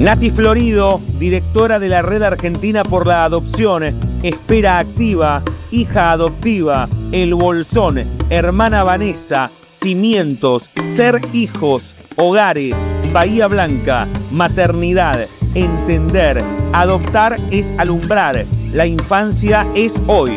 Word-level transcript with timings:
Nati 0.00 0.30
Florido, 0.30 0.98
directora 1.18 1.78
de 1.78 1.90
la 1.90 2.00
Red 2.00 2.22
Argentina 2.22 2.82
por 2.82 3.06
la 3.06 3.26
Adopción, 3.26 3.82
Espera 4.22 4.78
Activa, 4.78 5.42
hija 5.70 6.12
adoptiva, 6.12 6.88
El 7.12 7.34
Bolsón, 7.34 8.02
hermana 8.30 8.82
Vanessa, 8.82 9.50
Cimientos, 9.76 10.70
Ser 10.96 11.20
Hijos, 11.34 11.94
Hogares, 12.16 12.74
Bahía 13.12 13.46
Blanca, 13.46 14.08
Maternidad, 14.30 15.26
Entender, 15.54 16.42
Adoptar 16.72 17.38
es 17.50 17.70
alumbrar, 17.76 18.46
la 18.72 18.86
infancia 18.86 19.66
es 19.74 20.00
hoy. 20.06 20.32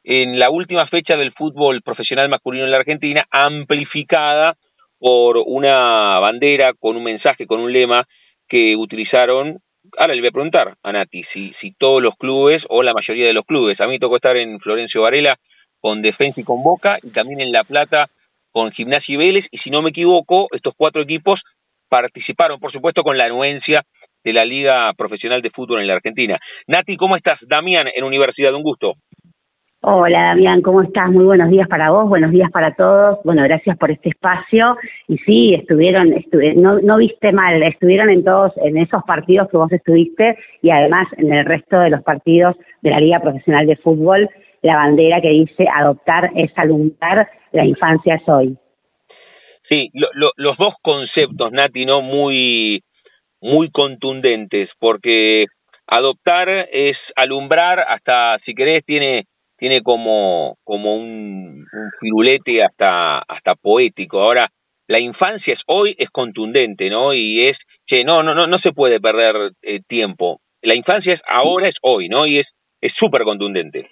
en 0.04 0.40
la 0.40 0.50
última 0.50 0.88
fecha 0.88 1.18
del 1.18 1.34
fútbol 1.34 1.82
profesional 1.82 2.30
masculino 2.30 2.66
en 2.66 2.72
la 2.72 2.78
Argentina, 2.78 3.26
amplificada 3.30 4.56
por 5.00 5.38
una 5.38 6.20
bandera 6.20 6.74
con 6.74 6.98
un 6.98 7.04
mensaje, 7.04 7.46
con 7.46 7.60
un 7.60 7.72
lema 7.72 8.06
que 8.48 8.76
utilizaron. 8.76 9.58
Ahora 9.98 10.16
le 10.16 10.22
voy 10.22 10.30
a 10.30 10.32
preguntar 10.32 10.76
a 10.82 10.92
Nati 10.92 11.24
si, 11.34 11.54
si 11.62 11.74
todos 11.74 12.02
los 12.02 12.16
clubes 12.16 12.64
o 12.70 12.84
la 12.84 12.94
mayoría 12.94 13.28
de 13.28 13.34
los 13.34 13.46
clubes. 13.46 13.80
A 13.80 13.88
mí 13.88 14.00
tocó 14.00 14.16
estar 14.16 14.36
en 14.38 14.60
Florencio 14.60 15.02
Varela 15.02 15.38
con 15.82 16.02
Defensa 16.02 16.42
y 16.42 16.44
con 16.44 16.64
Boca 16.64 16.98
y 17.02 17.12
también 17.12 17.42
en 17.42 17.52
La 17.52 17.64
Plata 17.64 18.08
con 18.52 18.72
Gimnasia 18.72 19.14
y 19.14 19.18
Vélez. 19.18 19.46
Y 19.52 19.58
si 19.60 19.70
no 19.70 19.82
me 19.82 19.92
equivoco, 19.92 20.48
estos 20.52 20.74
cuatro 20.76 21.02
equipos 21.02 21.42
participaron, 21.90 22.60
por 22.60 22.72
supuesto, 22.72 23.04
con 23.04 23.18
la 23.18 23.26
anuencia 23.26 23.84
de 24.24 24.34
la 24.34 24.46
Liga 24.46 24.92
Profesional 24.98 25.42
de 25.42 25.52
Fútbol 25.52 25.82
en 25.82 25.88
la 25.88 25.94
Argentina. 25.94 26.38
Nati, 26.68 26.98
¿cómo 26.98 27.16
estás? 27.16 27.40
Damián, 27.48 27.88
en 27.94 28.04
Universidad, 28.04 28.54
un 28.54 28.64
gusto. 28.64 28.96
Hola 29.82 30.24
Damián, 30.24 30.62
¿cómo 30.64 30.82
estás? 30.82 31.10
Muy 31.12 31.24
buenos 31.24 31.50
días 31.50 31.68
para 31.68 31.92
vos, 31.92 32.10
buenos 32.10 32.32
días 32.32 32.50
para 32.52 32.74
todos. 32.74 33.20
Bueno, 33.24 33.44
gracias 33.44 33.78
por 33.78 33.92
este 33.92 34.10
espacio. 34.10 34.76
Y 35.08 35.18
sí, 35.20 35.54
estuvieron, 35.54 36.14
no, 36.56 36.80
no 36.80 36.98
viste 36.98 37.32
mal, 37.32 37.62
estuvieron 37.62 38.10
en 38.10 38.24
todos, 38.24 38.52
en 38.58 38.78
esos 38.78 39.04
partidos 39.04 39.50
que 39.50 39.58
vos 39.58 39.72
estuviste 39.72 40.36
y 40.64 40.72
además 40.72 41.08
en 41.18 41.32
el 41.32 41.46
resto 41.46 41.80
de 41.80 41.92
los 41.92 42.02
partidos 42.02 42.56
de 42.82 42.90
la 42.90 43.00
Liga 43.00 43.20
Profesional 43.20 43.68
de 43.68 43.78
Fútbol, 43.78 44.28
la 44.62 44.76
bandera 44.76 45.22
que 45.22 45.30
dice 45.30 45.66
adoptar 45.74 46.32
es 46.36 46.52
alumbrar, 46.58 47.30
la 47.52 47.66
infancia 47.66 48.16
es 48.16 48.28
hoy. 48.28 48.58
Sí, 49.70 49.90
los 49.94 50.58
dos 50.58 50.76
conceptos, 50.82 51.52
Nati, 51.52 51.86
¿no? 51.86 52.02
Muy, 52.02 52.84
muy 53.42 53.70
contundentes, 53.70 54.70
porque 54.80 55.46
adoptar 55.88 56.50
es 56.72 56.98
alumbrar, 57.16 57.80
hasta 57.80 58.38
si 58.46 58.54
querés 58.54 58.84
tiene 58.86 59.26
tiene 59.58 59.82
como 59.82 60.56
como 60.64 60.96
un, 60.96 61.66
un 61.72 61.92
firulete 62.00 62.64
hasta 62.64 63.20
hasta 63.20 63.56
poético. 63.56 64.22
Ahora 64.22 64.50
la 64.88 65.00
infancia 65.00 65.54
es 65.54 65.60
hoy 65.66 65.96
es 65.98 66.10
contundente, 66.10 66.90
¿no? 66.90 67.14
Y 67.14 67.48
es 67.48 67.58
che, 67.88 68.04
no 68.04 68.24
no 68.24 68.36
no 68.36 68.48
no 68.48 68.60
se 68.60 68.72
puede 68.72 69.00
perder 69.00 69.52
eh, 69.64 69.82
tiempo. 69.88 70.40
La 70.62 70.76
infancia 70.76 71.14
es 71.14 71.22
ahora 71.28 71.70
es 71.70 71.76
hoy, 71.82 72.08
¿no? 72.08 72.28
Y 72.28 72.40
es 72.40 72.48
es 72.82 72.94
súper 72.98 73.24
contundente. 73.24 73.90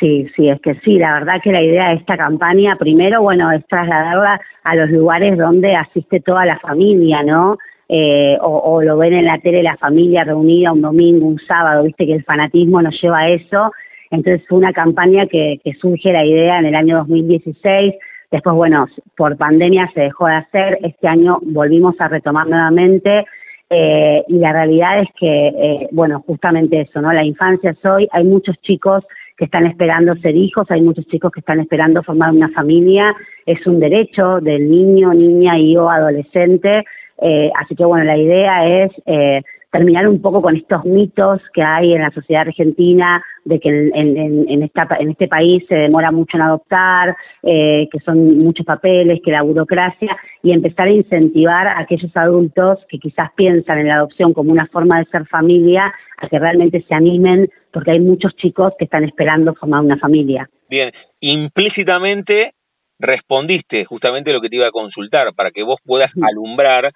Sí, 0.00 0.26
sí, 0.34 0.48
es 0.48 0.60
que 0.62 0.74
sí, 0.76 0.98
la 0.98 1.12
verdad 1.12 1.42
que 1.44 1.52
la 1.52 1.62
idea 1.62 1.90
de 1.90 1.96
esta 1.96 2.16
campaña, 2.16 2.76
primero, 2.76 3.20
bueno, 3.20 3.52
es 3.52 3.64
trasladarla 3.66 4.40
a 4.64 4.74
los 4.74 4.90
lugares 4.90 5.36
donde 5.36 5.76
asiste 5.76 6.20
toda 6.20 6.46
la 6.46 6.58
familia, 6.58 7.22
¿no? 7.22 7.58
eh, 7.92 8.38
o, 8.40 8.80
lo 8.82 8.96
ven 8.98 9.14
en 9.14 9.24
la 9.24 9.38
tele 9.38 9.64
la 9.64 9.76
familia 9.76 10.22
reunida 10.22 10.72
un 10.72 10.80
domingo, 10.80 11.26
un 11.26 11.40
sábado, 11.40 11.82
viste 11.82 12.06
que 12.06 12.14
el 12.14 12.24
fanatismo 12.24 12.80
nos 12.80 12.94
lleva 13.02 13.18
a 13.18 13.30
eso. 13.30 13.72
Entonces 14.12 14.46
fue 14.48 14.58
una 14.58 14.72
campaña 14.72 15.26
que, 15.26 15.60
que 15.64 15.72
surge 15.74 16.12
la 16.12 16.24
idea 16.24 16.60
en 16.60 16.66
el 16.66 16.76
año 16.76 16.98
2016. 16.98 17.94
Después, 18.30 18.54
bueno, 18.54 18.86
por 19.16 19.36
pandemia 19.36 19.90
se 19.92 20.02
dejó 20.02 20.28
de 20.28 20.34
hacer. 20.34 20.78
Este 20.82 21.08
año 21.08 21.38
volvimos 21.42 22.00
a 22.00 22.06
retomar 22.06 22.46
nuevamente. 22.46 23.24
Eh, 23.68 24.22
y 24.28 24.38
la 24.38 24.52
realidad 24.52 25.00
es 25.00 25.08
que, 25.18 25.48
eh, 25.48 25.88
bueno, 25.90 26.22
justamente 26.24 26.82
eso, 26.82 27.00
¿no? 27.00 27.12
La 27.12 27.24
infancia 27.24 27.70
es 27.70 27.84
hoy. 27.84 28.08
Hay 28.12 28.22
muchos 28.22 28.56
chicos 28.62 29.04
que 29.40 29.46
están 29.46 29.66
esperando 29.66 30.14
ser 30.16 30.36
hijos, 30.36 30.70
hay 30.70 30.82
muchos 30.82 31.06
chicos 31.08 31.32
que 31.32 31.40
están 31.40 31.58
esperando 31.60 32.02
formar 32.02 32.30
una 32.30 32.50
familia. 32.50 33.16
Es 33.46 33.66
un 33.66 33.80
derecho 33.80 34.38
del 34.40 34.70
niño, 34.70 35.14
niña 35.14 35.58
y 35.58 35.76
o 35.76 35.88
adolescente 35.88 36.84
eh, 37.20 37.50
así 37.58 37.76
que 37.76 37.84
bueno, 37.84 38.04
la 38.04 38.16
idea 38.16 38.84
es 38.84 38.92
eh, 39.06 39.42
terminar 39.70 40.08
un 40.08 40.20
poco 40.20 40.42
con 40.42 40.56
estos 40.56 40.84
mitos 40.84 41.40
que 41.54 41.62
hay 41.62 41.94
en 41.94 42.02
la 42.02 42.10
sociedad 42.10 42.42
argentina 42.46 43.24
de 43.44 43.60
que 43.60 43.68
en, 43.68 44.62
esta, 44.62 44.88
en 44.98 45.10
este 45.10 45.28
país 45.28 45.64
se 45.68 45.76
demora 45.76 46.10
mucho 46.10 46.36
en 46.36 46.42
adoptar, 46.42 47.16
eh, 47.42 47.88
que 47.90 48.00
son 48.00 48.38
muchos 48.38 48.66
papeles, 48.66 49.20
que 49.24 49.30
la 49.30 49.42
burocracia, 49.42 50.16
y 50.42 50.52
empezar 50.52 50.88
a 50.88 50.92
incentivar 50.92 51.68
a 51.68 51.80
aquellos 51.80 52.14
adultos 52.16 52.78
que 52.88 52.98
quizás 52.98 53.30
piensan 53.36 53.78
en 53.78 53.88
la 53.88 53.94
adopción 53.94 54.32
como 54.32 54.52
una 54.52 54.66
forma 54.66 54.98
de 54.98 55.06
ser 55.06 55.26
familia, 55.26 55.92
a 56.18 56.28
que 56.28 56.38
realmente 56.38 56.84
se 56.86 56.94
animen, 56.94 57.48
porque 57.72 57.92
hay 57.92 58.00
muchos 58.00 58.34
chicos 58.36 58.74
que 58.78 58.84
están 58.84 59.04
esperando 59.04 59.54
formar 59.54 59.82
una 59.82 59.98
familia. 59.98 60.48
Bien, 60.68 60.92
implícitamente 61.20 62.52
respondiste 62.98 63.84
justamente 63.86 64.32
lo 64.32 64.40
que 64.40 64.48
te 64.48 64.56
iba 64.56 64.66
a 64.66 64.72
consultar, 64.72 65.32
para 65.34 65.50
que 65.50 65.62
vos 65.62 65.80
puedas 65.84 66.10
alumbrar 66.20 66.92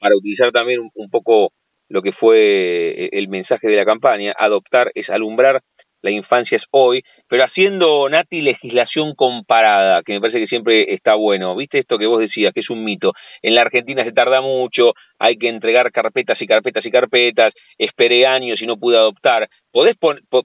para 0.00 0.16
utilizar 0.16 0.52
también 0.52 0.80
un, 0.94 1.10
poco 1.10 1.50
lo 1.88 2.02
que 2.02 2.12
fue 2.12 2.38
eh, 2.38 3.08
el 3.12 3.28
mensaje 3.28 3.68
de 3.68 3.76
la 3.76 3.84
campaña, 3.84 4.34
adoptar 4.38 4.90
es 4.94 5.08
alumbrar, 5.10 5.62
la 6.02 6.10
infancia 6.10 6.56
es 6.56 6.62
hoy, 6.70 7.02
pero 7.28 7.44
haciendo, 7.44 8.08
Nati, 8.08 8.40
legislación 8.40 9.14
comparada, 9.14 10.02
que 10.04 10.12
me 10.12 10.20
parece 10.20 10.38
que 10.38 10.46
siempre 10.46 10.94
está 10.94 11.14
bueno. 11.14 11.56
¿Viste 11.56 11.78
esto 11.78 11.98
que 11.98 12.06
vos 12.06 12.20
decías, 12.20 12.54
que 12.54 12.60
es 12.60 12.70
un 12.70 12.84
mito? 12.84 13.12
En 13.42 13.54
la 13.54 13.62
Argentina 13.62 14.04
se 14.04 14.12
tarda 14.12 14.40
mucho, 14.40 14.92
hay 15.18 15.36
que 15.36 15.48
entregar 15.48 15.90
carpetas 15.90 16.40
y 16.40 16.46
carpetas 16.46 16.86
y 16.86 16.90
carpetas, 16.90 17.52
esperé 17.78 18.26
años 18.26 18.62
y 18.62 18.66
no 18.66 18.76
pude 18.76 18.96
adoptar. 18.96 19.48
¿Podés, 19.72 19.96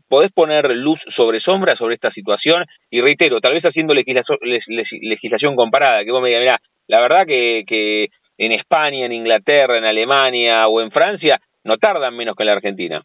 podés 0.09 0.31
poner 0.33 0.71
luz 0.71 0.99
sobre 1.15 1.39
sombra 1.39 1.75
sobre 1.75 1.95
esta 1.95 2.11
situación? 2.11 2.65
Y 2.89 3.01
reitero, 3.01 3.39
tal 3.39 3.53
vez 3.53 3.63
haciendo 3.63 3.93
legislación, 3.93 4.39
legislación 4.41 5.55
comparada, 5.55 6.03
que 6.03 6.11
vos 6.11 6.21
me 6.21 6.29
digas, 6.29 6.41
mira, 6.41 6.59
la 6.87 6.99
verdad 6.99 7.25
que, 7.27 7.63
que 7.67 8.07
en 8.37 8.51
España, 8.51 9.05
en 9.05 9.13
Inglaterra, 9.13 9.77
en 9.77 9.85
Alemania 9.85 10.67
o 10.67 10.81
en 10.81 10.91
Francia, 10.91 11.39
no 11.63 11.77
tardan 11.77 12.15
menos 12.15 12.35
que 12.35 12.43
en 12.43 12.47
la 12.47 12.53
Argentina. 12.53 13.03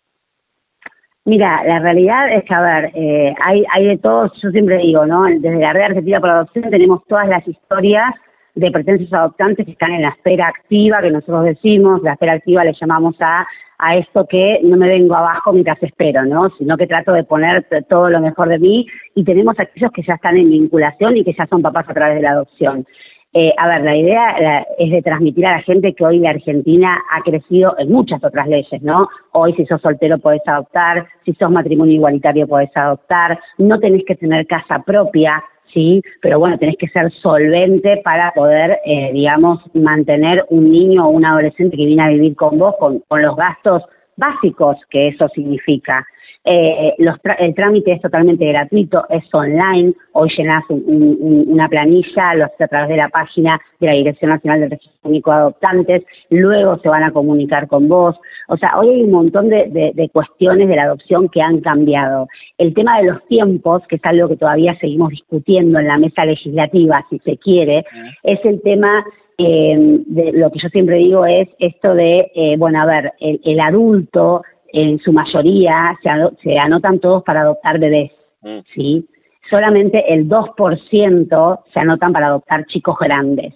Mira, 1.25 1.63
la 1.65 1.79
realidad 1.81 2.33
es 2.33 2.45
que, 2.45 2.55
a 2.55 2.61
ver, 2.63 2.91
eh, 2.95 3.35
hay, 3.45 3.63
hay 3.71 3.87
de 3.87 3.99
todos, 3.99 4.33
yo 4.43 4.51
siempre 4.51 4.79
digo, 4.79 5.05
¿no? 5.05 5.25
Desde 5.25 5.59
la 5.59 5.75
red 5.75 5.83
argentina 5.83 6.21
por 6.21 6.31
adopción 6.31 6.71
tenemos 6.71 7.05
todas 7.07 7.29
las 7.29 7.47
historias 7.47 8.15
de 8.55 8.71
pretensos 8.71 9.13
adoptantes 9.13 9.67
que 9.67 9.73
están 9.73 9.93
en 9.93 10.03
la 10.03 10.09
espera 10.09 10.49
activa, 10.49 11.03
que 11.03 11.11
nosotros 11.11 11.45
decimos, 11.45 12.03
la 12.03 12.15
espera 12.15 12.33
activa 12.33 12.65
le 12.65 12.73
llamamos 12.73 13.15
a, 13.21 13.47
a 13.79 13.97
esto 13.97 14.27
que 14.27 14.61
no 14.65 14.77
me 14.77 14.89
vengo 14.89 15.15
abajo 15.15 15.53
mientras 15.53 15.81
espero, 15.83 16.25
¿no? 16.25 16.51
Sino 16.59 16.77
que 16.77 16.87
trato 16.87 17.13
de 17.13 17.25
poner 17.25 17.67
todo 17.89 18.11
lo 18.11 18.21
mejor 18.21 18.49
de 18.49 18.59
mí 18.59 18.87
y 19.15 19.23
tenemos 19.23 19.55
aquellos 19.59 19.93
que 19.93 20.03
ya 20.03 20.15
están 20.15 20.37
en 20.37 20.51
vinculación 20.51 21.17
y 21.17 21.25
que 21.25 21.35
ya 21.35 21.47
son 21.47 21.63
papás 21.63 21.89
a 21.89 21.95
través 21.95 22.17
de 22.17 22.23
la 22.23 22.31
adopción. 22.31 22.87
Eh, 23.35 23.53
a 23.59 23.69
ver, 23.69 23.83
la 23.83 23.95
idea 23.95 24.65
es 24.79 24.91
de 24.91 25.03
transmitir 25.03 25.45
a 25.47 25.53
la 25.53 25.63
gente 25.63 25.93
que 25.93 26.05
hoy 26.05 26.19
la 26.19 26.31
Argentina 26.31 26.99
ha 27.13 27.21
crecido 27.23 27.75
en 27.79 27.93
muchas 27.93 28.25
otras 28.25 28.49
leyes, 28.49 28.83
¿no? 28.83 29.07
Hoy 29.33 29.53
si 29.53 29.67
sos 29.67 29.83
soltero 29.83 30.19
podés 30.19 30.41
adoptar, 30.47 31.07
si 31.27 31.35
sos 31.35 31.51
matrimonio 31.51 31.95
igualitario 31.95 32.49
podés 32.49 32.75
adoptar, 32.75 33.39
no 33.59 33.79
tenés 33.81 34.05
que 34.07 34.17
tener 34.17 34.47
casa 34.47 34.83
propia, 34.85 35.45
¿sí? 35.75 36.03
Pero 36.23 36.39
bueno, 36.39 36.57
tenés 36.57 36.77
que 36.79 36.89
ser 36.89 37.13
solvente 37.21 38.01
para 38.03 38.33
poder, 38.33 38.79
eh, 38.87 39.11
digamos, 39.13 39.61
mantener 39.75 40.47
un 40.49 40.71
niño 40.71 41.07
o 41.07 41.11
un 41.11 41.27
adolescente 41.27 41.77
que 41.77 41.85
viene 41.85 42.03
a 42.03 42.09
vivir 42.09 42.35
con 42.35 42.59
vos 42.59 42.77
con, 42.79 43.01
con 43.01 43.21
los 43.21 43.37
gastos 43.37 43.83
básicos 44.17 44.79
que 44.89 45.09
eso 45.09 45.29
significa. 45.29 46.07
Eh, 46.45 46.95
el 46.99 47.55
trámite 47.55 47.93
es 47.93 48.01
totalmente 48.01 48.47
gratuito, 48.47 49.05
es 49.11 49.23
online. 49.35 49.93
Hoy 50.13 50.31
llenas 50.37 50.65
una 50.69 51.69
planilla, 51.69 52.35
lo 52.35 52.45
haces 52.47 52.61
a 52.63 52.69
través 52.69 52.89
de 52.89 52.97
la 52.97 53.09
página 53.11 53.61
de 53.81 53.87
la 53.87 53.93
Dirección 53.93 54.31
Nacional 54.31 54.61
del 54.61 54.71
Registro 54.71 55.11
Único 55.11 55.31
de 55.31 55.37
Adoptantes, 55.37 56.05
luego 56.31 56.79
se 56.79 56.89
van 56.89 57.03
a 57.03 57.13
comunicar 57.13 57.69
con 57.69 57.89
vos. 57.89 58.17
O 58.49 58.57
sea, 58.57 58.79
hoy 58.79 58.89
hay 58.89 59.03
un 59.03 59.11
montón 59.11 59.51
de, 59.51 60.11
cuestiones 60.13 60.69
de 60.69 60.77
la 60.77 60.85
adopción 60.85 61.29
que 61.29 61.43
han 61.43 61.61
cambiado. 61.61 62.29
El 62.57 62.73
tema 62.73 62.99
de 62.99 63.09
los 63.09 63.25
tiempos, 63.27 63.83
que 63.89 63.97
es 63.97 64.05
algo 64.05 64.29
que 64.29 64.37
todavía 64.37 64.75
seguimos 64.81 65.11
discutiendo 65.11 65.79
en 65.79 65.87
la 65.87 65.99
mesa 65.99 66.25
legislativa, 66.25 67.05
si 67.11 67.19
se 67.19 67.37
quiere, 67.37 67.85
es 68.23 68.43
el 68.45 68.63
tema 68.63 69.05
eh, 69.37 69.77
de 70.07 70.33
lo 70.33 70.51
que 70.51 70.59
yo 70.61 70.69
siempre 70.71 70.97
digo 70.97 71.25
es 71.25 71.49
esto 71.61 71.95
de, 71.95 72.31
eh, 72.35 72.57
bueno, 72.59 72.81
a 72.81 72.87
ver, 72.87 73.13
el 73.21 73.61
adulto 73.61 74.43
en 74.73 74.99
su 74.99 75.13
mayoría 75.13 75.99
se, 76.43 76.59
anotan 76.59 76.99
todos 77.01 77.23
para 77.23 77.43
adoptar 77.43 77.79
bebés, 77.79 78.13
mm. 78.43 78.59
¿sí? 78.75 79.07
Solamente 79.51 80.13
el 80.13 80.29
2% 80.29 81.61
se 81.73 81.81
anotan 81.81 82.13
para 82.13 82.27
adoptar 82.27 82.67
chicos 82.67 82.97
grandes. 83.01 83.55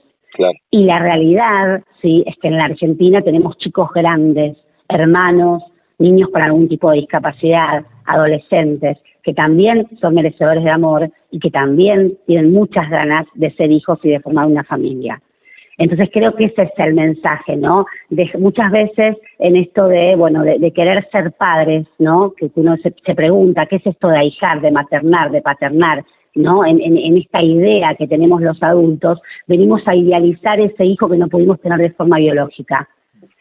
Y 0.70 0.84
la 0.84 0.98
realidad, 0.98 1.82
sí, 2.00 2.24
es 2.26 2.34
que 2.38 2.48
en 2.48 2.56
la 2.56 2.64
Argentina 2.64 3.20
tenemos 3.20 3.58
chicos 3.58 3.90
grandes, 3.94 4.56
hermanos, 4.88 5.62
niños 5.98 6.30
con 6.30 6.40
algún 6.40 6.68
tipo 6.68 6.90
de 6.90 7.00
discapacidad, 7.00 7.84
adolescentes, 8.06 8.98
que 9.22 9.34
también 9.34 9.86
son 10.00 10.14
merecedores 10.14 10.64
de 10.64 10.70
amor 10.70 11.10
y 11.30 11.38
que 11.38 11.50
también 11.50 12.18
tienen 12.26 12.52
muchas 12.52 12.88
ganas 12.88 13.26
de 13.34 13.52
ser 13.52 13.70
hijos 13.70 13.98
y 14.02 14.10
de 14.10 14.20
formar 14.20 14.46
una 14.46 14.64
familia. 14.64 15.20
Entonces 15.78 16.10
creo 16.12 16.34
que 16.34 16.44
ese 16.44 16.62
es 16.62 16.70
el 16.76 16.94
mensaje, 16.94 17.56
¿no? 17.56 17.86
De, 18.10 18.30
muchas 18.38 18.70
veces 18.70 19.16
en 19.38 19.56
esto 19.56 19.88
de, 19.88 20.14
bueno, 20.16 20.42
de, 20.42 20.72
querer 20.72 21.08
ser 21.10 21.32
padres, 21.32 21.86
¿no? 21.98 22.32
Que 22.36 22.50
uno 22.56 22.76
se, 22.76 23.14
pregunta, 23.14 23.66
¿qué 23.66 23.76
es 23.76 23.86
esto 23.86 24.08
de 24.08 24.18
ahijar, 24.18 24.60
de 24.60 24.70
maternar, 24.70 25.30
de 25.30 25.42
paternar? 25.42 26.04
¿no? 26.34 26.64
En, 26.64 26.80
en, 26.80 27.16
esta 27.18 27.42
idea 27.42 27.94
que 27.94 28.06
tenemos 28.06 28.40
los 28.40 28.62
adultos, 28.62 29.20
venimos 29.46 29.82
a 29.86 29.94
idealizar 29.94 30.58
ese 30.60 30.86
hijo 30.86 31.08
que 31.08 31.18
no 31.18 31.28
pudimos 31.28 31.60
tener 31.60 31.78
de 31.78 31.90
forma 31.90 32.16
biológica. 32.16 32.88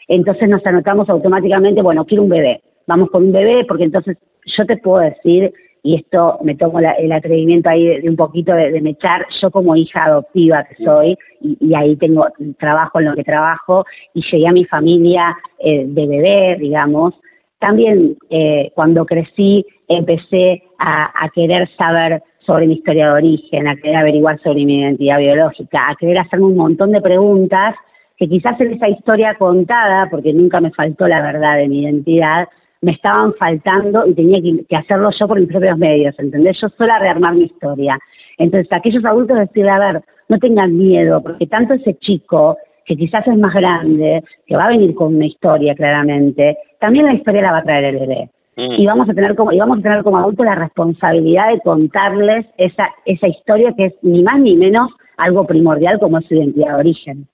Entonces 0.09 0.49
nos 0.49 0.65
anotamos 0.65 1.09
automáticamente, 1.09 1.81
bueno, 1.81 2.03
quiero 2.05 2.23
un 2.23 2.29
bebé, 2.29 2.61
vamos 2.87 3.09
con 3.09 3.23
un 3.23 3.31
bebé, 3.31 3.63
porque 3.65 3.85
entonces 3.85 4.17
yo 4.45 4.65
te 4.65 4.75
puedo 4.75 4.99
decir 4.99 5.53
y 5.83 5.95
esto 5.95 6.37
me 6.43 6.55
tomo 6.55 6.79
el 6.79 7.11
atrevimiento 7.11 7.69
ahí 7.69 7.85
de, 7.85 8.09
un 8.09 8.15
poquito 8.15 8.53
de, 8.53 8.71
de, 8.71 8.81
mechar, 8.81 9.25
yo 9.41 9.49
como 9.49 9.75
hija 9.75 10.05
adoptiva 10.05 10.63
que 10.63 10.83
soy, 10.83 11.17
y, 11.41 11.73
ahí 11.73 11.95
tengo 11.95 12.27
trabajo 12.59 12.99
en 12.99 13.05
lo 13.05 13.15
que 13.15 13.23
trabajo, 13.23 13.85
y 14.13 14.21
llegué 14.31 14.47
a 14.47 14.51
mi 14.51 14.65
familia 14.65 15.35
eh, 15.59 15.85
de 15.87 16.07
bebé, 16.07 16.57
digamos, 16.59 17.15
también 17.59 18.17
eh, 18.29 18.71
cuando 18.75 19.05
crecí 19.05 19.65
empecé 19.87 20.63
a, 20.79 21.25
a 21.25 21.29
querer 21.29 21.69
saber 21.77 22.21
sobre 22.45 22.67
mi 22.67 22.73
historia 22.73 23.07
de 23.07 23.13
origen, 23.13 23.67
a 23.67 23.75
querer 23.75 23.97
averiguar 23.97 24.39
sobre 24.41 24.65
mi 24.65 24.81
identidad 24.81 25.19
biológica, 25.19 25.89
a 25.89 25.95
querer 25.95 26.17
hacerme 26.19 26.47
un 26.47 26.57
montón 26.57 26.91
de 26.91 27.01
preguntas 27.01 27.75
que 28.17 28.27
quizás 28.27 28.59
en 28.61 28.73
esa 28.73 28.87
historia 28.87 29.35
contada, 29.35 30.07
porque 30.09 30.33
nunca 30.33 30.59
me 30.61 30.71
faltó 30.71 31.07
la 31.07 31.21
verdad 31.21 31.57
de 31.57 31.67
mi 31.67 31.81
identidad, 31.81 32.47
me 32.81 32.91
estaban 32.91 33.33
faltando 33.35 34.05
y 34.07 34.15
tenía 34.15 34.39
que, 34.41 34.75
hacerlo 34.75 35.09
yo 35.17 35.27
por 35.27 35.39
mis 35.39 35.49
propios 35.49 35.77
medios, 35.77 36.17
¿entendés? 36.17 36.57
Yo 36.61 36.69
sola 36.69 36.99
rearmar 36.99 37.35
mi 37.35 37.43
historia. 37.43 37.97
Entonces, 38.37 38.71
aquellos 38.71 39.05
adultos 39.05 39.37
decirle, 39.37 39.69
a 39.69 39.79
ver, 39.79 40.01
no 40.29 40.39
tengan 40.39 40.75
miedo, 40.75 41.21
porque 41.21 41.45
tanto 41.45 41.75
ese 41.75 41.93
chico, 41.99 42.57
que 42.85 42.95
quizás 42.95 43.27
es 43.27 43.37
más 43.37 43.53
grande, 43.53 44.23
que 44.47 44.55
va 44.55 44.65
a 44.65 44.69
venir 44.69 44.95
con 44.95 45.15
una 45.15 45.27
historia 45.27 45.75
claramente, 45.75 46.57
también 46.79 47.05
la 47.05 47.13
historia 47.13 47.43
la 47.43 47.51
va 47.51 47.57
a 47.59 47.63
traer 47.63 47.85
el 47.85 47.99
bebé. 47.99 48.29
Mm. 48.57 48.81
Y 48.81 48.85
vamos 48.85 49.09
a 49.09 49.13
tener 49.13 49.35
como 49.35 49.51
y 49.53 49.59
vamos 49.59 49.79
a 49.79 49.81
tener 49.81 50.03
como 50.03 50.17
adultos 50.17 50.45
la 50.45 50.55
responsabilidad 50.55 51.53
de 51.53 51.61
contarles 51.61 52.45
esa 52.57 52.89
esa 53.05 53.27
historia 53.27 53.73
que 53.77 53.85
es 53.85 53.93
ni 54.01 54.23
más 54.23 54.39
ni 54.41 54.57
menos 54.57 54.89
algo 55.15 55.47
primordial 55.47 55.99
como 55.99 56.17
es 56.17 56.25
su 56.27 56.35
identidad 56.35 56.73
de 56.73 56.79
origen. 56.79 57.27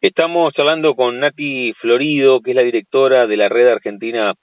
Estamos 0.00 0.52
hablando 0.56 0.94
con 0.94 1.18
Nati 1.18 1.72
Florido, 1.80 2.40
que 2.40 2.50
es 2.50 2.56
la 2.56 2.62
directora 2.62 3.26
de 3.26 3.36
la 3.36 3.48
Red 3.48 3.68
Argentina 3.68 4.34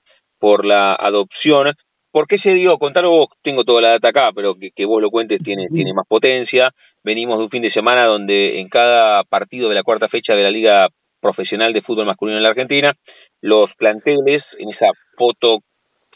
por 0.44 0.66
la 0.66 0.94
adopción. 0.94 1.72
¿Por 2.12 2.28
qué 2.28 2.38
se 2.38 2.50
dio? 2.50 2.78
Contar 2.78 3.06
vos, 3.06 3.30
tengo 3.44 3.64
toda 3.64 3.82
la 3.82 3.90
data 3.92 4.10
acá, 4.10 4.32
pero 4.36 4.56
que, 4.56 4.72
que 4.76 4.84
vos 4.84 5.02
lo 5.02 5.10
cuentes 5.10 5.42
tiene, 5.42 5.70
tiene 5.70 5.94
más 5.94 6.06
potencia. 6.06 6.70
Venimos 7.02 7.38
de 7.38 7.46
un 7.46 7.50
fin 7.50 7.62
de 7.62 7.72
semana 7.72 8.04
donde 8.08 8.60
en 8.60 8.68
cada 8.68 9.24
partido 9.24 9.70
de 9.70 9.76
la 9.76 9.84
cuarta 9.84 10.10
fecha 10.10 10.36
de 10.36 10.44
la 10.44 10.52
Liga 10.52 10.90
Profesional 11.22 11.72
de 11.72 11.82
Fútbol 11.82 12.08
Masculino 12.08 12.40
en 12.40 12.44
la 12.44 12.50
Argentina, 12.50 12.92
los 13.40 13.70
planteles, 13.78 14.44
en 14.60 14.72
esa 14.72 14.88
foto 15.18 15.60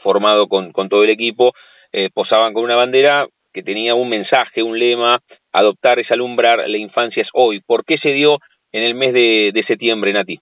formado 0.03 0.49
con, 0.49 0.73
con 0.73 0.89
todo 0.89 1.05
el 1.05 1.09
equipo, 1.09 1.53
eh, 1.93 2.09
posaban 2.13 2.51
con 2.51 2.65
una 2.65 2.75
bandera 2.75 3.27
que 3.53 3.63
tenía 3.63 3.95
un 3.95 4.09
mensaje, 4.09 4.61
un 4.61 4.77
lema, 4.77 5.19
adoptar 5.53 5.99
es 5.99 6.11
alumbrar, 6.11 6.67
la 6.67 6.77
infancia 6.77 7.23
es 7.23 7.29
hoy. 7.31 7.61
¿Por 7.65 7.85
qué 7.85 7.97
se 7.97 8.09
dio 8.09 8.39
en 8.73 8.83
el 8.83 8.93
mes 8.93 9.13
de, 9.13 9.51
de 9.53 9.63
septiembre, 9.63 10.11
Nati? 10.11 10.37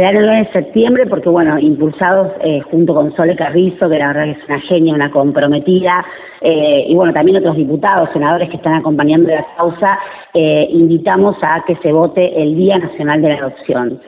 Dan 0.00 0.16
el 0.16 0.24
9 0.24 0.44
de 0.44 0.52
septiembre 0.52 1.06
porque, 1.06 1.28
bueno, 1.28 1.58
impulsados 1.58 2.32
eh, 2.40 2.60
junto 2.70 2.94
con 2.94 3.14
Sole 3.14 3.36
Carrizo, 3.36 3.90
que 3.90 3.98
la 3.98 4.08
verdad 4.08 4.24
que 4.24 4.30
es 4.30 4.48
una 4.48 4.60
genia, 4.60 4.94
una 4.94 5.10
comprometida, 5.10 6.04
eh, 6.40 6.86
y 6.88 6.94
bueno, 6.94 7.12
también 7.12 7.36
otros 7.36 7.56
diputados, 7.56 8.08
senadores 8.14 8.48
que 8.48 8.56
están 8.56 8.74
acompañando 8.74 9.28
la 9.28 9.46
causa, 9.54 9.98
eh, 10.32 10.66
invitamos 10.70 11.36
a 11.42 11.62
que 11.66 11.76
se 11.76 11.92
vote 11.92 12.42
el 12.42 12.56
Día 12.56 12.78
Nacional 12.78 13.20
de 13.20 13.28
la 13.28 13.34
Adopción. 13.34 14.00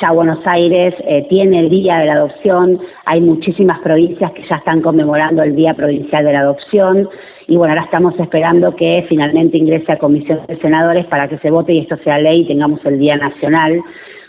ya 0.00 0.10
Buenos 0.12 0.38
Aires 0.46 0.94
tiene 1.28 1.58
el 1.58 1.70
Día 1.70 1.98
de 1.98 2.06
la 2.06 2.14
Adopción, 2.14 2.78
hay 3.04 3.20
muchísimas 3.20 3.80
provincias 3.80 4.30
que 4.30 4.46
ya 4.48 4.56
están 4.56 4.80
conmemorando 4.80 5.42
el 5.42 5.54
Día 5.56 5.74
Provincial 5.74 6.24
de 6.24 6.32
la 6.32 6.40
Adopción, 6.40 7.08
y 7.48 7.56
bueno, 7.56 7.72
ahora 7.72 7.84
estamos 7.84 8.18
esperando 8.18 8.74
que 8.74 9.04
finalmente 9.08 9.58
ingrese 9.58 9.92
a 9.92 9.98
Comisión 9.98 10.40
de 10.48 10.56
Senadores 10.58 11.04
para 11.06 11.28
que 11.28 11.38
se 11.38 11.50
vote 11.50 11.74
y 11.74 11.80
esto 11.80 11.96
sea 11.98 12.18
ley 12.18 12.42
y 12.42 12.46
tengamos 12.46 12.80
el 12.86 12.98
Día 12.98 13.16
Nacional 13.16 13.82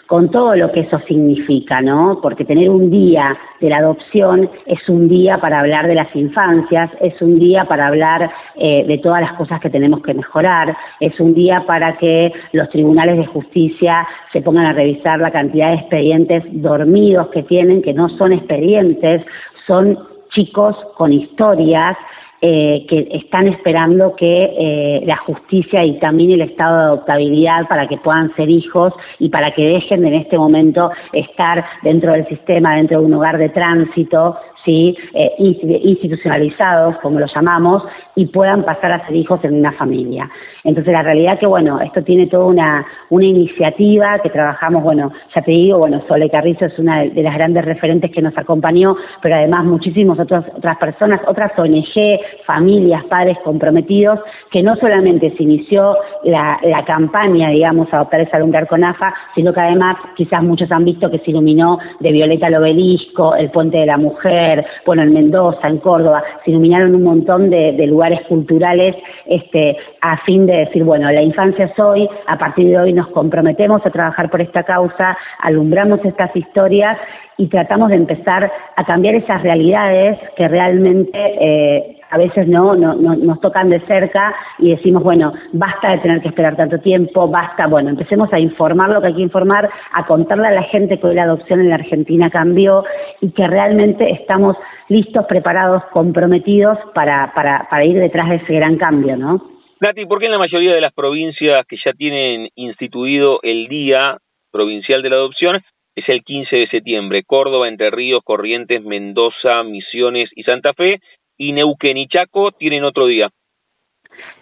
con 0.08 0.32
todo 0.32 0.56
lo 0.56 0.72
que 0.72 0.82
eso 0.82 1.00
significa, 1.08 1.82
¿no? 1.82 2.20
Porque 2.22 2.46
tener 2.46 2.70
un 2.70 2.90
día 2.90 3.38
de 3.60 3.70
la 3.70 3.78
adopción 3.78 4.50
es 4.66 4.88
un 4.88 5.10
día 5.10 5.38
para 5.38 5.60
hablar 5.60 5.88
de 5.88 5.96
las 5.96 6.16
infancias, 6.16 6.90
es 7.02 7.22
un 7.22 7.38
día 7.38 7.66
para 7.66 7.88
hablar 7.88 8.32
eh, 8.56 8.86
de 8.88 8.98
todas 9.00 9.22
las 9.22 9.34
cosas 9.34 9.60
que 9.60 9.70
tenemos 9.70 10.02
que 10.02 10.14
mejorar, 10.14 10.76
es 11.02 11.20
un 11.20 11.34
día 11.34 11.66
para 11.68 11.98
que 11.98 12.32
los 12.54 12.70
tribunales 12.70 13.18
de 13.18 13.26
justicia 13.26 14.08
se 14.32 14.42
pongan 14.42 14.68
a 14.68 14.74
revisar 14.74 15.20
la 15.20 15.32
cantidad 15.32 15.70
de 15.72 15.76
expedientes 15.76 16.44
dormidos 16.54 17.28
que 17.28 17.44
tienen, 17.44 17.82
que 17.82 17.94
no 17.94 18.08
son 18.18 18.32
expedientes, 18.32 19.24
son 19.68 20.00
chicos 20.30 20.76
con 20.96 21.12
historias 21.12 21.98
eh, 22.42 22.86
que 22.88 23.08
están 23.14 23.48
esperando 23.48 24.16
que 24.16 24.44
eh, 24.44 25.02
la 25.06 25.18
justicia 25.18 25.82
dictamine 25.82 26.36
el 26.36 26.42
estado 26.42 26.78
de 26.78 26.84
adoptabilidad 26.84 27.68
para 27.68 27.88
que 27.88 27.98
puedan 27.98 28.32
ser 28.36 28.48
hijos 28.50 28.94
y 29.18 29.30
para 29.30 29.52
que 29.56 29.64
dejen 29.64 30.06
en 30.06 30.14
este 30.14 30.38
momento 30.38 30.92
estar 31.14 31.66
dentro 31.82 32.12
del 32.12 32.28
sistema, 32.28 32.76
dentro 32.76 33.00
de 33.00 33.06
un 33.08 33.14
hogar 33.16 33.40
de 33.40 33.50
tránsito, 33.50 34.38
¿sí? 34.68 34.98
Eh, 35.14 35.32
institucionalizados, 35.38 36.98
como 36.98 37.20
lo 37.20 37.26
llamamos, 37.34 37.84
y 38.16 38.26
puedan 38.26 38.64
pasar 38.64 38.92
a 38.92 39.08
ser 39.08 39.16
hijos 39.16 39.40
en 39.44 39.56
una 39.56 39.72
familia. 39.72 40.30
Entonces, 40.66 40.92
la 40.92 41.02
realidad 41.02 41.40
que, 41.40 41.48
bueno, 41.48 41.80
esto 41.80 42.04
tiene 42.04 42.28
toda 42.28 42.46
una, 42.46 42.86
una 43.10 43.26
iniciativa 43.26 44.20
que 44.20 44.30
trabajamos, 44.30 44.84
bueno, 44.84 45.14
ya 45.34 45.42
te 45.42 45.52
digo, 45.52 45.78
bueno, 45.78 46.02
Sole 46.08 46.30
Carrizo 46.30 46.66
es 46.66 46.78
una 46.78 47.04
de, 47.04 47.24
las 47.24 47.36
grandes 47.36 47.64
referentes 47.64 48.12
que 48.12 48.22
nos 48.22 48.38
acompañó, 48.38 48.98
pero 49.22 49.36
además 49.36 49.64
muchísimas 49.64 50.20
otras 50.20 50.44
otras 50.54 50.78
personas, 50.78 51.22
otras 51.26 51.58
ONG, 51.58 52.20
familias, 52.46 53.06
padres 53.06 53.38
comprometidos, 53.46 54.20
que 54.52 54.62
no 54.62 54.76
solamente 54.76 55.34
se 55.38 55.44
inició 55.44 55.96
la, 56.26 56.60
la 56.64 56.84
campaña, 56.84 57.50
digamos, 57.50 57.88
adoptar 57.94 58.22
ese 58.22 58.36
alumbrar 58.36 58.68
con 58.68 58.84
AFA, 58.84 59.14
sino 59.36 59.54
que 59.54 59.62
además 59.62 59.96
quizás 60.18 60.44
muchos 60.44 60.70
han 60.72 60.84
visto 60.84 61.10
que 61.10 61.20
se 61.20 61.32
iluminó 61.32 61.80
de 62.02 62.12
Violeta 62.12 62.48
al 62.48 62.56
Obelisco, 62.56 63.36
el 63.36 63.50
Puente 63.52 63.78
de 63.78 63.86
la 63.86 63.98
Mujer, 63.98 64.57
bueno, 64.86 65.04
en 65.04 65.14
Mendoza, 65.14 65.68
en 65.68 65.78
Córdoba, 65.78 66.24
se 66.44 66.52
iluminaron 66.52 66.96
un 66.96 67.04
montón 67.04 67.50
de, 67.50 67.88
lugares 67.88 68.22
culturales 68.28 68.96
este, 69.26 69.78
a 70.02 70.18
fin 70.26 70.46
de 70.46 70.58
decir, 70.58 70.84
bueno, 70.84 71.10
la 71.12 71.22
infancia 71.22 71.66
es 71.66 71.80
hoy, 71.80 72.08
a 72.28 72.38
partir 72.38 72.68
de 72.68 72.78
hoy 72.78 72.94
nos 72.94 73.08
comprometemos 73.10 73.86
a 73.86 73.90
trabajar 73.90 74.30
por 74.30 74.42
esta 74.42 74.64
causa, 74.64 75.18
alumbramos 75.40 76.04
estas 76.04 76.36
historias 76.36 76.98
y 77.38 77.48
tratamos 77.48 77.90
de 77.90 77.96
empezar 77.96 78.52
a 78.76 78.86
cambiar 78.86 79.16
esas 79.16 79.42
realidades 79.42 80.18
que 80.36 80.48
realmente 80.48 81.18
eh, 81.18 81.97
a 82.10 82.18
veces 82.18 82.48
no, 82.48 82.76
no, 82.76 82.96
nos 82.96 83.42
tocan 83.42 83.70
de 83.70 83.80
cerca 83.82 84.36
y 84.60 84.70
decimos, 84.70 85.04
bueno, 85.04 85.34
basta 85.54 85.92
de 85.92 86.00
tener 86.00 86.22
que 86.22 86.30
esperar 86.30 86.56
tanto 86.56 86.80
tiempo, 86.80 87.28
basta, 87.28 87.68
bueno, 87.68 87.90
empecemos 87.90 88.32
a 88.34 88.40
informar 88.40 88.90
lo 88.90 89.02
que 89.02 89.08
hay 89.08 89.16
que 89.16 89.22
informar, 89.22 89.70
a 89.94 90.06
contarle 90.06 90.48
a 90.48 90.52
la 90.52 90.64
gente 90.64 91.00
que 91.00 91.08
hoy 91.08 91.16
la 91.16 91.24
adopción 91.24 91.60
en 91.60 91.70
la 91.70 91.76
Argentina 91.76 92.30
cambió 92.30 92.84
y 93.22 93.32
que 93.32 93.48
realmente 93.48 94.10
estamos 94.12 94.56
listos, 94.90 95.26
preparados, 95.26 95.84
comprometidos 95.92 96.78
para, 96.94 97.34
para, 97.34 97.68
para 97.70 97.86
ir 97.86 98.00
detrás 98.00 98.30
de 98.30 98.36
ese 98.36 98.54
gran 98.54 98.78
cambio, 98.78 99.18
¿no? 99.18 99.58
Nati, 99.80 100.06
¿por 100.06 100.20
qué 100.20 100.26
en 100.26 100.32
la 100.32 100.40
mayoría 100.40 100.74
de 100.74 100.82
las 100.82 100.94
provincias 100.94 101.66
que 101.68 101.78
ya 101.84 101.94
tienen 101.94 102.50
instituido 102.56 103.40
el 103.44 103.68
Día 103.68 104.18
Provincial 104.52 105.04
de 105.04 105.10
la 105.12 105.18
Adopción 105.18 105.62
es 105.96 106.10
el 106.10 106.24
15 106.24 106.56
de 106.56 106.68
septiembre? 106.68 107.24
Córdoba, 107.24 107.68
Entre 107.68 107.92
Ríos, 107.92 108.24
Corrientes, 108.24 108.84
Mendoza, 108.84 109.62
Misiones 109.64 110.32
y 110.36 110.44
Santa 110.44 110.74
Fe 110.74 111.00
y 111.38 111.54
Neuquén 111.54 111.98
y 111.98 112.08
Chaco 112.08 112.52
tienen 112.52 112.84
otro 112.84 113.08
día. 113.08 113.30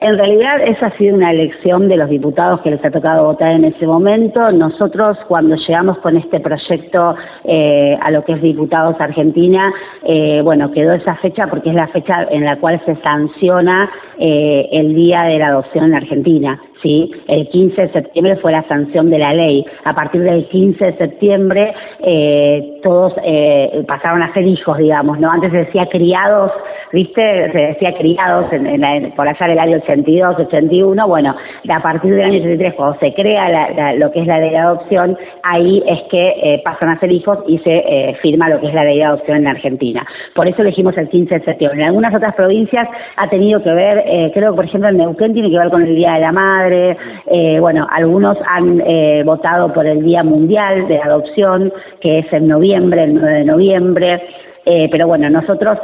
En 0.01 0.17
realidad 0.17 0.61
esa 0.61 0.87
ha 0.87 0.97
sido 0.97 1.15
una 1.15 1.31
elección 1.31 1.87
de 1.87 1.97
los 1.97 2.09
diputados 2.09 2.61
que 2.61 2.69
les 2.69 2.83
ha 2.83 2.91
tocado 2.91 3.25
votar 3.25 3.51
en 3.53 3.65
ese 3.65 3.87
momento. 3.87 4.51
Nosotros 4.51 5.17
cuando 5.27 5.55
llegamos 5.55 5.97
con 5.99 6.17
este 6.17 6.39
proyecto 6.41 7.15
eh, 7.45 7.97
a 8.01 8.11
lo 8.11 8.23
que 8.23 8.33
es 8.33 8.41
diputados 8.41 8.99
Argentina, 8.99 9.73
eh, 10.03 10.41
bueno, 10.43 10.71
quedó 10.71 10.93
esa 10.93 11.15
fecha 11.15 11.47
porque 11.47 11.69
es 11.69 11.75
la 11.75 11.87
fecha 11.87 12.23
en 12.29 12.43
la 12.43 12.57
cual 12.57 12.81
se 12.85 12.95
sanciona 12.97 13.89
eh, 14.19 14.67
el 14.71 14.93
Día 14.95 15.23
de 15.23 15.39
la 15.39 15.47
Adopción 15.47 15.85
en 15.85 15.95
Argentina. 15.95 16.61
¿Sí? 16.82 17.12
El 17.27 17.48
15 17.50 17.82
de 17.82 17.91
septiembre 17.91 18.36
fue 18.38 18.51
la 18.51 18.63
sanción 18.67 19.10
de 19.10 19.20
la 19.20 19.34
ley. 19.34 19.65
A 19.84 19.94
partir 19.94 20.22
del 20.22 20.48
15 20.48 20.86
de 20.86 20.98
septiembre 20.98 21.74
eh, 22.00 22.79
todos 22.84 23.13
eh, 23.24 23.84
pasaron 23.88 24.22
a 24.22 24.34
ser 24.34 24.46
hijos, 24.46 24.77
digamos, 24.77 25.20
¿no? 25.20 25.32
Antes 25.32 25.51
se 25.51 25.58
decía 25.58 25.88
criados, 25.88 26.51
¿viste? 26.91 27.51
Se 27.51 27.58
decía 27.58 27.94
criados 27.98 28.51
en, 28.51 29.12
por 29.15 29.27
allá 29.27 29.48
del 29.48 29.60
año 29.60 29.77
82, 29.77 30.39
81. 30.39 31.08
Bueno, 31.08 31.36
a 31.70 31.79
partir 31.82 32.13
del 32.13 32.24
año 32.24 32.39
83, 32.39 32.74
cuando 32.75 33.00
se 33.00 33.13
crea 33.13 33.96
lo 33.96 34.12
que 34.12 34.22
es 34.22 34.27
la 34.27 34.39
ley 34.39 34.51
de 34.51 34.58
adopción, 34.58 35.17
ahí 35.44 35.84
es 35.88 36.00
que 36.12 36.27
eh, 36.44 36.62
pasan 36.63 36.89
a 36.89 37.00
ser 37.00 37.12
hijos 37.12 37.39
y 37.48 37.58
se 37.60 38.15
firma 38.22 38.50
lo 38.50 38.60
que 38.60 38.67
es 38.67 38.74
la 38.74 38.84
ley 38.84 38.98
de 38.98 39.03
adopción 39.03 39.38
en 39.38 39.48
Argentina. 39.48 40.05
Por 40.34 40.48
eso 40.48 40.62
elegimos 40.62 40.98
el 40.98 41.10
15 41.10 41.39
de 41.39 41.46
septiembre. 41.46 41.82
En 41.82 41.88
algunas 41.88 42.13
otras 42.13 42.36
provincias 42.36 42.88
ha 43.17 43.29
tenido 43.29 43.62
que 43.63 43.72
ver, 43.72 44.32
creo 44.34 44.51
que 44.51 44.55
por 44.55 44.65
ejemplo 44.65 44.89
en 44.89 44.98
Neuquén 44.98 45.34
tiene 45.34 45.50
que 45.50 45.58
ver 45.58 45.70
con 45.70 45.84
el 45.84 45.96
Día 45.96 46.13
de 46.13 46.22
la 46.22 46.32
Madre, 46.32 46.64
eh, 46.74 47.57
bueno, 47.60 47.88
algunos 47.89 48.38
han 48.48 48.81
eh, 48.81 49.24
votado 49.25 49.74
por 49.74 49.86
el 49.86 50.03
Día 50.03 50.24
Mundial 50.24 50.88
de 50.88 51.00
Adopción, 51.00 51.72
que 52.01 52.19
es 52.19 52.34
en 52.34 52.48
noviembre, 52.48 53.03
el 53.03 53.13
9 53.15 53.34
de 53.39 53.43
noviembre. 53.45 54.22
Eh, 54.67 54.88
pero 54.91 55.05
bueno, 55.05 55.29
nosotros 55.29 55.77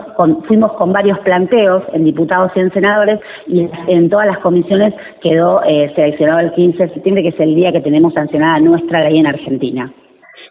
fuimos 0.47 0.73
con 0.73 0.91
varios 0.91 1.19
planteos 1.19 1.83
en 1.93 2.03
diputados 2.03 2.51
y 2.55 2.61
en 2.61 2.73
senadores 2.73 3.19
y 3.45 3.69
en 3.87 4.09
todas 4.09 4.25
las 4.25 4.39
comisiones 4.39 4.95
quedó 5.21 5.61
seleccionado 5.95 6.39
el 6.39 6.51
15 6.53 6.87
de 6.87 6.93
septiembre, 6.95 7.21
que 7.21 7.29
es 7.29 7.39
el 7.39 7.53
día 7.53 7.71
que 7.71 7.81
tenemos 7.81 8.13
sancionada 8.15 8.59
nuestra 8.59 9.07
ley 9.07 9.19
en 9.19 9.27
Argentina. 9.27 9.93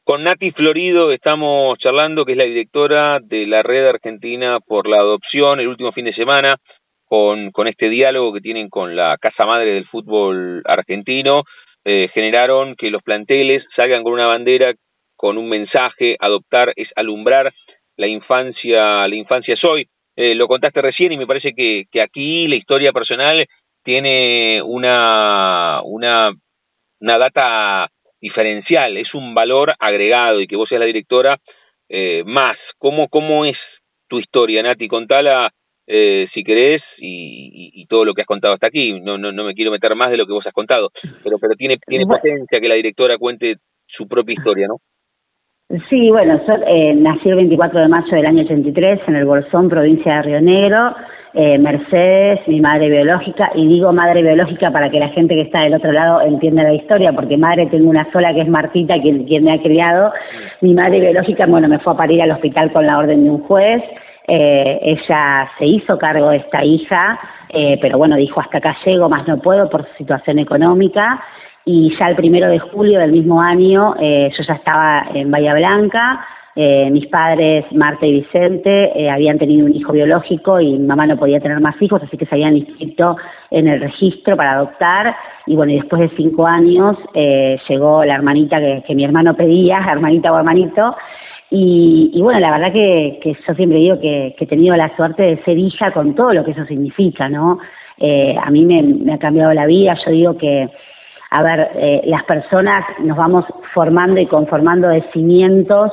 Con 0.04 0.22
Nati 0.22 0.52
Florido 0.52 1.10
estamos 1.10 1.76
charlando, 1.78 2.24
que 2.24 2.32
es 2.32 2.38
la 2.38 2.44
directora 2.44 3.18
de 3.20 3.46
la 3.46 3.62
Red 3.62 3.88
Argentina 3.88 4.58
por 4.64 4.88
la 4.88 4.98
Adopción, 4.98 5.58
el 5.58 5.66
último 5.66 5.90
fin 5.90 6.04
de 6.04 6.14
semana 6.14 6.56
con, 7.10 7.50
con 7.50 7.66
este 7.66 7.88
diálogo 7.88 8.32
que 8.32 8.40
tienen 8.40 8.68
con 8.68 8.94
la 8.94 9.18
casa 9.20 9.44
madre 9.44 9.72
del 9.72 9.84
fútbol 9.86 10.62
argentino, 10.64 11.42
eh, 11.84 12.08
generaron 12.14 12.76
que 12.76 12.88
los 12.88 13.02
planteles 13.02 13.64
salgan 13.74 14.04
con 14.04 14.12
una 14.12 14.28
bandera, 14.28 14.74
con 15.16 15.36
un 15.36 15.48
mensaje, 15.48 16.16
adoptar 16.20 16.72
es 16.76 16.86
alumbrar, 16.94 17.52
la 17.96 18.06
infancia, 18.06 19.08
la 19.08 19.16
infancia 19.16 19.54
es 19.54 19.64
hoy. 19.64 19.88
Eh, 20.14 20.36
lo 20.36 20.46
contaste 20.46 20.80
recién 20.82 21.10
y 21.10 21.16
me 21.16 21.26
parece 21.26 21.52
que, 21.52 21.86
aquí 22.00 22.46
la 22.46 22.54
historia 22.54 22.92
personal 22.92 23.44
tiene 23.82 24.62
una, 24.62 25.80
una, 25.82 26.30
una 27.00 27.18
data 27.18 27.88
diferencial, 28.20 28.96
es 28.96 29.12
un 29.14 29.34
valor 29.34 29.74
agregado 29.80 30.40
y 30.40 30.46
que 30.46 30.54
vos 30.54 30.68
seas 30.68 30.78
la 30.78 30.86
directora 30.86 31.38
eh, 31.88 32.22
más. 32.24 32.56
¿Cómo, 32.78 33.08
¿Cómo 33.08 33.46
es 33.46 33.56
tu 34.08 34.20
historia, 34.20 34.62
Nati? 34.62 34.86
Contala 34.86 35.52
eh, 35.92 36.28
si 36.32 36.44
querés, 36.44 36.82
y, 36.98 37.84
todo 37.88 38.04
lo 38.04 38.14
que 38.14 38.22
has 38.22 38.26
contado 38.26 38.54
hasta 38.54 38.68
aquí. 38.68 39.00
No, 39.00 39.18
no, 39.18 39.32
no 39.32 39.44
me 39.44 39.54
quiero 39.54 39.72
meter 39.72 39.96
más 39.96 40.12
de 40.12 40.16
lo 40.16 40.26
que 40.26 40.32
vos 40.32 40.46
has 40.46 40.52
contado, 40.52 40.90
pero, 41.24 41.38
pero 41.40 41.54
tiene, 41.56 41.76
tiene 41.84 42.06
potencia 42.06 42.60
que 42.60 42.68
la 42.68 42.76
directora 42.76 43.18
cuente 43.18 43.56
su 43.86 44.06
propia 44.06 44.34
historia, 44.34 44.68
¿no? 44.68 44.76
Sí, 45.88 46.10
bueno, 46.10 46.40
yo 46.46 46.54
eh, 46.66 46.94
nací 46.94 47.28
el 47.28 47.36
24 47.36 47.80
de 47.80 47.88
mayo 47.88 48.10
del 48.10 48.26
año 48.26 48.42
83 48.42 49.00
en 49.08 49.16
el 49.16 49.24
Bolsón, 49.24 49.68
provincia 49.68 50.16
de 50.16 50.22
Río 50.22 50.40
Negro. 50.40 50.94
Eh, 51.32 51.58
Mercedes, 51.58 52.40
mi 52.48 52.60
madre 52.60 52.88
biológica, 52.88 53.52
y 53.54 53.68
digo 53.68 53.92
madre 53.92 54.20
biológica 54.20 54.72
para 54.72 54.90
que 54.90 54.98
la 54.98 55.10
gente 55.10 55.36
que 55.36 55.42
está 55.42 55.60
del 55.60 55.74
otro 55.74 55.92
lado 55.92 56.22
entienda 56.22 56.64
la 56.64 56.74
historia, 56.74 57.12
porque 57.12 57.36
madre 57.36 57.66
tengo 57.66 57.88
una 57.88 58.10
sola 58.12 58.34
que 58.34 58.40
es 58.40 58.48
Martita, 58.48 59.00
quien, 59.00 59.24
quien 59.26 59.44
me 59.44 59.52
ha 59.52 59.62
criado. 59.62 60.12
Mi 60.60 60.74
madre 60.74 60.98
biológica, 60.98 61.46
bueno, 61.46 61.68
me 61.68 61.78
fue 61.78 61.92
a 61.92 61.96
parir 61.96 62.20
al 62.22 62.32
hospital 62.32 62.72
con 62.72 62.84
la 62.84 62.98
orden 62.98 63.22
de 63.22 63.30
un 63.30 63.42
juez. 63.42 63.80
Eh, 64.32 64.78
ella 64.82 65.50
se 65.58 65.66
hizo 65.66 65.98
cargo 65.98 66.30
de 66.30 66.36
esta 66.36 66.64
hija, 66.64 67.18
eh, 67.48 67.76
pero 67.82 67.98
bueno, 67.98 68.14
dijo 68.14 68.40
hasta 68.40 68.58
acá 68.58 68.76
llego, 68.86 69.08
más 69.08 69.26
no 69.26 69.38
puedo 69.38 69.68
por 69.68 69.88
situación 69.98 70.38
económica. 70.38 71.20
Y 71.64 71.92
ya 71.98 72.06
el 72.06 72.14
primero 72.14 72.48
de 72.48 72.60
julio 72.60 73.00
del 73.00 73.10
mismo 73.10 73.42
año 73.42 73.96
eh, 73.98 74.30
yo 74.38 74.44
ya 74.46 74.54
estaba 74.54 75.08
en 75.14 75.32
Bahía 75.32 75.54
Blanca, 75.54 76.24
mis 76.56 77.06
padres, 77.06 77.64
Marta 77.72 78.04
y 78.04 78.20
Vicente, 78.20 79.08
habían 79.10 79.38
tenido 79.38 79.64
un 79.64 79.74
hijo 79.74 79.92
biológico 79.92 80.60
y 80.60 80.72
mi 80.72 80.86
mamá 80.86 81.06
no 81.06 81.16
podía 81.16 81.40
tener 81.40 81.58
más 81.58 81.80
hijos, 81.80 82.02
así 82.02 82.18
que 82.18 82.26
se 82.26 82.34
habían 82.34 82.54
inscrito 82.54 83.16
en 83.50 83.66
el 83.66 83.80
registro 83.80 84.36
para 84.36 84.52
adoptar. 84.52 85.16
Y 85.46 85.56
bueno, 85.56 85.72
y 85.72 85.76
después 85.76 86.02
de 86.02 86.16
cinco 86.16 86.46
años 86.46 86.98
llegó 87.14 88.04
la 88.04 88.14
hermanita 88.14 88.58
que 88.86 88.94
mi 88.94 89.04
hermano 89.04 89.34
pedía, 89.34 89.78
hermanita 89.90 90.32
o 90.32 90.36
hermanito, 90.36 90.94
y, 91.50 92.12
y, 92.14 92.22
bueno, 92.22 92.38
la 92.38 92.52
verdad 92.52 92.72
que, 92.72 93.18
que 93.20 93.36
yo 93.46 93.54
siempre 93.54 93.78
digo 93.78 93.98
que, 93.98 94.34
que, 94.38 94.44
he 94.44 94.48
tenido 94.48 94.76
la 94.76 94.94
suerte 94.94 95.22
de 95.22 95.42
ser 95.42 95.58
hija 95.58 95.92
con 95.92 96.14
todo 96.14 96.32
lo 96.32 96.44
que 96.44 96.52
eso 96.52 96.64
significa, 96.64 97.28
¿no? 97.28 97.58
Eh, 97.98 98.36
a 98.40 98.50
mí 98.50 98.64
me, 98.64 98.82
me, 98.82 99.14
ha 99.14 99.18
cambiado 99.18 99.52
la 99.52 99.66
vida, 99.66 99.96
yo 100.06 100.12
digo 100.12 100.38
que, 100.38 100.68
a 101.30 101.42
ver, 101.42 101.70
eh, 101.74 102.02
las 102.04 102.22
personas 102.24 102.84
nos 103.00 103.16
vamos 103.16 103.44
formando 103.74 104.20
y 104.20 104.26
conformando 104.26 104.88
de 104.88 105.02
cimientos, 105.12 105.90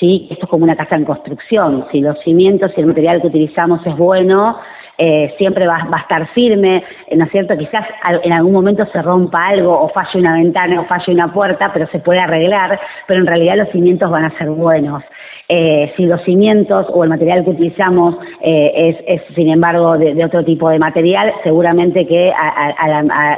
¿sí? 0.00 0.26
Esto 0.30 0.44
es 0.46 0.50
como 0.50 0.64
una 0.64 0.76
casa 0.76 0.96
en 0.96 1.04
construcción, 1.04 1.86
si 1.92 2.00
los 2.00 2.18
cimientos 2.20 2.72
y 2.74 2.80
el 2.80 2.86
material 2.86 3.20
que 3.20 3.28
utilizamos 3.28 3.86
es 3.86 3.96
bueno, 3.98 4.56
eh, 4.98 5.34
siempre 5.38 5.66
va, 5.66 5.84
va, 5.92 5.98
a 5.98 6.00
estar 6.00 6.26
firme, 6.28 6.84
¿no 7.14 7.24
es 7.24 7.30
cierto? 7.30 7.56
Quizás 7.56 7.86
en 8.22 8.32
algún 8.32 8.52
momento 8.52 8.86
se 8.86 9.02
rompa 9.02 9.46
algo 9.46 9.72
o 9.78 9.88
falle 9.88 10.20
una 10.20 10.34
ventana 10.34 10.80
o 10.80 10.84
falle 10.86 11.12
una 11.12 11.32
puerta, 11.32 11.72
pero 11.72 11.86
se 11.88 11.98
puede 11.98 12.20
arreglar, 12.20 12.78
pero 13.06 13.20
en 13.20 13.26
realidad 13.26 13.56
los 13.56 13.70
cimientos 13.70 14.10
van 14.10 14.24
a 14.24 14.38
ser 14.38 14.50
buenos. 14.50 15.02
Eh, 15.48 15.92
si 15.96 16.06
los 16.06 16.22
cimientos 16.22 16.86
o 16.90 17.04
el 17.04 17.10
material 17.10 17.44
que 17.44 17.50
utilizamos 17.50 18.16
eh, 18.40 18.96
es, 19.06 19.20
es, 19.20 19.34
sin 19.34 19.50
embargo, 19.50 19.98
de, 19.98 20.24
otro 20.24 20.42
tipo 20.42 20.70
de 20.70 20.78
material, 20.78 21.32
seguramente 21.42 22.06
que 22.06 22.32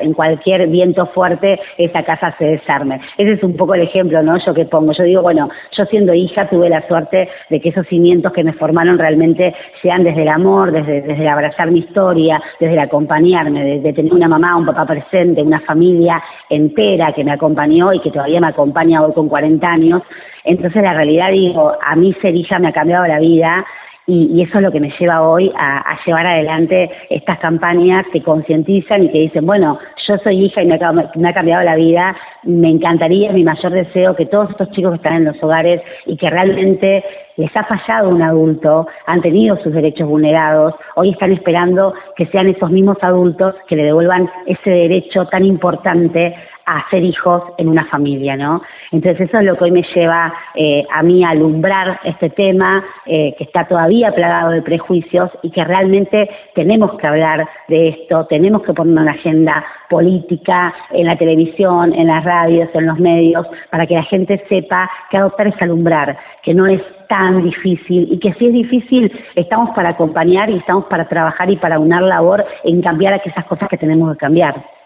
en 0.03 0.13
cualquier 0.13 0.69
viento 0.69 1.07
fuerte 1.07 1.59
esa 1.79 2.05
casa 2.05 2.35
se 2.39 2.45
desarme. 2.45 3.01
Ese 3.19 3.33
es 3.33 3.43
un 3.43 3.57
poco 3.57 3.75
el 3.75 3.83
ejemplo, 3.83 4.23
¿no? 4.23 4.39
Yo 4.45 4.55
que 4.55 4.65
pongo. 4.67 4.93
Yo 4.93 5.03
digo, 5.03 5.23
bueno, 5.23 5.49
yo 5.77 5.85
siendo 5.87 6.15
hija 6.15 6.49
tuve 6.49 6.69
la 6.69 6.87
suerte 6.87 7.29
de 7.51 7.61
que 7.61 7.71
esos 7.71 7.87
cimientos 7.89 8.33
que 8.33 8.45
me 8.45 8.53
formaron 8.53 8.99
realmente 8.99 9.55
sean 9.83 10.05
desde 10.05 10.23
el 10.23 10.29
amor, 10.29 10.71
desde, 10.71 11.03
desde 11.03 11.23
el 11.23 11.29
abrazar 11.29 11.71
mi 11.71 11.81
historia, 11.81 12.41
desde 12.61 12.75
el 12.75 12.81
acompañarme, 12.81 13.65
de, 13.65 13.81
de 13.81 13.93
tener 13.93 14.13
una 14.13 14.29
mamá, 14.29 14.57
un 14.57 14.67
papá 14.67 14.87
presente, 14.87 15.43
una 15.43 15.61
familia 15.61 16.23
entera 16.51 17.13
que 17.13 17.25
me 17.25 17.33
acompañó 17.33 17.93
y 17.93 18.01
que 18.01 18.11
todavía 18.11 18.41
me 18.41 18.49
acompaña 18.49 19.03
hoy 19.03 19.13
con 19.13 19.29
40 19.29 19.67
años. 19.67 20.03
Entonces 20.47 20.83
la 20.83 20.95
realidad 20.95 21.31
digo, 21.33 21.73
a 21.85 21.97
mí 21.97 22.15
hija 22.23 22.59
me 22.59 22.69
ha 22.69 22.73
cambiado 22.73 23.07
la 23.07 23.19
vida 23.19 23.67
y, 24.07 24.41
eso 24.41 24.59
es 24.59 24.63
lo 24.63 24.71
que 24.71 24.79
me 24.79 24.93
lleva 25.01 25.29
hoy 25.29 25.53
a, 25.59 25.99
llevar 26.07 26.27
adelante 26.27 26.89
estas 27.11 27.39
campañas 27.41 28.07
que 28.13 28.23
concientizan 28.23 29.03
y 29.03 29.11
que 29.11 29.19
dicen, 29.19 29.45
bueno, 29.45 29.79
yo 30.07 30.17
soy 30.19 30.45
hija 30.45 30.63
y 30.63 30.67
me 30.67 30.77
ha, 30.77 30.93
me 30.93 31.29
ha, 31.29 31.35
cambiado 31.35 31.65
la 31.65 31.75
vida, 31.75 32.17
me 32.45 32.71
encantaría, 32.71 33.33
mi 33.33 33.43
mayor 33.43 33.73
deseo, 33.73 34.15
que 34.15 34.27
todos 34.27 34.51
estos 34.51 34.71
chicos 34.71 34.93
que 34.93 34.97
están 34.99 35.15
en 35.15 35.25
los 35.25 35.43
hogares 35.43 35.83
y 36.07 36.17
que 36.17 36.31
realmente 36.31 37.05
les 37.37 37.55
ha 37.57 37.65
fallado 37.65 38.11
un 38.11 38.23
adulto, 38.23 38.87
han 39.07 39.21
tenido 39.21 39.57
sus 39.57 39.73
derechos 39.73 40.09
vulnerados, 40.09 40.75
hoy 40.95 41.11
están 41.11 41.33
esperando 41.33 41.93
que 42.15 42.27
sean 42.27 42.49
esos 42.49 42.71
mismos 42.71 42.99
adultos 43.01 43.57
que 43.67 43.75
le 43.75 43.83
devuelvan 43.83 44.31
ese 44.47 44.71
derecho 44.71 45.27
tan 45.27 45.45
importante 45.45 46.37
a 46.67 46.79
hacer 46.81 47.05
hijos 47.05 47.43
en 47.59 47.69
una 47.69 47.85
familia, 47.87 48.37
¿no? 48.37 48.61
Entonces 48.91 49.29
eso 49.29 49.39
es 49.39 49.45
lo 49.45 49.57
que 49.57 49.65
hoy 49.65 49.71
me 49.71 49.85
lleva 49.95 50.35
eh, 50.55 50.85
a 50.93 51.03
mí 51.03 51.25
a 51.25 51.31
alumbrar 51.31 52.01
este 52.05 52.31
tema 52.31 52.85
eh, 53.07 53.35
que 53.39 53.45
está 53.45 53.67
todavía 53.67 54.13
plagado 54.13 54.51
de 54.51 54.63
prejuicios 54.63 55.31
y 55.43 55.51
que 55.51 55.65
realmente 55.65 56.29
tenemos 56.55 56.99
que 56.99 57.07
hablar 57.07 57.49
de 57.69 57.89
esto, 57.89 58.27
tenemos 58.27 58.63
que 58.63 58.75
poner 58.75 58.99
una 58.99 59.13
agenda 59.13 59.65
política 59.89 60.75
en 60.91 61.07
la 61.07 61.17
televisión, 61.17 61.95
en 61.95 62.09
las 62.09 62.25
radios, 62.25 62.69
en 62.75 62.87
los 62.87 62.99
medios, 62.99 63.47
para 63.71 63.87
que 63.87 63.95
la 63.95 64.03
gente 64.03 64.45
sepa 64.49 64.91
que 65.11 65.19
adoptar 65.19 65.47
es 65.47 65.63
alumbrar, 65.63 66.19
que 66.43 66.53
no 66.53 66.67
es 66.67 66.83
tan 67.09 67.45
difícil 67.45 68.09
y 68.11 68.19
que 68.19 68.33
si 68.35 68.47
es 68.47 68.53
difícil 68.53 69.13
estamos 69.37 69.71
para 69.71 69.91
acompañar 69.91 70.51
y 70.51 70.57
estamos 70.57 70.87
para 70.87 71.09
trabajar 71.09 71.49
y 71.49 71.57
para 71.57 71.79
unar 71.79 72.03
labor 72.03 72.45
en 72.65 72.83
cambiar 72.83 73.15
aquellas 73.15 73.45
cosas 73.45 73.69
que 73.69 73.79
tenemos 73.79 74.13
que 74.13 74.19
cambiar. 74.19 74.77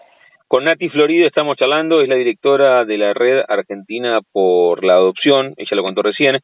Con 0.51 0.65
Nati 0.65 0.89
Florido 0.89 1.27
estamos 1.27 1.55
charlando, 1.55 2.01
es 2.01 2.09
la 2.09 2.15
directora 2.15 2.83
de 2.83 2.97
la 2.97 3.13
Red 3.13 3.45
Argentina 3.47 4.19
por 4.33 4.83
la 4.83 4.95
Adopción, 4.95 5.53
ella 5.55 5.77
lo 5.77 5.81
contó 5.81 6.01
recién, 6.01 6.39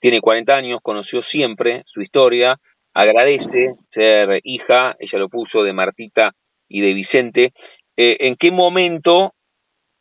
tiene 0.00 0.20
40 0.20 0.52
años, 0.52 0.80
conoció 0.82 1.22
siempre 1.30 1.84
su 1.86 2.02
historia, 2.02 2.56
agradece 2.92 3.76
ser 3.92 4.40
hija, 4.42 4.96
ella 4.98 5.18
lo 5.20 5.28
puso, 5.28 5.62
de 5.62 5.72
Martita 5.72 6.32
y 6.68 6.80
de 6.80 6.92
Vicente. 6.92 7.52
Eh, 7.96 8.16
¿En 8.18 8.34
qué 8.34 8.50
momento 8.50 9.34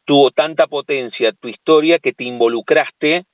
tuvo 0.07 0.31
tanta 0.31 0.65
potencia 0.65 1.31
tu 1.39 1.47
historia 1.47 1.99
que 1.99 2.13
te 2.13 2.23
involucraste 2.23 3.25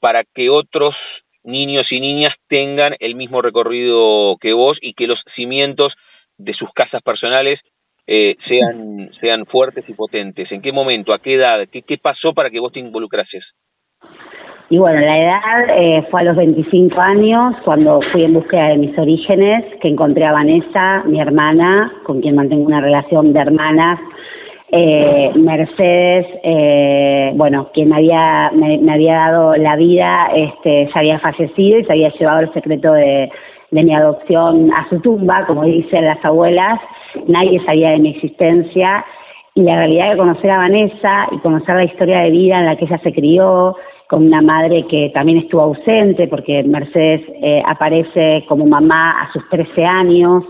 para 0.00 0.24
que 0.24 0.48
otros 0.48 0.94
niños 1.42 1.92
y 1.92 2.00
niñas 2.00 2.32
tengan 2.48 2.96
el 3.00 3.16
mismo 3.16 3.42
recorrido 3.42 4.38
que 4.40 4.54
vos 4.54 4.78
y 4.80 4.94
que 4.94 5.06
los 5.06 5.20
cimientos 5.36 5.92
de 6.38 6.54
sus 6.54 6.72
casas 6.72 7.02
personales 7.02 7.60
eh, 8.10 8.36
sean, 8.48 9.10
sean 9.20 9.44
fuertes 9.44 9.84
y 9.86 9.92
potentes? 9.92 10.50
¿En 10.50 10.62
qué 10.62 10.72
momento? 10.72 11.12
¿A 11.12 11.18
qué 11.18 11.34
edad? 11.34 11.60
¿Qué, 11.70 11.98
pasó 11.98 12.32
para 12.32 12.48
que 12.48 12.58
vos 12.58 12.72
te 12.72 12.80
involucrases? 12.80 13.44
Y 14.70 14.78
bueno, 14.78 14.98
la 15.00 15.18
edad 15.18 15.76
eh, 15.76 16.06
fue 16.10 16.22
a 16.22 16.24
los 16.24 16.36
25 16.36 16.98
años, 16.98 17.54
cuando 17.66 18.00
fui 18.10 18.24
en 18.24 18.32
búsqueda 18.32 18.68
de 18.68 18.78
mis 18.78 18.98
orígenes, 18.98 19.62
que 19.82 19.88
encontré 19.88 20.24
a 20.24 20.32
Vanessa, 20.32 21.04
mi 21.04 21.20
hermana, 21.20 21.92
con 22.04 22.22
quien 22.22 22.34
mantengo 22.34 22.64
una 22.64 22.80
relación 22.80 23.34
de 23.34 23.40
hermanas. 23.40 24.00
Eh, 24.70 25.32
Mercedes, 25.36 26.26
eh, 26.42 27.32
bueno, 27.34 27.70
quien 27.74 27.90
me 27.90 27.96
había, 27.96 28.50
me, 28.54 28.78
me, 28.78 28.92
había 28.92 29.14
dado 29.14 29.56
la 29.56 29.76
vida, 29.76 30.30
este, 30.34 30.90
se 30.92 30.98
había 30.98 31.18
fallecido 31.18 31.78
y 31.78 31.84
se 31.84 31.92
había 31.92 32.10
llevado 32.10 32.40
el 32.40 32.52
secreto 32.52 32.92
de, 32.92 33.30
de 33.70 33.82
mi 33.82 33.94
adopción 33.94 34.72
a 34.72 34.88
su 34.88 35.00
tumba, 35.00 35.44
como 35.46 35.64
dicen 35.64 36.04
las 36.04 36.24
abuelas, 36.24 36.80
nadie 37.26 37.62
sabía 37.64 37.90
de 37.90 37.98
mi 37.98 38.10
existencia 38.10 39.04
y 39.54 39.62
la 39.62 39.76
realidad 39.76 40.10
de 40.10 40.16
conocer 40.16 40.50
a 40.50 40.58
Vanessa 40.58 41.28
y 41.32 41.38
conocer 41.38 41.74
la 41.74 41.84
historia 41.84 42.20
de 42.20 42.30
vida 42.30 42.58
en 42.58 42.66
la 42.66 42.76
que 42.76 42.84
ella 42.84 42.98
se 43.02 43.12
crió, 43.12 43.76
con 44.08 44.24
una 44.24 44.40
madre 44.40 44.86
que 44.88 45.10
también 45.12 45.38
estuvo 45.38 45.60
ausente, 45.60 46.28
porque 46.28 46.62
Mercedes 46.62 47.20
eh, 47.42 47.62
aparece 47.66 48.44
como 48.48 48.64
mamá 48.64 49.22
a 49.22 49.32
sus 49.32 49.46
13 49.50 49.84
años, 49.84 50.44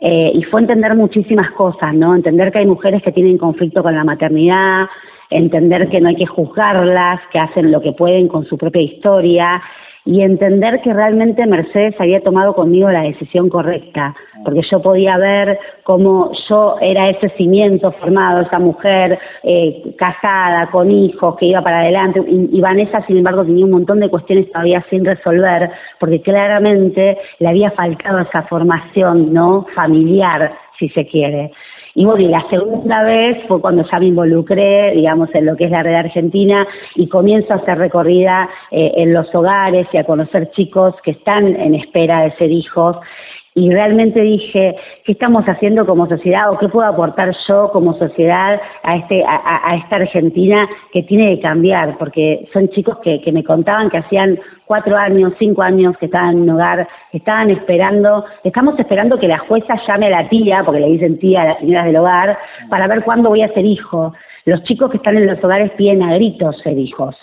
eh, 0.00 0.30
y 0.34 0.42
fue 0.44 0.60
entender 0.60 0.94
muchísimas 0.94 1.50
cosas, 1.52 1.94
¿no? 1.94 2.14
Entender 2.14 2.52
que 2.52 2.58
hay 2.58 2.66
mujeres 2.66 3.02
que 3.02 3.10
tienen 3.10 3.38
conflicto 3.38 3.82
con 3.82 3.96
la 3.96 4.04
maternidad, 4.04 4.86
entender 5.30 5.88
que 5.88 6.00
no 6.00 6.10
hay 6.10 6.16
que 6.16 6.26
juzgarlas, 6.26 7.20
que 7.32 7.38
hacen 7.38 7.72
lo 7.72 7.80
que 7.80 7.92
pueden 7.92 8.28
con 8.28 8.44
su 8.44 8.56
propia 8.58 8.82
historia, 8.82 9.62
y 10.06 10.20
entender 10.20 10.82
que 10.82 10.92
realmente 10.92 11.46
Mercedes 11.46 11.94
había 11.98 12.20
tomado 12.20 12.54
conmigo 12.54 12.90
la 12.90 13.02
decisión 13.02 13.48
correcta, 13.48 14.14
porque 14.44 14.60
yo 14.70 14.82
podía 14.82 15.16
ver 15.16 15.58
cómo 15.82 16.30
yo 16.48 16.76
era 16.80 17.08
ese 17.08 17.30
cimiento 17.30 17.90
formado, 17.92 18.42
esa 18.42 18.58
mujer 18.58 19.18
eh, 19.42 19.94
casada, 19.96 20.70
con 20.70 20.90
hijos, 20.90 21.36
que 21.36 21.46
iba 21.46 21.62
para 21.62 21.80
adelante, 21.80 22.20
y, 22.26 22.60
Vanessa, 22.60 23.00
sin 23.06 23.16
embargo, 23.16 23.44
tenía 23.44 23.64
un 23.64 23.70
montón 23.70 24.00
de 24.00 24.10
cuestiones 24.10 24.50
todavía 24.52 24.84
sin 24.90 25.06
resolver, 25.06 25.70
porque 25.98 26.20
claramente 26.20 27.16
le 27.38 27.48
había 27.48 27.70
faltado 27.70 28.20
esa 28.20 28.42
formación 28.42 29.32
no 29.32 29.66
familiar, 29.74 30.52
si 30.78 30.90
se 30.90 31.06
quiere. 31.06 31.50
Y 31.96 32.04
bueno, 32.04 32.24
y 32.24 32.28
la 32.28 32.44
segunda 32.50 33.04
vez 33.04 33.38
fue 33.46 33.60
cuando 33.60 33.84
ya 33.88 34.00
me 34.00 34.06
involucré, 34.06 34.92
digamos, 34.96 35.32
en 35.32 35.46
lo 35.46 35.56
que 35.56 35.66
es 35.66 35.70
la 35.70 35.84
red 35.84 35.94
argentina 35.94 36.66
y 36.96 37.08
comienzo 37.08 37.52
a 37.52 37.56
hacer 37.56 37.78
recorrida 37.78 38.48
eh, 38.72 38.92
en 38.96 39.12
los 39.12 39.32
hogares 39.32 39.86
y 39.92 39.98
a 39.98 40.04
conocer 40.04 40.50
chicos 40.50 40.94
que 41.04 41.12
están 41.12 41.46
en 41.46 41.76
espera 41.76 42.22
de 42.22 42.32
ser 42.32 42.50
hijos. 42.50 42.96
Y 43.56 43.70
realmente 43.70 44.20
dije 44.20 44.74
qué 45.04 45.12
estamos 45.12 45.44
haciendo 45.44 45.86
como 45.86 46.08
sociedad 46.08 46.50
o 46.50 46.58
qué 46.58 46.68
puedo 46.68 46.88
aportar 46.88 47.32
yo 47.48 47.70
como 47.72 47.94
sociedad 47.94 48.60
a 48.82 48.96
este 48.96 49.22
a, 49.24 49.76
esta 49.76 49.96
Argentina 49.96 50.68
que 50.92 51.04
tiene 51.04 51.36
que 51.36 51.42
cambiar 51.42 51.96
porque 51.96 52.48
son 52.52 52.68
chicos 52.70 52.98
que, 52.98 53.20
que 53.20 53.30
me 53.30 53.44
contaban 53.44 53.90
que 53.90 53.98
hacían 53.98 54.40
cuatro 54.66 54.96
años 54.96 55.32
cinco 55.38 55.62
años 55.62 55.96
que 55.98 56.06
estaban 56.06 56.36
en 56.36 56.42
un 56.42 56.50
hogar 56.50 56.88
estaban 57.12 57.50
esperando 57.50 58.24
estamos 58.42 58.78
esperando 58.78 59.18
que 59.18 59.28
la 59.28 59.38
jueza 59.38 59.74
llame 59.86 60.06
a 60.06 60.22
la 60.22 60.28
tía 60.28 60.62
porque 60.64 60.80
le 60.80 60.90
dicen 60.90 61.18
tía 61.18 61.42
a 61.42 61.44
las 61.46 61.58
señoras 61.58 61.86
del 61.86 61.96
hogar 61.96 62.38
para 62.68 62.86
ver 62.86 63.02
cuándo 63.04 63.28
voy 63.28 63.42
a 63.42 63.52
ser 63.52 63.64
hijo. 63.64 64.12
Los 64.44 64.62
chicos 64.64 64.90
que 64.90 64.98
están 64.98 65.16
en 65.16 65.26
los 65.26 65.42
hogares 65.42 65.70
piden 65.72 66.02
a 66.02 66.14
gritos 66.14 66.60
ser 66.62 66.78
hijos. 66.78 67.16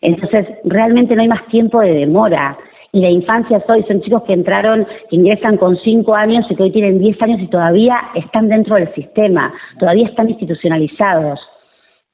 Entonces 0.00 0.46
realmente 0.64 1.14
no 1.14 1.22
hay 1.22 1.28
más 1.28 1.46
tiempo 1.46 1.80
de 1.80 1.92
demora. 1.92 2.56
Y 2.90 3.00
la 3.00 3.10
infancia 3.10 3.62
hoy 3.68 3.84
son 3.86 4.00
chicos 4.00 4.22
que 4.22 4.32
entraron, 4.32 4.86
que 5.10 5.16
ingresan 5.16 5.58
con 5.58 5.76
cinco 5.78 6.14
años 6.14 6.46
y 6.48 6.56
que 6.56 6.62
hoy 6.62 6.72
tienen 6.72 6.98
diez 6.98 7.20
años 7.20 7.40
y 7.40 7.46
todavía 7.48 8.00
están 8.14 8.48
dentro 8.48 8.76
del 8.76 8.92
sistema, 8.94 9.52
todavía 9.78 10.06
están 10.06 10.30
institucionalizados. 10.30 11.38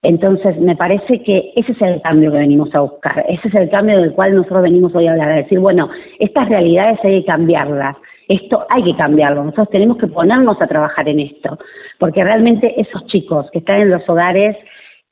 Entonces, 0.05 0.59
me 0.59 0.77
parece 0.77 1.23
que 1.23 1.53
ese 1.57 1.73
es 1.73 1.81
el 1.81 2.03
cambio 2.03 2.31
que 2.31 2.37
venimos 2.37 2.75
a 2.75 2.81
buscar, 2.81 3.25
ese 3.27 3.49
es 3.49 3.55
el 3.55 3.71
cambio 3.71 3.99
del 3.99 4.13
cual 4.13 4.35
nosotros 4.35 4.63
venimos 4.63 4.95
hoy 4.95 5.07
a 5.07 5.13
hablar, 5.13 5.33
a 5.33 5.37
decir, 5.37 5.59
bueno, 5.59 5.89
estas 6.19 6.47
realidades 6.51 6.99
hay 7.03 7.21
que 7.21 7.27
cambiarlas, 7.27 7.97
esto 8.29 8.67
hay 8.69 8.85
que 8.85 8.97
cambiarlo, 8.97 9.45
nosotros 9.45 9.71
tenemos 9.71 9.97
que 9.97 10.07
ponernos 10.07 10.61
a 10.61 10.67
trabajar 10.67 11.09
en 11.09 11.21
esto, 11.21 11.59
porque 11.99 12.23
realmente 12.23 12.79
esos 12.79 13.07
chicos 13.07 13.51
que 13.51 13.61
están 13.61 13.81
en 13.81 13.91
los 13.91 14.07
hogares 14.07 14.59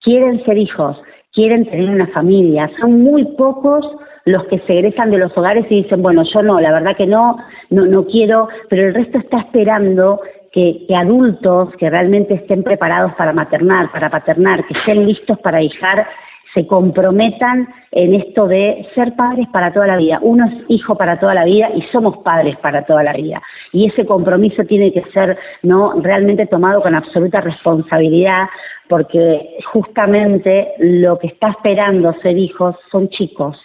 quieren 0.03 0.45
ser 0.45 0.59
hijos, 0.59 1.01
quieren 1.33 1.65
tener 1.65 1.89
una 1.89 2.09
familia, 2.09 2.71
son 2.79 3.01
muy 3.03 3.25
pocos 3.25 3.87
los 4.27 4.45
que 4.49 4.59
se 4.61 4.75
egresan 4.75 5.11
de 5.11 5.19
los 5.19 5.37
hogares 5.39 5.65
y 5.71 5.85
dicen, 5.85 6.03
bueno, 6.03 6.23
yo 6.23 6.43
no, 6.43 6.61
la 6.61 6.71
verdad 6.71 6.97
que 6.99 7.07
no, 7.07 7.39
no, 7.71 7.87
no 7.87 8.05
quiero, 8.05 8.49
pero 8.69 8.89
el 8.89 8.95
resto 8.95 9.17
está 9.17 9.39
esperando 9.39 10.21
que, 10.53 10.87
adultos 10.95 11.75
que 11.79 11.91
realmente 11.91 12.35
estén 12.35 12.63
preparados 12.63 13.15
para 13.15 13.33
maternar, 13.33 13.91
para 13.91 14.11
paternar, 14.11 14.65
que 14.67 14.79
estén 14.79 15.07
listos 15.07 15.39
para 15.41 15.63
hijar, 15.63 16.07
se 16.53 16.67
comprometan 16.67 17.67
en 17.93 18.15
esto 18.15 18.47
de 18.47 18.87
ser 18.95 19.17
padres 19.17 19.49
para 19.51 19.73
toda 19.73 19.87
la 19.87 19.97
vida. 19.97 20.19
Uno 20.21 20.47
es 20.47 20.53
hijo 20.69 20.97
para 20.97 21.19
toda 21.19 21.33
la 21.35 21.45
vida 21.45 21.71
y 21.75 21.81
somos 21.91 22.19
padres 22.19 22.57
para 22.59 22.85
toda 22.85 23.03
la 23.03 23.15
vida. 23.15 23.41
Y 23.73 23.87
ese 23.89 24.05
compromiso 24.05 24.63
tiene 24.65 24.93
que 24.93 25.03
ser 25.13 25.39
no 25.63 25.95
realmente 26.03 26.47
tomado 26.47 26.83
con 26.83 26.95
absoluta 26.95 27.41
responsabilidad, 27.41 28.49
porque 28.89 29.57
justamente 29.73 30.75
lo 30.79 31.19
que 31.19 31.29
está 31.29 31.49
esperando 31.49 32.13
ser 32.21 32.37
hijos 32.37 32.77
son 32.91 33.09
chicos 33.09 33.57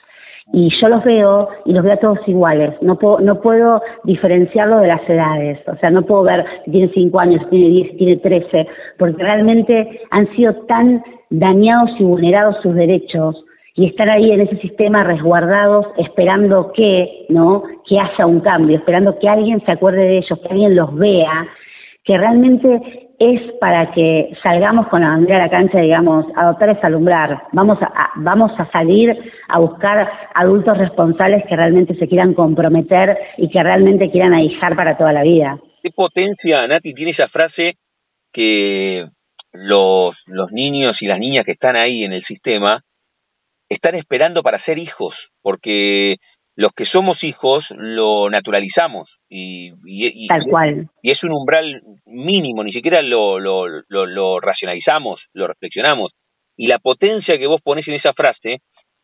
y 0.53 0.69
yo 0.79 0.88
los 0.88 1.03
veo 1.03 1.49
y 1.65 1.73
los 1.73 1.83
veo 1.83 1.93
a 1.93 1.97
todos 1.97 2.19
iguales. 2.27 2.73
No 2.81 2.97
puedo, 2.97 3.19
no 3.19 3.41
puedo 3.41 3.81
diferenciarlo 4.03 4.79
de 4.79 4.88
las 4.88 5.10
edades. 5.10 5.60
O 5.67 5.75
sea, 5.77 5.89
no 5.89 6.03
puedo 6.03 6.23
ver 6.23 6.45
si 6.65 6.71
tiene 6.71 6.91
cinco 6.93 7.19
años, 7.19 7.41
si 7.43 7.49
tiene 7.49 7.69
diez, 7.69 7.91
si 7.91 7.97
tiene 7.97 8.17
trece, 8.17 8.67
porque 8.97 9.21
realmente 9.21 10.01
han 10.12 10.27
sido 10.36 10.53
tan 10.67 11.03
dañados 11.29 11.91
y 11.99 12.03
vulnerados 12.03 12.57
sus 12.62 12.73
derechos 12.73 13.43
y 13.75 13.88
estar 13.88 14.10
ahí 14.10 14.31
en 14.31 14.41
ese 14.41 14.57
sistema 14.57 15.03
resguardados 15.03 15.86
esperando 15.97 16.71
que, 16.71 17.25
¿no? 17.29 17.63
Que 17.88 17.99
haya 17.99 18.25
un 18.25 18.39
cambio, 18.39 18.77
esperando 18.77 19.19
que 19.19 19.29
alguien 19.29 19.63
se 19.65 19.71
acuerde 19.71 19.99
de 19.99 20.17
ellos, 20.17 20.39
que 20.39 20.49
alguien 20.49 20.75
los 20.75 20.95
vea, 20.95 21.47
que 22.03 22.17
realmente 22.17 23.07
es 23.19 23.41
para 23.60 23.91
que 23.91 24.32
salgamos 24.43 24.88
con 24.89 25.01
la 25.01 25.10
bandera 25.10 25.39
a 25.39 25.45
la 25.45 25.49
cancha, 25.49 25.80
digamos, 25.80 26.25
adoptar 26.36 26.69
es 26.69 26.84
alumbrar. 26.84 27.43
Vamos 27.51 27.80
a, 27.82 28.12
vamos 28.15 28.51
a 28.60 28.69
salir 28.71 29.15
a 29.47 29.60
buscar 29.60 30.08
adultos 30.36 30.77
responsables 30.77 31.43
que 31.47 31.56
realmente 31.56 31.95
se 31.95 32.08
quieran 32.08 32.36
comprometer 32.36 33.17
y 33.38 33.49
que 33.49 33.63
realmente 33.63 34.12
quieran 34.12 34.34
ahijar 34.34 34.75
para 34.75 34.97
toda 34.97 35.13
la 35.13 35.23
vida. 35.23 35.58
¿Qué 35.82 35.89
potencia, 35.89 36.67
Nati, 36.67 36.93
tiene 36.93 37.12
esa 37.12 37.27
frase 37.27 37.73
que 38.32 39.08
los, 39.51 40.15
los 40.27 40.51
niños 40.51 40.97
y 41.01 41.08
las 41.08 41.17
niñas 41.17 41.45
que 41.45 41.53
están 41.53 41.75
ahí 41.75 42.03
en 42.03 42.13
el 42.13 42.23
sistema 42.25 42.82
están 43.67 43.95
esperando 43.95 44.43
para 44.43 44.63
ser 44.63 44.77
hijos? 44.77 45.15
Porque 45.41 46.17
los 46.56 46.71
que 46.73 46.86
somos 46.86 47.23
hijos 47.23 47.65
lo 47.71 48.30
naturalizamos 48.30 49.16
y, 49.30 49.74
y, 49.86 50.28
Tal 50.28 50.46
cual. 50.50 50.88
y 51.02 51.12
es 51.12 51.24
un 51.24 51.34
umbral 51.34 51.82
mínimo, 52.06 52.63
ni 52.63 52.72
siquiera 52.72 53.02
lo, 53.02 53.40
lo, 53.40 53.68
lo, 53.90 54.40
racionalizamos, 54.40 55.22
lo 55.34 55.48
reflexionamos. 55.48 56.13
Y 56.56 56.68
la 56.68 56.80
potencia 56.80 57.38
que 57.38 57.48
vos 57.48 57.62
pones 57.62 57.88
en 57.88 57.96
esa 57.96 58.13
frase, 58.13 58.62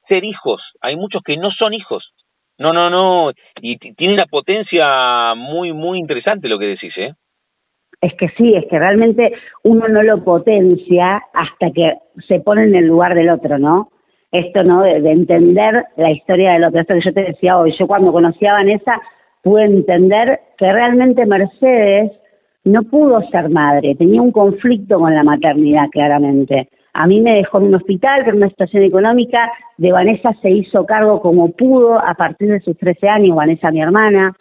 ser 0.07 0.23
hijos, 0.23 0.61
hay 0.81 0.95
muchos 0.95 1.21
que 1.23 1.37
no 1.37 1.51
son 1.51 1.73
hijos. 1.73 2.13
No, 2.57 2.71
no, 2.71 2.89
no, 2.89 3.31
y 3.61 3.77
tiene 3.77 4.13
una 4.13 4.27
potencia 4.27 5.33
muy, 5.35 5.73
muy 5.73 5.99
interesante 5.99 6.47
lo 6.47 6.59
que 6.59 6.67
decís, 6.67 6.93
¿eh? 6.97 7.13
Es 7.99 8.13
que 8.15 8.29
sí, 8.29 8.53
es 8.53 8.65
que 8.69 8.77
realmente 8.77 9.33
uno 9.63 9.87
no 9.87 10.03
lo 10.03 10.23
potencia 10.23 11.21
hasta 11.33 11.71
que 11.71 11.93
se 12.27 12.39
pone 12.41 12.63
en 12.63 12.75
el 12.75 12.85
lugar 12.85 13.15
del 13.15 13.29
otro, 13.29 13.57
¿no? 13.57 13.89
Esto, 14.31 14.63
¿no? 14.63 14.81
De, 14.81 14.97
entender 15.09 15.85
la 15.95 16.11
historia 16.11 16.53
del 16.53 16.65
otro. 16.65 16.81
Esto 16.81 16.95
que 16.95 17.05
yo 17.05 17.13
te 17.13 17.23
decía 17.23 17.57
hoy, 17.57 17.73
yo 17.79 17.87
cuando 17.87 18.11
conocí 18.11 18.45
a 18.45 18.53
Vanessa 18.53 18.99
pude 19.43 19.65
entender 19.65 20.39
que 20.57 20.71
realmente 20.71 21.25
Mercedes 21.25 22.11
no 22.63 22.83
pudo 22.83 23.21
ser 23.29 23.49
madre, 23.49 23.95
tenía 23.95 24.21
un 24.21 24.31
conflicto 24.31 24.97
con 24.97 25.13
la 25.13 25.23
maternidad, 25.23 25.89
claramente. 25.91 26.69
A 26.93 27.07
mí 27.07 27.21
me 27.21 27.35
dejó 27.35 27.57
en 27.59 27.65
un 27.65 27.75
hospital 27.75 28.27
en 28.27 28.37
una 28.37 28.49
situación 28.49 28.83
económica, 28.83 29.51
de 29.77 29.91
Vanessa 29.91 30.33
se 30.41 30.49
hizo 30.49 30.85
cargo 30.85 31.21
como 31.21 31.51
pudo 31.51 31.99
a 31.99 32.13
partir 32.13 32.49
de 32.49 32.61
sus 32.61 32.77
13 32.77 33.09
años, 33.09 33.35
Vanessa 33.35 33.71
mi 33.71 33.81
hermana, 33.81 34.33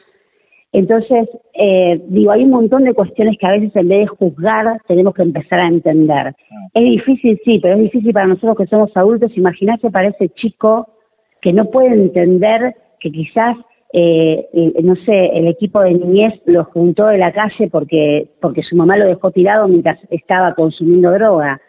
entonces, 0.72 1.28
eh, 1.52 2.00
digo, 2.08 2.32
hay 2.32 2.44
un 2.44 2.50
montón 2.50 2.84
de 2.84 2.94
cuestiones 2.94 3.36
que 3.38 3.46
a 3.46 3.52
veces 3.52 3.76
en 3.76 3.88
vez 3.88 4.00
de 4.00 4.06
juzgar 4.06 4.80
tenemos 4.88 5.14
que 5.14 5.22
empezar 5.22 5.60
a 5.60 5.68
entender. 5.68 6.28
Ah. 6.28 6.68
Es 6.72 6.84
difícil, 6.84 7.38
sí, 7.44 7.58
pero 7.60 7.74
es 7.74 7.82
difícil 7.82 8.12
para 8.12 8.26
nosotros 8.26 8.56
que 8.56 8.66
somos 8.66 8.90
adultos 8.96 9.36
imaginarse 9.36 9.90
para 9.90 10.08
ese 10.08 10.30
chico 10.30 10.88
que 11.42 11.52
no 11.52 11.66
puede 11.66 11.92
entender 11.92 12.74
que 13.00 13.12
quizás, 13.12 13.56
eh, 13.92 14.72
no 14.82 14.96
sé, 14.96 15.26
el 15.34 15.48
equipo 15.48 15.80
de 15.80 15.94
niñez 15.94 16.34
lo 16.46 16.64
juntó 16.64 17.06
de 17.06 17.18
la 17.18 17.32
calle 17.32 17.68
porque, 17.70 18.28
porque 18.40 18.62
su 18.62 18.76
mamá 18.76 18.96
lo 18.96 19.06
dejó 19.06 19.30
tirado 19.30 19.68
mientras 19.68 19.98
estaba 20.10 20.54
consumiendo 20.54 21.10
droga. 21.10 21.60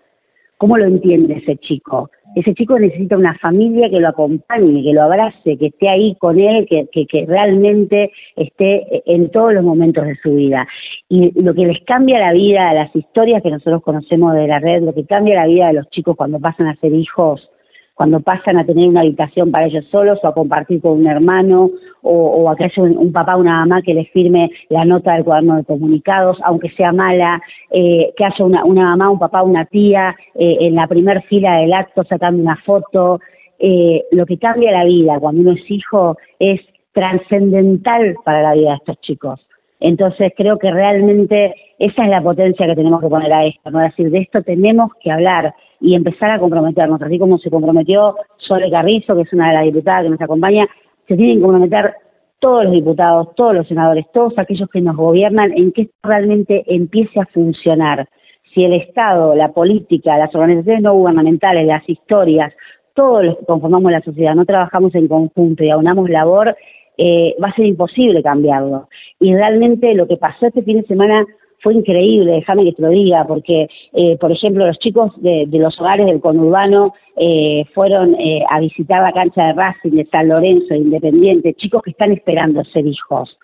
¿Cómo 0.58 0.78
lo 0.78 0.86
entiende 0.86 1.36
ese 1.36 1.58
chico? 1.58 2.10
ese 2.36 2.54
chico 2.56 2.80
necesita 2.80 3.18
una 3.18 3.38
familia 3.38 3.90
que 3.90 4.00
lo 4.00 4.10
acompañe, 4.10 4.84
que 4.84 4.94
lo 4.94 5.04
abrace, 5.04 5.58
que 5.58 5.68
esté 5.68 5.88
ahí 5.90 6.16
con 6.16 6.40
él, 6.40 6.68
que, 6.68 6.88
que, 6.92 7.26
realmente 7.26 8.12
esté 8.36 9.04
en 9.06 9.30
todos 9.30 9.54
los 9.54 9.64
momentos 9.64 10.06
de 10.06 10.16
su 10.16 10.34
vida. 10.34 10.68
Y 11.10 11.40
lo 11.40 11.54
que 11.54 11.66
les 11.66 11.84
cambia 11.84 12.20
la 12.20 12.34
vida, 12.34 12.74
las 12.74 12.96
historias 12.96 13.44
que 13.44 13.52
nosotros 13.52 13.84
conocemos 13.84 14.34
de 14.34 14.48
la 14.48 14.60
red, 14.60 14.82
lo 14.82 14.94
que 14.94 15.06
cambia 15.06 15.36
la 15.36 15.48
vida 15.48 15.68
de 15.68 15.74
los 15.74 15.90
chicos 15.90 16.16
cuando 16.16 16.40
pasan 16.40 16.68
a 16.68 16.76
ser 16.78 16.94
hijos 16.94 17.50
cuando 17.94 18.20
pasan 18.22 18.58
a 18.58 18.66
tener 18.66 18.88
una 18.88 19.02
habitación 19.02 19.52
para 19.52 19.68
ellos 19.68 19.86
solos 19.92 20.20
o 20.24 20.28
a 20.28 20.34
compartir 20.34 20.82
con 20.82 20.94
un 20.94 21.08
hermano 21.08 21.70
o, 22.02 22.50
a 22.50 22.56
que 22.56 22.66
haya 22.66 22.84
un, 22.84 23.12
papá 23.12 23.36
o 23.36 23.40
una 23.40 23.60
mamá 23.60 23.82
que 23.82 23.94
les 23.94 24.10
firme 24.12 24.52
la 24.70 24.84
nota 24.84 25.14
del 25.14 25.24
cuaderno 25.24 25.58
de 25.58 25.64
comunicados, 25.64 26.38
aunque 26.44 26.70
sea 26.72 26.92
mala, 26.92 27.42
eh, 27.72 28.14
que 28.18 28.26
haya 28.26 28.44
una, 28.44 28.66
una 28.66 28.84
mamá, 28.84 29.10
un 29.10 29.20
papá, 29.20 29.44
una 29.44 29.66
tía 29.66 30.16
eh, 30.36 30.58
en 30.62 30.76
la 30.76 30.88
primer 30.88 31.22
fila 31.24 31.58
del 31.58 31.74
acto 31.74 32.04
sacando 32.04 32.42
una 32.42 32.58
foto. 32.66 33.20
Eh, 33.60 34.04
lo 34.12 34.26
que 34.26 34.38
cambia 34.38 34.72
la 34.72 34.84
vida 34.84 35.20
cuando 35.20 35.42
uno 35.42 35.52
es 35.52 35.72
hijo 35.72 36.18
es 36.40 36.60
trascendental 36.92 38.16
para 38.26 38.42
la 38.42 38.54
vida 38.54 38.70
de 38.70 38.76
estos 38.76 39.02
chicos. 39.02 39.48
Entonces 39.80 40.32
creo 40.36 40.58
que 40.58 40.72
realmente 40.72 41.54
esa 41.78 42.04
es 42.04 42.10
la 42.10 42.22
potencia 42.22 42.66
que 42.66 42.76
tenemos 42.76 43.02
que 43.02 43.10
poner 43.10 43.32
a 43.34 43.46
esto, 43.46 43.70
¿no? 43.70 43.82
Es 43.82 43.92
decir, 43.92 44.12
de 44.12 44.20
esto 44.20 44.42
tenemos 44.42 44.92
que 45.02 45.12
hablar 45.12 45.54
y 45.84 45.96
empezar 45.96 46.32
a 46.32 46.40
comprometernos, 46.40 47.02
así 47.02 47.20
como 47.20 47.38
se 47.38 47.52
comprometió 47.52 48.16
Sole 48.38 48.72
Carrizo, 48.72 49.16
que 49.18 49.24
es 49.24 49.34
una 49.34 49.50
de 49.50 49.54
las 49.56 49.64
diputadas 49.66 50.04
que 50.04 50.10
nos 50.12 50.22
acompaña, 50.22 50.66
se 51.10 51.18
tienen 51.18 51.36
que 51.38 51.42
comprometer 51.42 51.94
todos 52.40 52.64
los 52.64 52.74
diputados, 52.74 53.36
todos 53.36 53.54
los 53.54 53.68
senadores, 53.68 54.06
todos 54.14 54.34
aquellos 54.38 54.70
que 54.70 54.80
nos 54.80 54.96
gobiernan 54.96 55.52
en 55.52 55.74
que 55.74 55.84
esto 55.84 55.96
realmente 56.04 56.64
empiece 56.68 57.20
a 57.20 57.26
funcionar. 57.26 58.08
Si 58.54 58.64
el 58.64 58.74
Estado, 58.74 59.36
la 59.36 59.52
política, 59.52 60.18
las 60.18 60.34
organizaciones 60.34 60.84
no 60.84 60.94
gubernamentales, 60.94 61.68
las 61.68 61.88
historias, 61.90 62.54
todos 62.94 63.26
los 63.26 63.38
que 63.38 63.46
conformamos 63.46 63.92
la 63.92 64.02
sociedad 64.02 64.36
no 64.36 64.46
trabajamos 64.46 64.96
en 64.96 65.10
conjunto 65.10 65.66
y 65.66 65.70
aunamos 65.70 66.10
labor, 66.10 66.56
eh, 66.98 67.36
va 67.44 67.50
a 67.50 67.56
ser 67.56 67.66
imposible 67.66 68.24
cambiarlo. 68.24 68.88
Y 69.20 69.36
realmente 69.36 69.94
lo 69.96 70.08
que 70.08 70.16
pasó 70.16 70.48
este 70.48 70.64
fin 70.64 70.78
de 70.82 70.88
semana 70.88 71.26
fue 71.64 71.74
increíble, 71.74 72.34
déjame 72.34 72.66
que 72.66 72.74
te 72.74 72.82
lo 72.82 72.90
diga, 72.90 73.26
porque, 73.26 73.70
eh, 73.94 74.18
por 74.20 74.32
ejemplo, 74.32 74.68
los 74.68 74.78
chicos 74.80 75.12
de, 75.22 75.48
los 75.50 75.80
hogares 75.80 76.06
del 76.06 76.20
conurbano 76.20 76.94
eh, 77.16 77.64
fueron 77.74 78.16
eh, 78.20 78.44
a 78.50 78.60
visitar 78.60 79.02
la 79.02 79.14
cancha 79.14 79.46
de 79.46 79.54
Racing, 79.54 79.92
de 79.92 80.06
San 80.06 80.28
Lorenzo, 80.28 80.68
de 80.74 80.80
Independiente, 80.80 81.54
chicos 81.54 81.82
que 81.82 81.92
están 81.92 82.12
esperando 82.12 82.64
ser 82.66 82.86
hijos. 82.86 83.40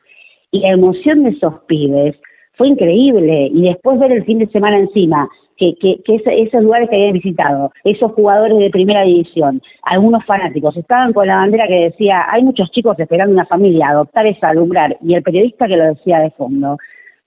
Y 0.51 0.59
la 0.59 0.71
emoción 0.71 1.23
de 1.23 1.29
esos 1.29 1.53
pibes 1.67 2.17
fue 2.55 2.67
increíble. 2.67 3.49
Y 3.53 3.61
después 3.61 3.97
ver 3.99 4.11
el 4.11 4.25
fin 4.25 4.39
de 4.39 4.47
semana 4.47 4.77
encima, 4.79 5.29
que, 5.55 5.75
que, 5.75 6.01
que 6.03 6.15
esos 6.15 6.61
lugares 6.61 6.89
que 6.89 6.97
habían 6.97 7.13
visitado, 7.13 7.71
esos 7.85 8.11
jugadores 8.13 8.57
de 8.57 8.69
primera 8.69 9.03
división, 9.03 9.61
algunos 9.83 10.25
fanáticos, 10.25 10.75
estaban 10.75 11.13
con 11.13 11.27
la 11.27 11.37
bandera 11.37 11.67
que 11.67 11.89
decía, 11.89 12.25
hay 12.29 12.43
muchos 12.43 12.69
chicos 12.71 12.99
esperando 12.99 13.33
una 13.33 13.45
familia, 13.45 13.89
adoptar 13.89 14.27
es 14.27 14.41
alumbrar, 14.43 14.97
y 15.01 15.13
el 15.13 15.23
periodista 15.23 15.67
que 15.67 15.77
lo 15.77 15.85
decía 15.85 16.19
de 16.19 16.31
fondo 16.31 16.77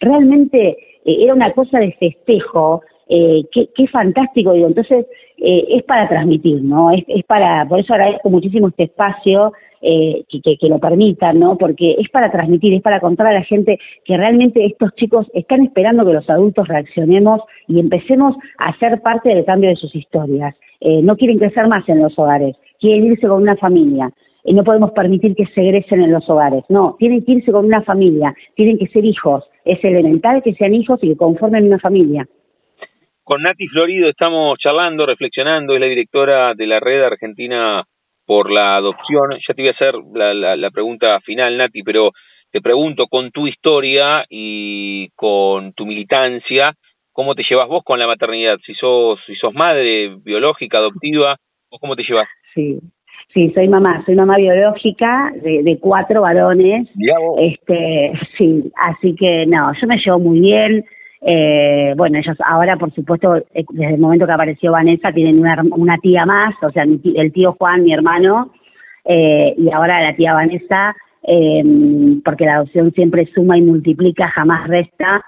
realmente 0.03 0.77
eh, 1.05 1.17
era 1.25 1.33
una 1.33 1.53
cosa 1.53 1.79
de 1.79 1.93
festejo, 1.93 2.83
eh, 3.09 3.43
qué, 3.53 3.87
fantástico, 3.88 4.53
digo, 4.53 4.67
entonces 4.67 5.07
eh, 5.38 5.65
es 5.71 5.83
para 5.85 6.09
transmitir, 6.09 6.62
¿no? 6.62 6.91
Es, 6.91 7.25
para, 7.25 7.67
por 7.67 7.81
eso 7.81 7.95
agradezco 7.95 8.31
muchísimo 8.31 8.69
este 8.69 8.85
espacio, 8.85 9.53
que, 9.85 10.57
que, 10.61 10.69
lo 10.69 10.79
permitan, 10.79 11.41
¿no? 11.41 11.59
Porque 11.59 11.97
es 11.99 12.09
para 12.09 12.31
transmitir, 12.31 12.73
es 12.73 12.83
para 12.83 13.01
contar 13.01 13.27
a 13.27 13.33
la 13.33 13.43
gente 13.43 13.81
que 14.05 14.17
realmente 14.17 14.65
estos 14.65 14.95
chicos 14.95 15.27
están 15.35 15.61
esperando 15.65 16.07
que 16.07 16.12
los 16.12 16.31
adultos 16.31 16.69
reaccionemos 16.69 17.41
y 17.67 17.81
empecemos 17.81 18.37
a 18.59 18.79
ser 18.79 19.03
parte 19.03 19.31
del 19.31 19.45
cambio 19.45 19.71
de 19.71 19.75
sus 19.75 19.93
historias. 19.97 20.55
no 20.81 21.17
quieren 21.17 21.38
crecer 21.38 21.67
más 21.67 21.88
en 21.88 22.01
los 22.01 22.17
hogares, 22.17 22.55
quieren 22.79 23.07
irse 23.07 23.27
con 23.27 23.43
una 23.43 23.57
familia 23.57 24.12
no 24.51 24.65
podemos 24.65 24.91
permitir 24.93 25.37
que 25.37 25.47
se 25.47 25.61
egresen 25.61 26.03
en 26.03 26.12
los 26.12 26.29
hogares. 26.29 26.65
No, 26.69 26.97
tienen 26.99 27.25
que 27.25 27.33
irse 27.33 27.53
con 27.53 27.65
una 27.65 27.83
familia, 27.83 28.35
tienen 28.57 28.79
que 28.79 28.88
ser 28.88 29.05
hijos. 29.05 29.45
Es 29.64 29.83
elemental 29.85 30.42
que 30.42 30.55
sean 30.55 30.75
hijos 30.75 30.98
y 31.03 31.11
que 31.11 31.16
conformen 31.16 31.66
una 31.66 31.79
familia. 31.79 32.27
Con 33.22 33.42
Nati 33.42 33.68
Florido 33.68 34.09
estamos 34.09 34.59
charlando, 34.59 35.07
reflexionando, 35.07 35.75
es 35.75 35.81
la 35.81 35.87
directora 35.87 36.55
de 36.55 36.66
la 36.66 36.81
Red 36.81 37.05
Argentina 37.05 37.85
por 38.27 38.51
la 38.51 38.77
Adopción. 38.77 39.31
Ya 39.46 39.55
te 39.55 39.62
voy 39.62 39.68
a 39.68 39.72
hacer 39.72 39.94
la, 40.14 40.57
la 40.57 40.70
pregunta 40.70 41.20
final, 41.20 41.57
Nati, 41.57 41.83
pero 41.83 42.11
te 42.53 42.61
pregunto, 42.61 43.07
con 43.07 43.31
tu 43.31 43.46
historia 43.46 44.27
y 44.29 45.09
con 45.14 45.72
tu 45.72 45.87
militancia, 45.87 46.75
¿cómo 47.11 47.35
te 47.35 47.44
llevas 47.48 47.66
vos 47.66 47.83
con 47.83 47.98
la 47.98 48.07
maternidad? 48.07 48.59
Si 48.66 48.75
sos, 48.75 49.18
si 49.27 49.35
sos 49.37 49.55
madre 49.55 50.16
biológica, 50.22 50.77
adoptiva, 50.77 51.37
¿o 51.70 51.79
cómo 51.79 51.96
te 51.96 52.03
llevas? 52.03 52.29
Sí, 52.55 52.79
Sí, 53.35 53.51
soy 53.55 53.66
mamá, 53.66 54.03
soy 54.05 54.14
mamá 54.14 54.37
biológica 54.37 55.33
de, 55.42 55.79
cuatro 55.81 56.21
varones. 56.21 56.87
Este, 57.38 58.12
sí, 58.37 58.71
así 58.77 59.14
que 59.14 59.47
no, 59.47 59.73
yo 59.81 59.87
me 59.87 59.97
llevo 59.97 60.18
muy 60.18 60.40
bien. 60.40 60.85
Eh, 61.23 61.95
bueno, 61.97 62.18
ellos 62.18 62.37
ahora, 62.45 62.77
por 62.77 62.92
supuesto, 62.92 63.37
eh, 63.37 63.64
desde 63.71 63.95
el 63.95 64.01
momento 64.01 64.27
que 64.27 64.33
apareció 64.33 64.73
Vanessa, 64.73 65.12
tienen 65.12 65.38
una, 65.38 65.62
una 65.71 65.97
tía 65.99 66.27
más, 66.27 66.55
o 66.62 66.71
sea, 66.73 66.83
el 66.83 67.33
tío 67.33 67.53
Juan, 67.53 67.85
mi 67.85 67.95
hermano, 67.95 68.53
eh, 69.05 69.55
y 69.57 69.71
ahora 69.71 70.03
la 70.03 70.14
tía 70.14 70.35
Vanessa, 70.35 70.95
em, 71.23 72.21
porque 72.23 72.45
la 72.45 72.57
adopción 72.57 72.92
siempre 72.92 73.27
suma 73.27 73.57
y 73.57 73.62
multiplica, 73.62 74.29
jamás 74.29 74.68
resta. 74.68 75.25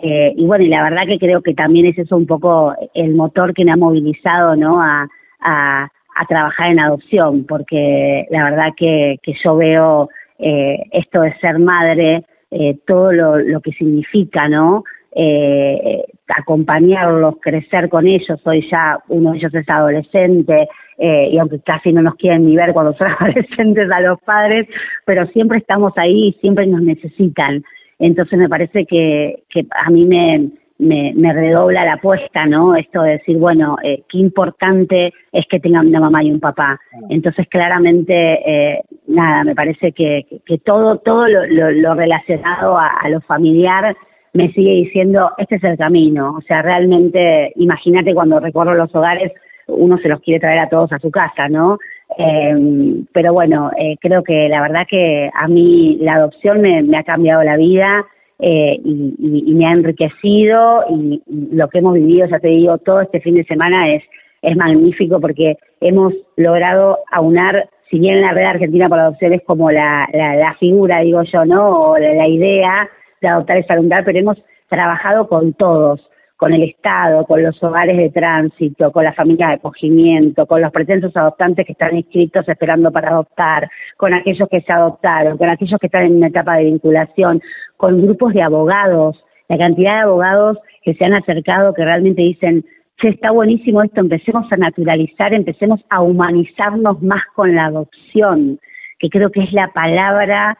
y 0.00 0.46
bueno, 0.46 0.64
y 0.64 0.68
la 0.68 0.84
verdad 0.84 1.06
que 1.08 1.18
creo 1.18 1.42
que 1.42 1.54
también 1.54 1.86
es 1.86 1.98
eso 1.98 2.16
un 2.16 2.26
poco 2.26 2.72
el 2.94 3.14
motor 3.16 3.52
que 3.52 3.64
me 3.64 3.72
ha 3.72 3.76
movilizado, 3.76 4.54
¿no? 4.54 4.80
A, 4.80 5.08
a, 5.40 5.88
a 6.18 6.26
trabajar 6.26 6.72
en 6.72 6.80
adopción, 6.80 7.44
porque 7.46 8.26
la 8.30 8.44
verdad 8.44 8.72
que, 8.76 9.16
que 9.22 9.34
yo 9.44 9.56
veo 9.56 10.08
eh, 10.38 10.82
esto 10.90 11.20
de 11.20 11.32
ser 11.38 11.58
madre, 11.60 12.24
eh, 12.50 12.76
todo 12.86 13.12
lo, 13.12 13.60
que 13.60 13.72
significa, 13.72 14.48
¿no? 14.48 14.82
Eh, 15.14 16.02
acompañarlos, 16.28 17.36
crecer 17.40 17.88
con 17.88 18.06
ellos. 18.06 18.40
Hoy 18.44 18.66
ya 18.70 18.98
uno 19.08 19.32
de 19.32 19.38
ellos 19.38 19.54
es 19.54 19.68
adolescente 19.68 20.68
eh, 20.98 21.28
y 21.30 21.38
aunque 21.38 21.60
casi 21.60 21.92
no 21.92 22.02
nos 22.02 22.16
quieren 22.16 22.46
ni 22.46 22.56
ver 22.56 22.72
cuando 22.72 22.92
son 22.98 23.08
adolescentes 23.08 23.90
a 23.90 24.00
los 24.00 24.18
padres, 24.20 24.66
pero 25.04 25.26
siempre 25.28 25.58
estamos 25.58 25.92
ahí 25.96 26.28
y 26.28 26.32
siempre 26.40 26.66
nos 26.66 26.82
necesitan. 26.82 27.62
Entonces 28.00 28.38
me 28.38 28.48
parece 28.48 28.86
que, 28.86 29.44
que 29.50 29.66
a 29.70 29.90
mí 29.90 30.04
me, 30.04 30.50
me, 30.78 31.12
me 31.14 31.32
redobla 31.32 31.84
la 31.84 31.94
apuesta, 31.94 32.46
¿no? 32.46 32.76
Esto 32.76 33.02
de 33.02 33.12
decir, 33.12 33.36
bueno, 33.36 33.76
eh, 33.82 34.02
qué 34.08 34.18
importante 34.18 35.12
es 35.32 35.46
que 35.48 35.60
tengan 35.60 35.88
una 35.88 36.00
mamá 36.00 36.22
y 36.22 36.30
un 36.30 36.40
papá. 36.40 36.78
Entonces, 37.10 37.48
claramente, 37.48 38.14
eh, 38.14 38.82
nada, 39.08 39.44
me 39.44 39.54
parece 39.54 39.92
que, 39.92 40.26
que 40.46 40.58
todo, 40.58 40.98
todo 40.98 41.26
lo, 41.28 41.70
lo, 41.72 41.94
relacionado 41.94 42.78
a, 42.78 42.88
a, 43.00 43.08
lo 43.08 43.20
familiar 43.22 43.96
me 44.34 44.52
sigue 44.52 44.72
diciendo, 44.72 45.32
este 45.38 45.56
es 45.56 45.64
el 45.64 45.76
camino. 45.76 46.36
O 46.38 46.42
sea, 46.42 46.62
realmente, 46.62 47.52
imagínate 47.56 48.14
cuando 48.14 48.38
recorro 48.38 48.74
los 48.74 48.94
hogares, 48.94 49.32
uno 49.66 49.98
se 49.98 50.08
los 50.08 50.20
quiere 50.20 50.40
traer 50.40 50.60
a 50.60 50.68
todos 50.68 50.92
a 50.92 50.98
su 50.98 51.10
casa, 51.10 51.48
¿no? 51.48 51.78
Eh, 52.16 53.04
pero 53.12 53.32
bueno, 53.32 53.70
eh, 53.78 53.96
creo 54.00 54.22
que 54.22 54.48
la 54.48 54.62
verdad 54.62 54.86
que 54.88 55.30
a 55.34 55.46
mí 55.48 55.98
la 56.00 56.14
adopción 56.14 56.60
me, 56.60 56.82
me 56.82 56.96
ha 56.96 57.02
cambiado 57.02 57.42
la 57.42 57.56
vida 57.56 58.06
eh, 58.40 58.78
y, 58.84 59.54
me 59.54 59.66
ha 59.66 59.72
enriquecido 59.72 60.84
y, 60.90 61.22
lo 61.26 61.68
que 61.68 61.78
hemos 61.78 61.94
vivido, 61.94 62.26
ya 62.28 62.38
te 62.38 62.48
digo, 62.48 62.78
todo 62.78 63.00
este 63.00 63.20
fin 63.20 63.34
de 63.34 63.44
semana 63.44 63.92
es, 63.92 64.02
es 64.42 64.56
magnífico 64.56 65.20
porque 65.20 65.56
hemos 65.80 66.14
logrado 66.36 66.98
aunar, 67.10 67.68
si 67.90 67.98
bien 67.98 68.20
la 68.20 68.32
red 68.32 68.44
argentina 68.44 68.88
por 68.88 69.00
adopción 69.00 69.32
es 69.32 69.42
como 69.42 69.70
la, 69.70 70.08
la, 70.12 70.54
figura, 70.60 71.00
digo 71.00 71.22
yo, 71.22 71.44
¿no? 71.44 71.90
O 71.90 71.98
la, 71.98 72.28
idea, 72.28 72.88
de 73.20 73.28
adoptar 73.28 73.58
y 73.58 73.64
saludar, 73.64 74.04
pero 74.04 74.18
hemos 74.18 74.38
trabajado 74.68 75.28
con 75.28 75.54
todos, 75.54 76.00
con 76.38 76.54
el 76.54 76.62
Estado, 76.62 77.26
con 77.26 77.42
los 77.42 77.60
hogares 77.64 77.96
de 77.96 78.10
tránsito, 78.10 78.92
con 78.92 79.02
las 79.02 79.16
familias 79.16 79.48
de 79.48 79.54
acogimiento, 79.56 80.46
con 80.46 80.62
los 80.62 80.70
pretensos 80.70 81.14
adoptantes 81.16 81.66
que 81.66 81.72
están 81.72 81.96
inscritos 81.96 82.48
esperando 82.48 82.92
para 82.92 83.10
adoptar, 83.10 83.68
con 83.96 84.14
aquellos 84.14 84.48
que 84.48 84.60
se 84.60 84.72
adoptaron, 84.72 85.36
con 85.36 85.48
aquellos 85.48 85.80
que 85.80 85.88
están 85.88 86.04
en 86.04 86.16
una 86.18 86.28
etapa 86.28 86.56
de 86.56 86.66
vinculación, 86.66 87.42
con 87.76 88.00
grupos 88.00 88.34
de 88.34 88.42
abogados, 88.42 89.20
la 89.48 89.58
cantidad 89.58 89.94
de 89.94 90.00
abogados 90.02 90.58
que 90.84 90.94
se 90.94 91.04
han 91.04 91.14
acercado 91.14 91.74
que 91.74 91.84
realmente 91.84 92.22
dicen, 92.22 92.64
che, 92.98 93.08
está 93.08 93.32
buenísimo 93.32 93.82
esto, 93.82 94.00
empecemos 94.00 94.46
a 94.52 94.56
naturalizar, 94.56 95.34
empecemos 95.34 95.80
a 95.90 96.02
humanizarnos 96.02 97.02
más 97.02 97.24
con 97.34 97.56
la 97.56 97.64
adopción, 97.64 98.60
que 99.00 99.10
creo 99.10 99.32
que 99.32 99.42
es 99.42 99.52
la 99.52 99.72
palabra 99.72 100.56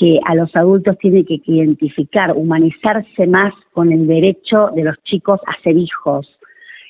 que 0.00 0.18
a 0.24 0.34
los 0.34 0.56
adultos 0.56 0.96
tiene 0.98 1.26
que 1.26 1.42
identificar, 1.44 2.32
humanizarse 2.34 3.26
más 3.26 3.52
con 3.72 3.92
el 3.92 4.06
derecho 4.06 4.70
de 4.74 4.84
los 4.84 4.96
chicos 5.04 5.38
a 5.46 5.62
ser 5.62 5.76
hijos. 5.76 6.26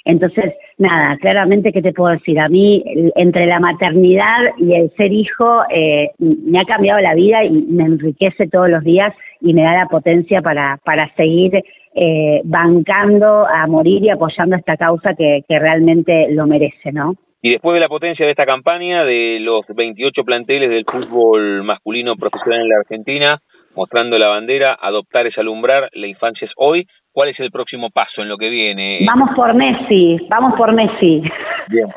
Entonces, 0.04 0.54
nada, 0.78 1.16
claramente, 1.18 1.72
¿qué 1.72 1.82
te 1.82 1.92
puedo 1.92 2.12
decir? 2.12 2.38
A 2.38 2.48
mí, 2.48 2.84
entre 3.16 3.46
la 3.46 3.58
maternidad 3.58 4.54
y 4.58 4.74
el 4.74 4.92
ser 4.96 5.12
hijo, 5.12 5.62
eh, 5.70 6.12
me 6.18 6.60
ha 6.60 6.64
cambiado 6.64 7.00
la 7.00 7.16
vida 7.16 7.44
y 7.44 7.50
me 7.50 7.82
enriquece 7.82 8.46
todos 8.46 8.70
los 8.70 8.84
días 8.84 9.12
y 9.40 9.54
me 9.54 9.62
da 9.62 9.74
la 9.74 9.86
potencia 9.86 10.40
para, 10.40 10.78
para 10.84 11.12
seguir 11.16 11.64
eh, 11.96 12.40
bancando 12.44 13.44
a 13.44 13.66
morir 13.66 14.04
y 14.04 14.10
apoyando 14.10 14.54
esta 14.54 14.76
causa 14.76 15.14
que, 15.14 15.44
que 15.48 15.58
realmente 15.58 16.28
lo 16.30 16.46
merece, 16.46 16.92
¿no? 16.92 17.16
Y 17.42 17.50
después 17.50 17.74
de 17.74 17.80
la 17.80 17.88
potencia 17.88 18.26
de 18.26 18.32
esta 18.32 18.44
campaña, 18.44 19.04
de 19.04 19.38
los 19.40 19.64
28 19.68 20.24
planteles 20.24 20.68
del 20.68 20.84
fútbol 20.84 21.62
masculino 21.62 22.14
profesional 22.16 22.60
en 22.60 22.68
la 22.68 22.76
Argentina, 22.80 23.38
mostrando 23.74 24.18
la 24.18 24.28
bandera, 24.28 24.76
adoptar 24.78 25.26
es 25.26 25.38
alumbrar, 25.38 25.88
la 25.92 26.06
infancia 26.06 26.46
es 26.46 26.52
hoy, 26.56 26.86
¿cuál 27.12 27.30
es 27.30 27.40
el 27.40 27.50
próximo 27.50 27.88
paso 27.90 28.22
en 28.22 28.28
lo 28.28 28.36
que 28.36 28.50
viene? 28.50 29.00
Vamos 29.06 29.30
por 29.34 29.54
Messi, 29.54 30.18
vamos 30.28 30.54
por 30.56 30.72
Messi. 30.72 31.22
Bien. 31.68 31.88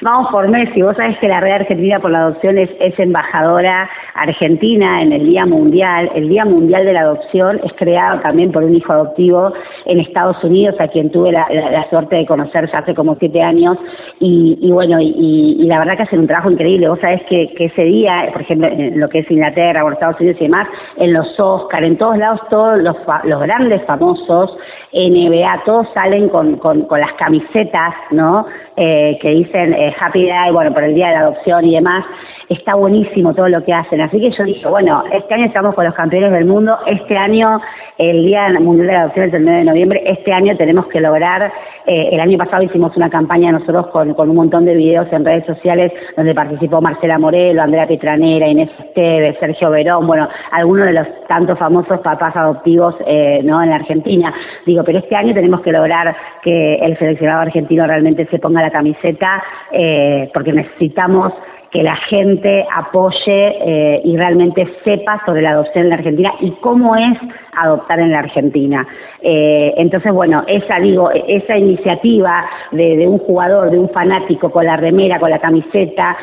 Vamos 0.00 0.30
por 0.32 0.48
Messi. 0.48 0.82
Vos 0.82 0.96
sabés 0.96 1.16
que 1.18 1.28
la 1.28 1.40
Red 1.40 1.52
Argentina 1.52 2.00
por 2.00 2.10
la 2.10 2.22
Adopción 2.22 2.58
es, 2.58 2.70
embajadora 2.98 3.88
argentina 4.14 5.00
en 5.00 5.12
el 5.12 5.26
Día 5.26 5.46
Mundial. 5.46 6.10
El 6.14 6.28
Día 6.28 6.44
Mundial 6.44 6.84
de 6.84 6.92
la 6.92 7.02
Adopción 7.02 7.60
es 7.64 7.72
creado 7.74 8.20
también 8.20 8.50
por 8.50 8.64
un 8.64 8.74
hijo 8.74 8.92
adoptivo 8.92 9.52
en 9.86 10.00
Estados 10.00 10.42
Unidos, 10.42 10.74
a 10.80 10.88
quien 10.88 11.10
tuve 11.10 11.32
la, 11.32 11.46
suerte 11.88 12.16
de 12.16 12.26
conocer 12.26 12.68
hace 12.72 12.94
como 12.94 13.14
siete 13.16 13.42
años. 13.42 13.78
Y, 14.18 14.70
bueno, 14.72 14.98
y, 15.00 15.64
la 15.66 15.78
verdad 15.78 15.96
que 15.96 16.02
hacen 16.02 16.20
un 16.20 16.26
trabajo 16.26 16.50
increíble. 16.50 16.88
Vos 16.88 17.00
sabés 17.00 17.22
que, 17.28 17.52
ese 17.58 17.84
día, 17.84 18.28
por 18.32 18.42
ejemplo, 18.42 18.68
en 18.68 18.98
lo 18.98 19.08
que 19.08 19.20
es 19.20 19.30
Inglaterra 19.30 19.84
o 19.84 19.90
Estados 19.92 20.18
Unidos 20.20 20.40
y 20.40 20.44
demás, 20.44 20.66
en 20.96 21.12
los 21.12 21.38
Oscar, 21.38 21.84
en 21.84 21.96
todos 21.96 22.18
lados, 22.18 22.40
todos 22.50 22.78
los, 22.82 22.96
los 23.24 23.40
grandes 23.40 23.82
famosos, 23.84 24.56
NBA, 24.92 25.62
todos 25.64 25.86
salen 25.94 26.28
con 26.28 26.58
las 26.90 27.12
camisetas, 27.14 27.94
¿no? 28.10 28.46
Eh, 28.76 29.18
que 29.20 29.28
dicen 29.28 29.51
eh, 29.54 29.94
Happy 29.98 30.26
Day, 30.26 30.50
bueno, 30.50 30.72
por 30.72 30.84
el 30.84 30.94
día 30.94 31.08
de 31.08 31.14
la 31.14 31.20
adopción 31.20 31.64
y 31.64 31.74
demás, 31.74 32.04
está 32.52 32.74
buenísimo 32.74 33.34
todo 33.34 33.48
lo 33.48 33.64
que 33.64 33.72
hacen. 33.72 34.00
Así 34.00 34.20
que 34.20 34.30
yo 34.30 34.44
dije, 34.44 34.66
bueno, 34.68 35.02
este 35.12 35.34
año 35.34 35.46
estamos 35.46 35.74
con 35.74 35.84
los 35.84 35.94
campeones 35.94 36.32
del 36.32 36.44
mundo, 36.44 36.76
este 36.86 37.16
año, 37.16 37.60
el 37.98 38.24
Día 38.24 38.48
Mundial 38.60 38.86
de 38.86 38.92
la 38.92 39.00
Adopción 39.02 39.28
es 39.28 39.34
el 39.34 39.44
9 39.44 39.58
de 39.58 39.64
noviembre, 39.64 40.02
este 40.06 40.32
año 40.32 40.56
tenemos 40.56 40.86
que 40.86 41.00
lograr, 41.00 41.52
eh, 41.86 42.10
el 42.12 42.20
año 42.20 42.38
pasado 42.38 42.62
hicimos 42.62 42.96
una 42.96 43.10
campaña 43.10 43.52
nosotros 43.52 43.88
con, 43.88 44.14
con 44.14 44.30
un 44.30 44.36
montón 44.36 44.64
de 44.64 44.74
videos 44.74 45.12
en 45.12 45.24
redes 45.24 45.46
sociales 45.46 45.92
donde 46.16 46.34
participó 46.34 46.80
Marcela 46.80 47.18
Morelo, 47.18 47.62
Andrea 47.62 47.86
Pitranera, 47.86 48.48
Inés 48.48 48.70
Esteves, 48.78 49.36
Sergio 49.38 49.70
Verón, 49.70 50.06
bueno, 50.06 50.28
algunos 50.52 50.86
de 50.86 50.92
los 50.92 51.06
tantos 51.28 51.58
famosos 51.58 52.00
papás 52.00 52.36
adoptivos 52.36 52.94
eh, 53.06 53.40
¿no? 53.44 53.62
en 53.62 53.70
la 53.70 53.76
Argentina. 53.76 54.32
Digo, 54.66 54.82
pero 54.84 54.98
este 54.98 55.16
año 55.16 55.34
tenemos 55.34 55.60
que 55.60 55.72
lograr 55.72 56.14
que 56.42 56.76
el 56.76 56.98
seleccionado 56.98 57.42
argentino 57.42 57.86
realmente 57.86 58.26
se 58.26 58.38
ponga 58.38 58.62
la 58.62 58.70
camiseta 58.70 59.42
eh, 59.72 60.30
porque 60.32 60.52
necesitamos 60.52 61.32
que 61.72 61.82
la 61.82 61.96
gente 61.96 62.66
apoye 62.70 63.16
eh, 63.26 64.02
y 64.04 64.14
realmente 64.16 64.68
sepa 64.84 65.22
sobre 65.24 65.40
la 65.40 65.52
adopción 65.52 65.84
en 65.84 65.88
la 65.88 65.96
Argentina 65.96 66.34
y 66.40 66.50
cómo 66.60 66.94
es 66.94 67.18
adoptar 67.56 67.98
en 67.98 68.12
la 68.12 68.18
Argentina. 68.18 68.86
Eh, 69.22 69.72
entonces, 69.78 70.12
bueno, 70.12 70.44
esa 70.46 70.78
digo, 70.78 71.10
esa 71.10 71.56
iniciativa 71.56 72.44
de, 72.72 73.08
un 73.08 73.18
jugador, 73.18 73.70
de 73.70 73.78
un 73.78 73.88
fanático 73.88 74.50
con 74.50 74.66
la 74.66 74.76
remera, 74.76 75.18
con 75.18 75.30
la 75.30 75.38
camiseta, 75.38 76.14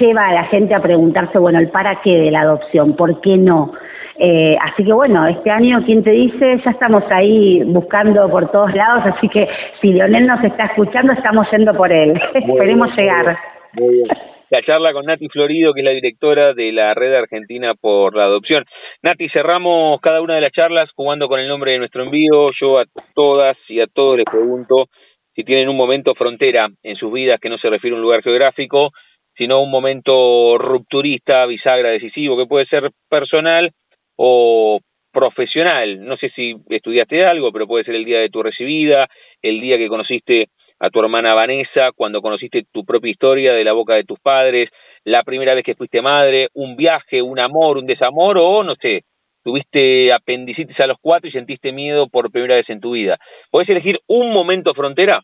lleva 0.00 0.28
a 0.28 0.32
la 0.32 0.44
gente 0.44 0.74
a 0.74 0.80
preguntarse, 0.80 1.38
bueno, 1.38 1.58
el 1.58 1.68
para 1.68 2.00
qué 2.00 2.18
de 2.18 2.30
la 2.30 2.40
adopción, 2.40 2.96
¿por 2.96 3.20
qué 3.20 3.36
no? 3.36 3.72
Eh, 4.16 4.56
así 4.62 4.84
que 4.84 4.92
bueno, 4.92 5.26
este 5.26 5.50
año, 5.50 5.82
¿quién 5.84 6.02
te 6.02 6.12
dice? 6.12 6.62
Ya 6.64 6.70
estamos 6.70 7.02
ahí 7.10 7.62
buscando 7.64 8.30
por 8.30 8.50
todos 8.50 8.72
lados, 8.74 9.04
así 9.04 9.28
que 9.28 9.48
si 9.82 9.92
Leonel 9.92 10.26
nos 10.26 10.42
está 10.42 10.64
escuchando, 10.66 11.12
estamos 11.12 11.46
yendo 11.50 11.74
por 11.74 11.92
él. 11.92 12.18
Esperemos 12.34 12.96
llegar. 12.96 13.36
Muy 13.74 13.96
bien 13.96 14.33
la 14.50 14.62
charla 14.62 14.92
con 14.92 15.06
Nati 15.06 15.28
Florido, 15.28 15.72
que 15.72 15.80
es 15.80 15.84
la 15.84 15.92
directora 15.92 16.54
de 16.54 16.72
la 16.72 16.94
Red 16.94 17.14
Argentina 17.14 17.74
por 17.74 18.16
la 18.16 18.24
Adopción. 18.24 18.64
Nati, 19.02 19.28
cerramos 19.28 20.00
cada 20.00 20.20
una 20.20 20.34
de 20.34 20.42
las 20.42 20.52
charlas 20.52 20.90
jugando 20.94 21.28
con 21.28 21.40
el 21.40 21.48
nombre 21.48 21.72
de 21.72 21.78
nuestro 21.78 22.02
envío. 22.02 22.50
Yo 22.60 22.78
a 22.78 22.84
todas 23.14 23.56
y 23.68 23.80
a 23.80 23.86
todos 23.86 24.18
les 24.18 24.26
pregunto 24.26 24.86
si 25.34 25.44
tienen 25.44 25.68
un 25.68 25.76
momento 25.76 26.14
frontera 26.14 26.68
en 26.82 26.96
sus 26.96 27.12
vidas 27.12 27.40
que 27.40 27.48
no 27.48 27.58
se 27.58 27.68
refiere 27.68 27.94
a 27.94 27.96
un 27.96 28.02
lugar 28.02 28.22
geográfico, 28.22 28.90
sino 29.36 29.62
un 29.62 29.70
momento 29.70 30.58
rupturista, 30.58 31.44
bisagra, 31.46 31.90
decisivo, 31.90 32.36
que 32.36 32.46
puede 32.46 32.66
ser 32.66 32.90
personal 33.08 33.72
o 34.16 34.78
profesional. 35.12 36.04
No 36.04 36.16
sé 36.16 36.30
si 36.30 36.54
estudiaste 36.68 37.24
algo, 37.24 37.50
pero 37.52 37.66
puede 37.66 37.84
ser 37.84 37.94
el 37.94 38.04
día 38.04 38.20
de 38.20 38.28
tu 38.28 38.42
recibida, 38.42 39.08
el 39.42 39.60
día 39.60 39.78
que 39.78 39.88
conociste 39.88 40.46
a 40.78 40.90
tu 40.90 41.00
hermana 41.00 41.34
Vanessa, 41.34 41.92
cuando 41.94 42.20
conociste 42.20 42.64
tu 42.70 42.84
propia 42.84 43.10
historia 43.10 43.52
de 43.52 43.64
la 43.64 43.72
boca 43.72 43.94
de 43.94 44.04
tus 44.04 44.18
padres, 44.20 44.70
la 45.04 45.22
primera 45.22 45.54
vez 45.54 45.64
que 45.64 45.74
fuiste 45.74 46.02
madre, 46.02 46.48
un 46.54 46.76
viaje, 46.76 47.22
un 47.22 47.38
amor, 47.38 47.78
un 47.78 47.86
desamor 47.86 48.38
o 48.38 48.62
no 48.62 48.74
sé, 48.76 49.04
tuviste 49.42 50.12
apendicitis 50.12 50.78
a 50.80 50.86
los 50.86 50.98
cuatro 51.00 51.28
y 51.28 51.32
sentiste 51.32 51.72
miedo 51.72 52.08
por 52.08 52.30
primera 52.30 52.56
vez 52.56 52.68
en 52.70 52.80
tu 52.80 52.92
vida. 52.92 53.18
¿Puedes 53.50 53.68
elegir 53.68 54.00
un 54.06 54.32
momento 54.32 54.74
frontera? 54.74 55.22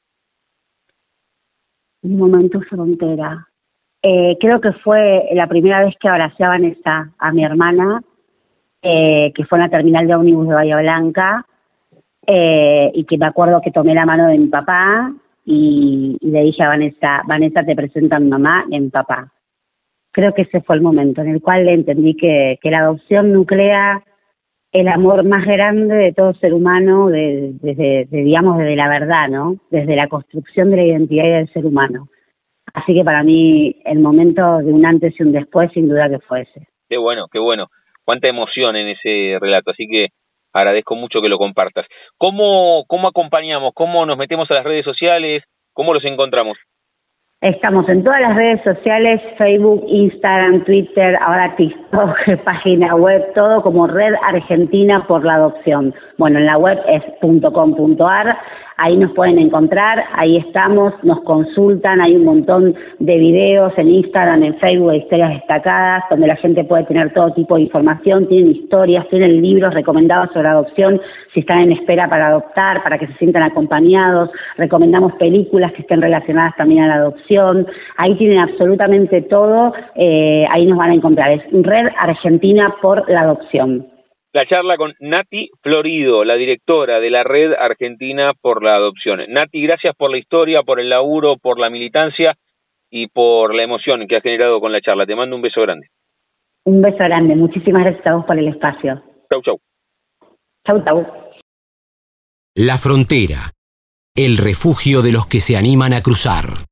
Un 2.03 2.19
momento 2.19 2.61
frontera. 2.61 3.47
Eh, 4.03 4.37
creo 4.41 4.61
que 4.61 4.73
fue 4.73 5.29
la 5.33 5.47
primera 5.47 5.85
vez 5.85 5.95
que 5.99 6.09
abracé 6.09 6.45
a 6.45 6.51
Vanessa, 6.51 7.11
a 7.19 7.33
mi 7.33 7.45
hermana, 7.45 8.03
eh, 8.83 9.33
que 9.35 9.45
fue 9.45 9.59
en 9.59 9.65
la 9.65 9.71
terminal 9.71 10.07
de 10.07 10.15
ómnibus 10.15 10.49
de 10.49 10.55
Bahía 10.55 10.79
Blanca, 10.79 11.47
eh, 12.27 12.91
y 12.95 13.05
que 13.05 13.19
me 13.19 13.27
acuerdo 13.27 13.61
que 13.61 13.71
tomé 13.71 13.95
la 13.95 14.07
mano 14.07 14.27
de 14.29 14.39
mi 14.39 14.47
papá 14.47 15.13
y, 15.51 16.17
le 16.21 16.43
dije 16.43 16.63
a 16.63 16.69
Vanessa, 16.69 17.23
Vanessa 17.27 17.65
te 17.65 17.75
presenta 17.75 18.17
a 18.17 18.21
mi 18.21 18.29
mamá 18.29 18.65
y 18.71 18.81
mi 18.81 18.89
papá. 18.89 19.33
Creo 20.13 20.33
que 20.33 20.43
ese 20.43 20.61
fue 20.61 20.77
el 20.77 20.83
momento 20.83 21.21
en 21.21 21.29
el 21.29 21.43
cual 21.43 21.67
le 21.67 21.75
entendí 21.75 22.17
que, 22.17 22.59
que 22.63 22.71
la 22.71 22.81
adopción 22.81 23.33
nuclea 23.33 24.03
el 24.73 24.89
amor 24.89 25.25
más 25.25 25.45
grande 25.45 25.95
de 25.95 26.13
todo 26.13 26.33
ser 26.35 26.55
humano, 26.55 27.09
desde, 27.09 28.07
digamos, 28.11 28.59
desde 28.59 28.77
la 28.77 28.89
verdad, 28.89 29.29
¿no? 29.29 29.57
Desde 29.71 29.97
la 29.97 30.07
construcción 30.07 30.71
de 30.71 30.77
la 30.77 30.85
identidad 30.85 31.25
del 31.25 31.53
ser 31.53 31.67
humano. 31.67 32.09
Así 32.73 32.95
que 32.95 33.03
para 33.03 33.25
mí 33.25 33.81
el 33.85 33.99
momento 33.99 34.59
de 34.59 34.73
un 34.73 34.87
antes 34.87 35.19
y 35.19 35.25
un 35.25 35.33
después, 35.33 35.73
sin 35.73 35.89
duda 35.89 36.09
que 36.09 36.21
fue 36.21 36.43
ese. 36.43 36.69
Qué 36.89 36.99
bueno, 36.99 37.27
qué 37.33 37.41
bueno. 37.41 37.67
Cuánta 38.05 38.29
emoción 38.29 38.77
en 38.77 38.89
ese 38.89 39.39
relato. 39.41 39.73
Así 39.73 39.89
que 39.89 40.09
agradezco 40.53 40.97
mucho 40.97 41.21
que 41.21 41.29
lo 41.29 41.39
compartas. 41.39 41.87
¿Cómo, 42.19 42.85
cómo 42.87 43.09
acompañamos? 43.09 43.73
¿Cómo 43.75 44.07
nos 44.07 44.19
metemos 44.19 44.51
a 44.51 44.55
las 44.55 44.65
redes 44.65 44.85
sociales? 44.85 45.45
¿Cómo 45.73 45.95
los 45.95 46.05
encontramos? 46.05 46.59
Estamos 47.43 47.89
en 47.89 48.05
todas 48.05 48.21
las 48.21 48.37
redes 48.37 48.61
sociales, 48.63 49.19
Facebook, 49.39 49.83
Instagram, 49.89 50.63
Twitter, 50.65 51.17
ahora 51.23 51.57
TikTok, 51.57 52.15
página 52.45 52.95
web, 52.95 53.33
todo 53.35 53.63
como 53.63 53.87
Red 53.87 54.13
Argentina 54.23 55.07
por 55.09 55.25
la 55.25 55.37
Adopción. 55.37 55.95
Bueno, 56.19 56.39
en 56.39 56.45
la 56.45 56.59
web 56.59 56.79
es 56.87 57.03
.com.ar, 57.23 58.37
ahí 58.81 58.97
nos 58.97 59.13
pueden 59.13 59.39
encontrar, 59.39 60.03
ahí 60.15 60.39
estamos, 60.39 60.95
nos 61.03 61.21
consultan, 61.21 62.01
hay 62.01 62.17
un 62.17 62.25
montón 62.25 62.75
de 62.99 63.19
videos 63.19 63.73
en 63.77 63.89
Instagram, 63.89 64.43
en 64.43 64.55
Facebook, 64.59 64.93
de 64.93 64.97
historias 64.99 65.35
destacadas, 65.35 66.05
donde 66.09 66.27
la 66.27 66.37
gente 66.37 66.65
puede 66.65 66.85
tener 66.85 67.13
todo 67.13 67.33
tipo 67.35 67.57
de 67.57 67.63
información, 67.63 68.27
tienen 68.27 68.53
historias, 68.53 69.07
tienen 69.09 69.43
libros 69.43 69.75
recomendados 69.75 70.31
sobre 70.33 70.49
adopción, 70.49 70.99
si 71.35 71.41
están 71.41 71.61
en 71.61 71.73
espera 71.73 72.09
para 72.09 72.29
adoptar, 72.29 72.83
para 72.83 72.99
que 72.99 73.07
se 73.07 73.15
sientan 73.15 73.43
acompañados, 73.43 74.31
recomendamos 74.57 75.13
películas 75.15 75.73
que 75.75 75.83
estén 75.83 76.01
relacionadas 76.01 76.57
también 76.57 76.85
a 76.85 76.89
la 76.89 76.95
adopción, 76.95 77.67
ahí 77.99 78.15
tienen 78.17 78.39
absolutamente 78.39 79.21
todo, 79.23 79.75
eh, 79.95 80.47
ahí 80.51 80.67
nos 80.67 80.79
van 80.79 80.93
a 80.93 80.95
encontrar, 80.95 81.33
es 81.33 81.43
Red 81.53 81.89
Argentina 81.99 82.75
por 82.81 83.09
la 83.11 83.21
Adopción 83.21 83.90
la 84.33 84.47
charla 84.47 84.77
con 84.77 84.95
Nati 85.01 85.51
Florido, 85.63 86.25
la 86.25 86.35
directora 86.35 87.01
de 87.01 87.11
la 87.11 87.25
Red 87.25 87.53
Argentina 87.53 88.33
por 88.41 88.63
la 88.63 88.77
Adopción. 88.77 89.21
Nati, 89.29 89.61
gracias 89.63 89.95
por 89.97 90.11
la 90.11 90.19
historia, 90.19 90.63
por 90.63 90.81
el 90.81 90.89
laburo, 90.89 91.37
por 91.37 91.59
la 91.59 91.71
militancia 91.71 92.37
y 92.91 93.09
por 93.09 93.55
la 93.55 93.65
emoción 93.65 94.07
que 94.09 94.17
has 94.17 94.23
generado 94.23 94.61
con 94.61 94.73
la 94.73 94.81
charla. 94.81 95.07
Te 95.07 95.17
mando 95.17 95.37
un 95.37 95.43
beso 95.43 95.61
grande. 95.63 95.89
Un 96.65 96.83
beso 96.83 96.99
grande. 96.99 97.35
Muchísimas 97.35 97.85
gracias 97.85 98.07
a 98.07 98.15
vos 98.15 98.25
por 98.25 98.39
el 98.39 98.49
espacio. 98.49 99.03
Chau, 99.31 99.43
chau. 99.43 99.59
Chau, 100.67 100.85
chau. 100.85 101.07
La 102.55 102.77
frontera, 102.77 103.53
el 104.15 104.37
refugio 104.37 105.03
de 105.03 105.13
los 105.13 105.27
que 105.27 105.41
se 105.41 105.57
animan 105.57 105.93
a 105.93 106.03
cruzar. 106.03 106.70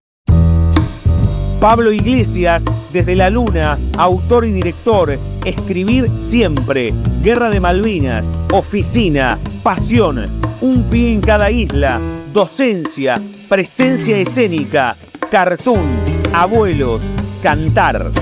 Pablo 1.60 1.90
Iglesias, 1.90 2.62
desde 2.92 3.16
la 3.16 3.30
Luna, 3.30 3.76
autor 3.96 4.44
y 4.44 4.52
director, 4.52 5.18
Escribir 5.44 6.08
siempre, 6.10 6.94
Guerra 7.20 7.50
de 7.50 7.58
Malvinas, 7.58 8.30
Oficina, 8.52 9.40
Pasión, 9.64 10.40
Un 10.60 10.84
pie 10.88 11.14
en 11.14 11.20
cada 11.20 11.50
isla, 11.50 12.00
Docencia, 12.32 13.20
Presencia 13.48 14.16
escénica, 14.18 14.96
Cartoon, 15.32 15.84
Abuelos, 16.32 17.02
Cantar. 17.42 18.12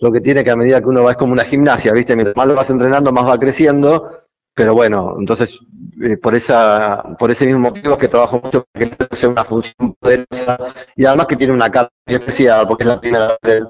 lo 0.00 0.12
que 0.12 0.20
tiene 0.20 0.44
que 0.44 0.50
a 0.50 0.56
medida 0.56 0.82
que 0.82 0.88
uno 0.88 1.04
va 1.04 1.12
es 1.12 1.16
como 1.16 1.32
una 1.32 1.44
gimnasia, 1.44 1.94
¿viste? 1.94 2.14
Mientras 2.14 2.36
más 2.36 2.46
lo 2.46 2.54
vas 2.56 2.68
entrenando, 2.68 3.10
más 3.10 3.26
va 3.26 3.38
creciendo, 3.38 4.06
pero 4.54 4.74
bueno, 4.74 5.16
entonces 5.18 5.60
eh, 6.02 6.16
por 6.16 6.34
esa 6.34 7.02
por 7.18 7.30
ese 7.30 7.46
mismo 7.46 7.60
motivo 7.60 7.94
es 7.94 7.98
que 7.98 8.08
trabajo 8.08 8.40
mucho 8.42 8.66
para 8.72 8.88
que 8.88 9.16
sea 9.16 9.28
una 9.28 9.44
función 9.44 9.94
poderosa 9.98 10.58
y 10.96 11.04
además 11.04 11.26
que 11.26 11.36
tiene 11.36 11.52
una 11.52 11.70
cara 11.70 11.90
especial 12.06 12.66
porque 12.66 12.84
es 12.84 12.88
la 12.88 13.00
primera 13.00 13.38
vez. 13.42 13.64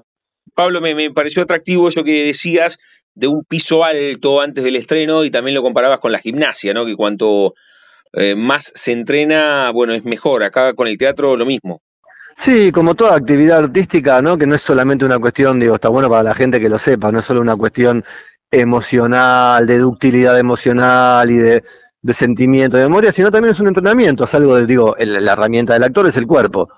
Pablo, 0.55 0.81
me, 0.81 1.11
pareció 1.13 1.43
atractivo 1.43 1.89
eso 1.89 2.05
que 2.05 2.27
decías 2.27 2.79
de 3.15 3.29
un 3.29 3.45
piso 3.45 3.85
alto 3.85 4.41
antes 4.41 4.65
del 4.65 4.77
estreno 4.77 5.25
y 5.25 5.31
también 5.31 5.55
lo 5.55 5.63
comparabas 5.63 6.01
con 6.01 6.13
la 6.13 6.19
gimnasia, 6.19 6.75
¿no? 6.75 6.87
Que 6.87 6.97
cuanto 6.97 7.55
eh, 8.13 8.35
más 8.35 8.73
se 8.75 8.93
entrena, 8.93 9.71
bueno, 9.71 9.95
es 9.95 10.05
mejor. 10.05 10.43
Acá 10.43 10.75
con 10.75 10.89
el 10.89 10.99
teatro 10.99 11.37
lo 11.37 11.47
mismo. 11.47 11.83
Sí, 12.37 12.73
como 12.73 12.95
toda 12.95 13.17
actividad 13.17 13.65
artística, 13.65 14.23
¿no? 14.23 14.39
Que 14.39 14.47
no 14.47 14.55
es 14.55 14.63
solamente 14.63 15.05
una 15.05 15.19
cuestión, 15.19 15.61
digo, 15.61 15.75
está 15.75 15.89
bueno 15.89 16.09
para 16.09 16.23
la 16.23 16.35
gente 16.35 16.61
que 16.61 16.69
lo 16.69 16.79
sepa, 16.79 17.13
no 17.13 17.19
es 17.19 17.25
solo 17.25 17.41
una 17.41 17.57
cuestión 17.57 18.05
emocional, 18.51 19.67
de 19.67 19.79
ductilidad 19.79 20.39
emocional 20.39 21.31
y 21.31 21.39
de, 21.39 21.63
sentimiento, 22.13 22.77
de 22.77 22.85
memoria, 22.85 23.13
sino 23.13 23.31
también 23.31 23.53
es 23.53 23.61
un 23.61 23.69
entrenamiento, 23.69 24.25
es 24.25 24.35
algo 24.35 24.57
de, 24.57 24.67
digo, 24.67 24.97
la 24.99 25.33
herramienta 25.33 25.75
del 25.75 25.85
actor 25.85 26.07
es 26.07 26.17
el 26.17 26.27
cuerpo. 26.27 26.69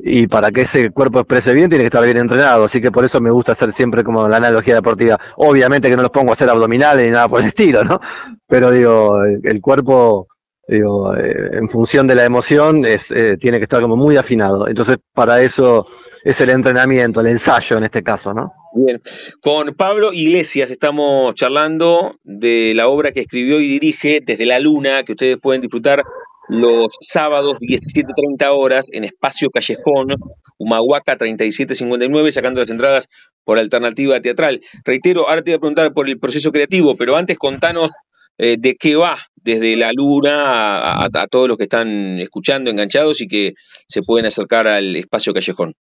Y 0.00 0.28
para 0.28 0.52
que 0.52 0.60
ese 0.60 0.90
cuerpo 0.90 1.18
exprese 1.18 1.52
bien, 1.52 1.68
tiene 1.68 1.82
que 1.82 1.88
estar 1.88 2.04
bien 2.04 2.18
entrenado. 2.18 2.64
Así 2.64 2.80
que 2.80 2.92
por 2.92 3.04
eso 3.04 3.20
me 3.20 3.32
gusta 3.32 3.52
hacer 3.52 3.72
siempre 3.72 4.04
como 4.04 4.28
la 4.28 4.36
analogía 4.36 4.76
deportiva. 4.76 5.18
Obviamente 5.36 5.90
que 5.90 5.96
no 5.96 6.02
los 6.02 6.12
pongo 6.12 6.30
a 6.30 6.34
hacer 6.34 6.48
abdominales 6.48 7.04
ni 7.04 7.10
nada 7.10 7.28
por 7.28 7.40
el 7.40 7.46
estilo, 7.48 7.82
¿no? 7.82 8.00
Pero 8.46 8.70
digo, 8.70 9.24
el, 9.24 9.60
cuerpo, 9.60 10.28
digo, 10.68 11.16
eh, 11.16 11.50
en 11.52 11.68
función 11.68 12.06
de 12.06 12.14
la 12.14 12.24
emoción, 12.24 12.84
es, 12.86 13.10
eh, 13.10 13.36
tiene 13.40 13.58
que 13.58 13.64
estar 13.64 13.82
como 13.82 13.96
muy 13.96 14.16
afinado. 14.16 14.68
Entonces, 14.68 14.98
para 15.12 15.42
eso 15.42 15.88
es 16.24 16.40
el 16.40 16.50
entrenamiento, 16.50 17.20
el 17.20 17.28
ensayo 17.28 17.78
en 17.78 17.84
este 17.84 18.02
caso, 18.02 18.34
¿no? 18.34 18.52
Bien, 18.74 19.00
con 19.40 19.74
Pablo 19.74 20.12
Iglesias 20.12 20.70
estamos 20.70 21.34
charlando 21.34 22.16
de 22.22 22.72
la 22.74 22.88
obra 22.88 23.12
que 23.12 23.20
escribió 23.20 23.60
y 23.60 23.68
dirige 23.68 24.20
desde 24.24 24.46
la 24.46 24.60
Luna, 24.60 25.02
que 25.04 25.12
ustedes 25.12 25.40
pueden 25.40 25.62
disfrutar 25.62 26.02
los 26.48 26.88
sábados 27.06 27.58
17.30 27.60 28.48
horas 28.50 28.84
en 28.92 29.04
Espacio 29.04 29.50
Callejón, 29.50 30.16
Humahuaca 30.58 31.16
3759, 31.16 32.30
sacando 32.30 32.60
las 32.60 32.70
entradas 32.70 33.08
por 33.44 33.58
alternativa 33.58 34.20
teatral. 34.20 34.60
Reitero, 34.84 35.28
ahora 35.28 35.42
te 35.42 35.50
voy 35.50 35.56
a 35.56 35.60
preguntar 35.60 35.92
por 35.92 36.08
el 36.08 36.18
proceso 36.18 36.50
creativo, 36.50 36.96
pero 36.96 37.16
antes 37.16 37.38
contanos 37.38 37.92
eh, 38.38 38.56
de 38.58 38.76
qué 38.76 38.96
va 38.96 39.18
desde 39.34 39.76
la 39.76 39.90
luna 39.92 41.02
a, 41.04 41.26
todos 41.30 41.48
los 41.48 41.56
que 41.56 41.64
están 41.64 42.20
escuchando, 42.20 42.70
enganchados 42.70 43.20
y 43.20 43.28
que 43.28 43.54
se 43.86 44.02
pueden 44.02 44.26
acercar 44.26 44.66
al 44.66 44.96
Espacio 44.96 45.32
Callejón. 45.32 45.74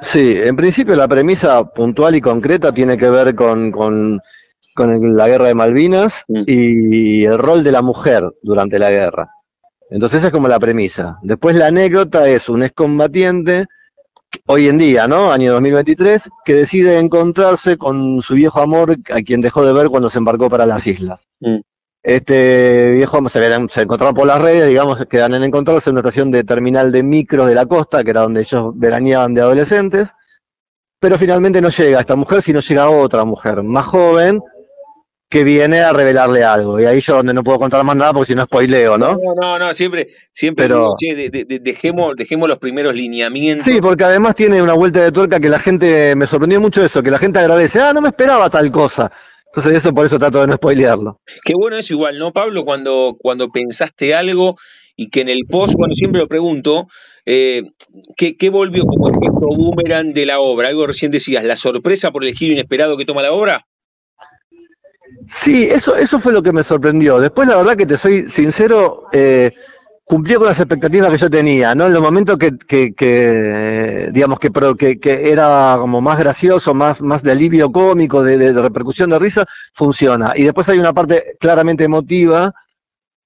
Sí, 0.00 0.38
en 0.42 0.56
principio 0.56 0.94
la 0.96 1.08
premisa 1.08 1.64
puntual 1.64 2.14
y 2.14 2.20
concreta 2.20 2.72
tiene 2.72 2.96
que 2.96 3.08
ver 3.08 3.34
con, 3.34 3.70
con, 3.70 4.20
la 4.76 5.28
guerra 5.28 5.46
de 5.46 5.54
Malvinas 5.54 6.24
mm. 6.28 6.42
y 6.46 7.24
el 7.24 7.38
rol 7.38 7.62
de 7.62 7.72
la 7.72 7.82
mujer 7.82 8.28
durante 8.42 8.78
la 8.78 8.90
guerra. 8.90 9.30
Entonces 9.90 10.18
esa 10.18 10.28
es 10.28 10.32
como 10.32 10.48
la 10.48 10.58
premisa. 10.58 11.18
Después 11.22 11.54
la 11.54 11.68
anécdota 11.68 12.26
es 12.26 12.48
un 12.48 12.62
excombatiente, 12.62 13.66
hoy 14.46 14.66
en 14.66 14.78
día, 14.78 15.06
¿no? 15.06 15.30
Año 15.30 15.52
2023, 15.52 16.30
que 16.44 16.54
decide 16.54 16.98
encontrarse 16.98 17.76
con 17.76 18.20
su 18.20 18.34
viejo 18.34 18.60
amor 18.60 18.96
a 19.12 19.22
quien 19.22 19.40
dejó 19.40 19.64
de 19.64 19.72
ver 19.72 19.88
cuando 19.88 20.10
se 20.10 20.18
embarcó 20.18 20.50
para 20.50 20.66
las 20.66 20.86
islas. 20.86 21.28
Mm. 21.40 21.60
Este 22.04 22.90
viejo 22.90 23.26
se, 23.30 23.68
se 23.70 23.80
encontraron 23.80 24.14
por 24.14 24.26
las 24.26 24.38
redes, 24.38 24.68
digamos, 24.68 25.06
quedan 25.06 25.32
en 25.32 25.44
encontrarse 25.44 25.88
en 25.88 25.94
una 25.94 26.00
estación 26.00 26.30
de 26.30 26.44
terminal 26.44 26.92
de 26.92 27.02
micros 27.02 27.48
de 27.48 27.54
la 27.54 27.64
costa, 27.64 28.04
que 28.04 28.10
era 28.10 28.20
donde 28.20 28.40
ellos 28.40 28.72
veraneaban 28.74 29.32
de 29.32 29.40
adolescentes, 29.40 30.10
pero 31.00 31.16
finalmente 31.16 31.62
no 31.62 31.70
llega 31.70 32.00
esta 32.00 32.14
mujer, 32.14 32.42
sino 32.42 32.60
llega 32.60 32.90
otra 32.90 33.24
mujer 33.24 33.62
más 33.62 33.86
joven 33.86 34.42
que 35.30 35.44
viene 35.44 35.80
a 35.80 35.94
revelarle 35.94 36.44
algo. 36.44 36.78
Y 36.78 36.84
ahí 36.84 37.00
yo 37.00 37.16
donde 37.16 37.32
no 37.32 37.42
puedo 37.42 37.58
contar 37.58 37.82
más 37.84 37.96
nada 37.96 38.12
porque 38.12 38.26
si 38.26 38.34
no 38.34 38.44
spoileo, 38.44 38.98
¿no? 38.98 39.14
No, 39.14 39.34
no, 39.34 39.58
no, 39.58 39.72
siempre, 39.72 40.06
siempre 40.30 40.66
pero, 40.66 40.96
dejemos, 41.62 42.14
dejemos 42.16 42.50
los 42.50 42.58
primeros 42.58 42.94
lineamientos. 42.94 43.64
Sí, 43.64 43.80
porque 43.80 44.04
además 44.04 44.34
tiene 44.34 44.60
una 44.62 44.74
vuelta 44.74 45.02
de 45.02 45.10
tuerca 45.10 45.40
que 45.40 45.48
la 45.48 45.58
gente, 45.58 46.14
me 46.14 46.26
sorprendió 46.26 46.60
mucho 46.60 46.84
eso, 46.84 47.02
que 47.02 47.10
la 47.10 47.18
gente 47.18 47.38
agradece, 47.38 47.80
ah, 47.80 47.94
no 47.94 48.02
me 48.02 48.08
esperaba 48.08 48.50
tal 48.50 48.70
cosa. 48.70 49.10
Entonces 49.56 49.74
eso 49.74 49.94
por 49.94 50.04
eso 50.04 50.18
trato 50.18 50.40
de 50.40 50.48
no 50.48 50.56
spoilearlo. 50.56 51.20
Qué 51.44 51.52
bueno 51.54 51.76
es 51.76 51.88
igual, 51.92 52.18
¿no, 52.18 52.32
Pablo? 52.32 52.64
Cuando, 52.64 53.16
cuando 53.16 53.50
pensaste 53.50 54.12
algo 54.12 54.56
y 54.96 55.10
que 55.10 55.20
en 55.20 55.28
el 55.28 55.44
post, 55.48 55.74
bueno, 55.76 55.94
siempre 55.94 56.20
lo 56.20 56.26
pregunto, 56.26 56.88
eh, 57.24 57.62
¿qué, 58.16 58.50
volvió 58.50 58.84
como 58.84 59.08
efecto 59.08 59.46
boomerang 59.56 60.12
de 60.12 60.26
la 60.26 60.40
obra? 60.40 60.68
Algo 60.68 60.88
recién 60.88 61.12
decías, 61.12 61.44
¿la 61.44 61.54
sorpresa 61.54 62.10
por 62.10 62.24
el 62.24 62.34
giro 62.34 62.52
inesperado 62.52 62.96
que 62.96 63.04
toma 63.04 63.22
la 63.22 63.30
obra? 63.30 63.64
Sí, 65.28 65.64
eso, 65.64 65.94
eso 65.94 66.18
fue 66.18 66.32
lo 66.32 66.42
que 66.42 66.52
me 66.52 66.64
sorprendió. 66.64 67.20
Después, 67.20 67.46
la 67.46 67.56
verdad 67.56 67.76
que 67.76 67.86
te 67.86 67.96
soy 67.96 68.28
sincero, 68.28 69.04
eh, 69.12 69.52
cumplió 70.04 70.38
con 70.38 70.48
las 70.48 70.60
expectativas 70.60 71.10
que 71.10 71.16
yo 71.16 71.30
tenía, 71.30 71.74
¿no? 71.74 71.86
En 71.86 71.94
los 71.94 72.02
momentos 72.02 72.38
que, 72.38 72.56
que, 72.94 74.10
digamos, 74.12 74.38
que, 74.38 74.98
que, 74.98 75.30
era 75.30 75.76
como 75.80 76.00
más 76.00 76.18
gracioso, 76.18 76.74
más, 76.74 77.00
más 77.00 77.22
de 77.22 77.32
alivio 77.32 77.72
cómico, 77.72 78.22
de, 78.22 78.36
de, 78.36 78.52
repercusión 78.62 79.10
de 79.10 79.18
risa, 79.18 79.46
funciona. 79.72 80.32
Y 80.36 80.44
después 80.44 80.68
hay 80.68 80.78
una 80.78 80.92
parte 80.92 81.36
claramente 81.40 81.84
emotiva 81.84 82.52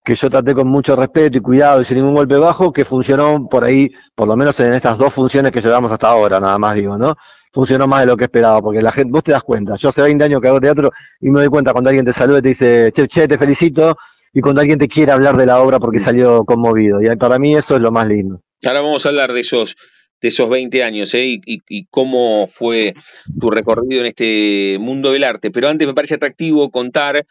que 0.05 0.15
yo 0.15 0.31
traté 0.31 0.55
con 0.55 0.69
mucho 0.69 0.97
respeto 0.97 1.37
y 1.37 1.41
cuidado 1.43 1.83
y 1.83 1.85
sin 1.85 1.99
ningún 1.99 2.15
golpe 2.15 2.37
bajo, 2.39 2.73
que 2.73 2.85
funcionó 2.85 3.47
por 3.47 3.65
ahí, 3.65 3.91
por 4.15 4.27
lo 4.27 4.37
menos 4.37 4.59
en 4.61 4.73
estas 4.73 4.97
dos 4.97 5.13
funciones 5.13 5.53
que 5.53 5.61
llevamos 5.61 5.93
hasta 5.93 6.09
ahora, 6.09 6.41
nada 6.41 6.59
más 6.59 6.75
digo, 6.77 6.97
¿no? 6.97 7.15
Funcionó 7.53 7.87
más 7.87 8.01
de 8.01 8.07
lo 8.07 8.17
que 8.17 8.25
esperaba, 8.25 8.63
porque 8.63 8.81
la 8.81 8.91
gente, 8.91 9.11
vos 9.13 9.23
te 9.23 9.33
das 9.33 9.43
cuenta, 9.43 9.75
yo 9.75 9.91
hace 9.91 10.01
20 10.01 10.25
años 10.25 10.41
que 10.41 10.49
hago 10.49 10.61
teatro 10.61 10.93
y 11.21 11.29
me 11.29 11.41
doy 11.41 11.49
cuenta 11.49 11.73
cuando 11.73 11.91
alguien 11.91 12.07
te 12.07 12.15
saluda 12.15 12.39
y 12.39 12.43
te 12.43 12.49
dice, 12.49 12.93
che, 12.95 13.07
che, 13.07 13.29
te 13.29 13.37
felicito, 13.37 13.99
y 14.33 14.41
cuando 14.41 14.61
alguien 14.61 14.79
te 14.79 14.89
quiere 14.89 15.13
hablar 15.13 15.37
de 15.37 15.47
la 15.47 15.61
obra 15.61 15.79
porque 15.81 15.99
salió 15.99 16.45
conmovido. 16.45 17.01
Y 17.03 17.17
para 17.17 17.39
mí 17.39 17.55
eso 17.55 17.77
es 17.77 17.83
lo 17.83 17.91
más 17.91 18.09
lindo. 18.09 18.43
Ahora 18.65 18.81
vamos 18.81 19.07
a 19.07 19.09
hablar 19.09 19.33
de 19.33 19.41
esos 19.41 19.77
de 20.21 20.29
esos 20.29 20.49
20 20.49 20.83
años 20.83 21.15
¿eh? 21.15 21.27
y, 21.27 21.41
y, 21.47 21.87
cómo 21.91 22.49
fue 22.49 22.93
tu 23.39 23.51
recorrido 23.51 24.01
en 24.01 24.07
este 24.07 24.77
mundo 24.81 25.13
del 25.13 25.23
arte. 25.23 25.53
Pero 25.53 25.69
antes 25.69 25.87
me 25.87 25.95
parece 25.95 26.17
atractivo 26.17 26.71
contar 26.71 27.25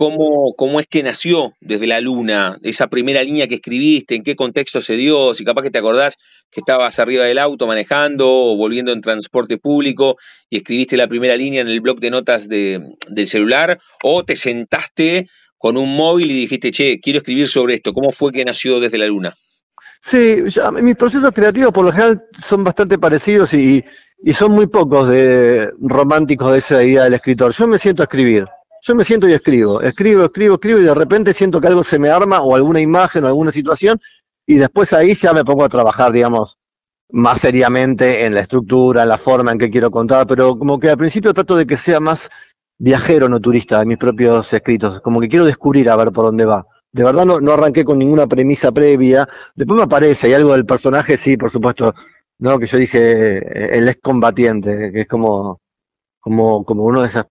cómo, 0.00 0.54
cómo 0.56 0.80
es 0.80 0.86
que 0.86 1.02
nació 1.02 1.52
desde 1.60 1.86
la 1.86 2.00
luna, 2.00 2.58
esa 2.62 2.86
primera 2.86 3.22
línea 3.22 3.48
que 3.48 3.56
escribiste, 3.56 4.14
en 4.14 4.22
qué 4.22 4.34
contexto 4.34 4.80
se 4.80 4.94
dio, 4.94 5.34
si 5.34 5.44
capaz 5.44 5.62
que 5.62 5.70
te 5.70 5.78
acordás 5.78 6.16
que 6.50 6.60
estabas 6.60 6.98
arriba 6.98 7.24
del 7.24 7.38
auto 7.38 7.66
manejando 7.66 8.26
o 8.26 8.56
volviendo 8.56 8.92
en 8.92 9.02
transporte 9.02 9.58
público 9.58 10.16
y 10.48 10.56
escribiste 10.56 10.96
la 10.96 11.06
primera 11.06 11.36
línea 11.36 11.60
en 11.60 11.68
el 11.68 11.82
blog 11.82 12.00
de 12.00 12.10
notas 12.10 12.48
de, 12.48 12.80
del 13.08 13.26
celular, 13.26 13.78
o 14.02 14.24
te 14.24 14.36
sentaste 14.36 15.26
con 15.60 15.76
un 15.76 15.94
móvil 15.94 16.30
y 16.30 16.40
dijiste, 16.40 16.70
che, 16.70 16.98
quiero 17.00 17.18
escribir 17.18 17.46
sobre 17.46 17.74
esto. 17.74 17.92
¿Cómo 17.92 18.10
fue 18.10 18.32
que 18.32 18.44
nació 18.46 18.80
desde 18.80 18.96
la 18.96 19.06
luna? 19.06 19.34
Sí, 20.00 20.42
mis 20.82 20.96
procesos 20.96 21.30
creativos 21.32 21.70
por 21.70 21.84
lo 21.84 21.92
general 21.92 22.24
son 22.42 22.64
bastante 22.64 22.98
parecidos 22.98 23.52
y, 23.52 23.84
y 24.24 24.32
son 24.32 24.52
muy 24.52 24.66
pocos 24.68 25.10
de 25.10 25.70
románticos 25.78 26.50
de 26.52 26.58
esa 26.58 26.82
idea 26.82 27.04
del 27.04 27.12
escritor. 27.12 27.52
Yo 27.52 27.66
me 27.68 27.78
siento 27.78 28.02
a 28.02 28.04
escribir 28.04 28.46
yo 28.82 28.94
me 28.94 29.04
siento 29.04 29.28
y 29.28 29.34
escribo, 29.34 29.82
escribo, 29.82 30.24
escribo, 30.24 30.54
escribo 30.54 30.78
y 30.78 30.84
de 30.84 30.94
repente 30.94 31.34
siento 31.34 31.60
que 31.60 31.66
algo 31.66 31.82
se 31.82 31.98
me 31.98 32.08
arma 32.08 32.40
o 32.40 32.56
alguna 32.56 32.80
imagen 32.80 33.24
o 33.24 33.26
alguna 33.26 33.52
situación 33.52 34.00
y 34.46 34.56
después 34.56 34.94
ahí 34.94 35.14
ya 35.14 35.34
me 35.34 35.44
pongo 35.44 35.64
a 35.64 35.68
trabajar, 35.68 36.12
digamos, 36.12 36.56
más 37.10 37.40
seriamente 37.40 38.24
en 38.24 38.34
la 38.34 38.40
estructura, 38.40 39.02
en 39.02 39.08
la 39.08 39.18
forma 39.18 39.52
en 39.52 39.58
que 39.58 39.70
quiero 39.70 39.90
contar, 39.90 40.26
pero 40.26 40.58
como 40.58 40.78
que 40.78 40.88
al 40.88 40.96
principio 40.96 41.34
trato 41.34 41.56
de 41.56 41.66
que 41.66 41.76
sea 41.76 42.00
más 42.00 42.30
viajero, 42.80 43.28
no 43.28 43.40
turista, 43.40 43.82
en 43.82 43.88
mis 43.88 43.98
propios 43.98 44.52
escritos, 44.52 45.00
como 45.00 45.20
que 45.20 45.28
quiero 45.28 45.44
descubrir 45.44 45.90
a 45.90 45.96
ver 45.96 46.10
por 46.12 46.24
dónde 46.24 46.46
va. 46.46 46.66
De 46.90 47.04
verdad 47.04 47.24
no, 47.24 47.40
no 47.40 47.52
arranqué 47.52 47.84
con 47.84 47.98
ninguna 47.98 48.26
premisa 48.26 48.72
previa, 48.72 49.28
después 49.54 49.76
me 49.76 49.84
aparece, 49.84 50.28
hay 50.28 50.32
algo 50.34 50.52
del 50.52 50.66
personaje, 50.66 51.16
sí, 51.16 51.36
por 51.36 51.50
supuesto, 51.50 51.94
no, 52.38 52.58
que 52.58 52.66
yo 52.66 52.78
dije, 52.78 53.38
eh, 53.38 53.78
el 53.78 53.88
excombatiente, 53.88 54.90
que 54.92 55.02
es 55.02 55.06
como, 55.06 55.60
como, 56.20 56.64
como 56.64 56.84
uno 56.84 57.02
de 57.02 57.08
esos 57.08 57.26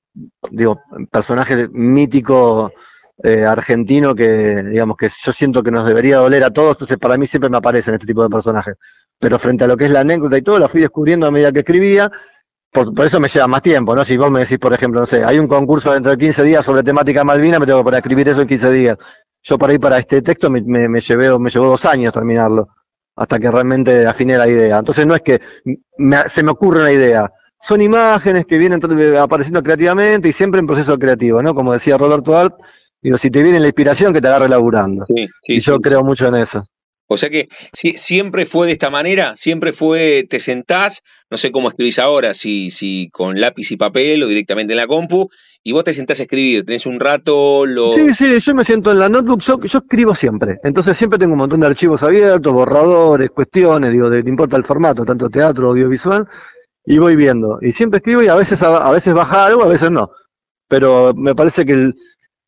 digo, 0.51 0.81
personaje 1.11 1.67
mítico 1.71 2.71
eh, 3.23 3.43
argentino 3.43 4.13
que, 4.13 4.63
digamos, 4.63 4.97
que 4.97 5.09
yo 5.09 5.31
siento 5.31 5.63
que 5.63 5.71
nos 5.71 5.85
debería 5.85 6.17
doler 6.17 6.43
a 6.43 6.51
todos, 6.51 6.75
entonces 6.75 6.97
para 6.97 7.17
mí 7.17 7.25
siempre 7.25 7.49
me 7.49 7.57
aparecen 7.57 7.95
este 7.95 8.07
tipo 8.07 8.23
de 8.23 8.29
personajes. 8.29 8.75
Pero 9.17 9.39
frente 9.39 9.63
a 9.63 9.67
lo 9.67 9.75
que 9.75 9.85
es 9.85 9.91
la 9.91 10.01
anécdota 10.01 10.37
y 10.37 10.41
todo, 10.41 10.59
la 10.59 10.69
fui 10.69 10.81
descubriendo 10.81 11.25
a 11.25 11.31
medida 11.31 11.51
que 11.51 11.59
escribía, 11.59 12.11
por, 12.71 13.05
eso 13.05 13.19
me 13.19 13.27
lleva 13.27 13.47
más 13.47 13.61
tiempo, 13.61 13.95
¿no? 13.95 14.03
Si 14.03 14.15
vos 14.17 14.29
me 14.29 14.41
decís, 14.41 14.59
por 14.59 14.73
ejemplo, 14.73 14.99
no 14.99 15.05
sé, 15.05 15.23
hay 15.23 15.39
un 15.39 15.47
concurso 15.47 15.91
dentro 15.91 16.11
de 16.11 16.17
15 16.17 16.43
días 16.43 16.63
sobre 16.63 16.83
temática 16.83 17.23
malvina, 17.23 17.59
me 17.59 17.65
tengo 17.65 17.83
poner 17.83 17.99
escribir 17.99 18.29
eso 18.29 18.41
en 18.41 18.47
15 18.47 18.71
días. 18.71 18.97
Yo 19.41 19.57
para 19.57 19.73
ir 19.73 19.79
para 19.79 19.97
este 19.97 20.21
texto 20.21 20.49
me, 20.49 20.61
me, 20.61 20.99
llevé, 20.99 21.37
me 21.39 21.49
llevó 21.49 21.67
dos 21.67 21.85
años 21.85 22.13
terminarlo, 22.13 22.69
hasta 23.15 23.39
que 23.39 23.49
realmente 23.49 24.05
afiné 24.05 24.37
la 24.37 24.47
idea. 24.47 24.79
Entonces 24.79 25.05
no 25.07 25.15
es 25.15 25.21
que 25.21 25.41
se 26.27 26.43
me 26.43 26.51
ocurre 26.51 26.81
una 26.81 26.91
idea, 26.91 27.31
son 27.61 27.81
imágenes 27.81 28.45
que 28.45 28.57
vienen 28.57 28.81
apareciendo 29.17 29.61
creativamente 29.61 30.29
y 30.29 30.31
siempre 30.31 30.59
en 30.59 30.67
proceso 30.67 30.97
creativo, 30.97 31.41
¿no? 31.41 31.53
Como 31.53 31.73
decía 31.73 31.97
Roberto 31.97 32.37
Art, 32.37 32.55
digo, 33.01 33.17
si 33.17 33.29
te 33.31 33.43
viene 33.43 33.59
la 33.59 33.67
inspiración, 33.67 34.13
que 34.13 34.21
te 34.21 34.27
agarre 34.27 34.47
laburando. 34.47 35.05
y 35.43 35.59
yo 35.59 35.79
creo 35.79 36.03
mucho 36.03 36.27
en 36.27 36.35
eso. 36.35 36.63
O 37.11 37.17
sea 37.17 37.31
que 37.31 37.47
si, 37.49 37.93
siempre 37.93 38.45
fue 38.45 38.67
de 38.67 38.73
esta 38.73 38.91
manera, 38.91 39.35
siempre 39.35 39.73
fue, 39.73 40.27
te 40.29 40.39
sentás, 40.39 41.01
no 41.31 41.37
sé 41.37 41.51
cómo 41.51 41.69
escribís 41.69 41.97
ahora, 41.97 42.35
si, 42.35 43.09
con 43.11 43.41
lápiz 43.41 43.71
y 43.71 43.77
papel 43.77 44.21
o 44.21 44.27
directamente 44.27 44.73
en 44.73 44.77
la 44.77 44.85
compu, 44.85 45.27
y 45.63 45.71
vos 45.71 45.83
te 45.83 45.91
sentás 45.91 46.19
a 46.19 46.23
escribir, 46.23 46.65
tenés 46.65 46.85
un 46.85 46.99
rato, 46.99 47.65
lo... 47.65 47.91
Sí, 47.91 48.13
sí, 48.13 48.39
yo 48.39 48.53
me 48.53 48.63
siento 48.63 48.91
en 48.91 48.99
la 48.99 49.09
notebook, 49.09 49.41
yo, 49.41 49.59
escribo 49.63 50.13
siempre, 50.13 50.59
entonces 50.63 50.95
siempre 50.95 51.17
tengo 51.17 51.33
un 51.33 51.39
montón 51.39 51.61
de 51.61 51.67
archivos 51.67 52.03
abiertos, 52.03 52.53
borradores, 52.53 53.31
cuestiones, 53.31 53.91
digo, 53.91 54.11
de, 54.11 54.21
no 54.21 54.29
importa 54.29 54.55
el 54.55 54.63
formato, 54.63 55.03
tanto 55.03 55.31
teatro, 55.31 55.69
audiovisual, 55.69 56.27
y 56.85 56.99
voy 56.99 57.15
viendo. 57.15 57.57
Y 57.61 57.71
siempre 57.71 57.97
escribo 57.97 58.21
y 58.21 58.27
a 58.27 58.35
veces, 58.35 58.61
a, 58.61 58.91
veces 58.91 59.13
baja 59.15 59.47
algo, 59.47 59.63
a 59.63 59.67
veces 59.67 59.89
no. 59.89 60.11
Pero 60.67 61.13
me 61.15 61.33
parece 61.33 61.65
que 61.65 61.73
el, 61.73 61.95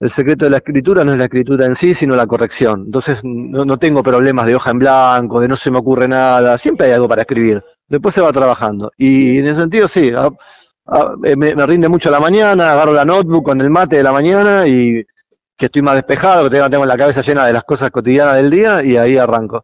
secreto 0.09 0.45
de 0.45 0.51
la 0.51 0.57
escritura 0.57 1.03
no 1.03 1.13
es 1.13 1.19
la 1.19 1.25
escritura 1.25 1.65
en 1.65 1.75
sí, 1.75 1.93
sino 1.93 2.15
la 2.15 2.27
corrección. 2.27 2.83
Entonces 2.87 3.21
no, 3.23 3.77
tengo 3.77 4.01
problemas 4.01 4.47
de 4.47 4.55
hoja 4.55 4.71
en 4.71 4.79
blanco, 4.79 5.39
de 5.39 5.47
no 5.47 5.55
se 5.55 5.69
me 5.69 5.77
ocurre 5.77 6.07
nada, 6.07 6.57
siempre 6.57 6.87
hay 6.87 6.93
algo 6.93 7.07
para 7.07 7.21
escribir. 7.21 7.63
Después 7.87 8.15
se 8.15 8.21
va 8.21 8.33
trabajando. 8.33 8.91
Y 8.97 9.39
en 9.39 9.45
ese 9.45 9.61
sentido, 9.61 9.87
sí, 9.87 10.11
me, 11.19 11.35
me, 11.35 11.67
rinde 11.67 11.87
mucho 11.87 12.09
la 12.09 12.19
mañana, 12.19 12.71
agarro 12.71 12.93
la 12.93 13.05
notebook 13.05 13.45
con 13.45 13.61
el 13.61 13.69
mate 13.69 13.97
de 13.97 14.03
la 14.03 14.11
mañana 14.11 14.67
y 14.67 15.05
que 15.61 15.67
estoy 15.67 15.83
más 15.83 15.93
despejado, 15.93 16.49
que 16.49 16.57
tengo 16.57 16.85
la 16.85 16.97
cabeza 16.97 17.21
llena 17.21 17.45
de 17.45 17.53
las 17.53 17.63
cosas 17.63 17.91
cotidianas 17.91 18.37
del 18.37 18.49
día 18.49 18.83
y 18.83 18.97
ahí 18.97 19.17
arranco. 19.17 19.63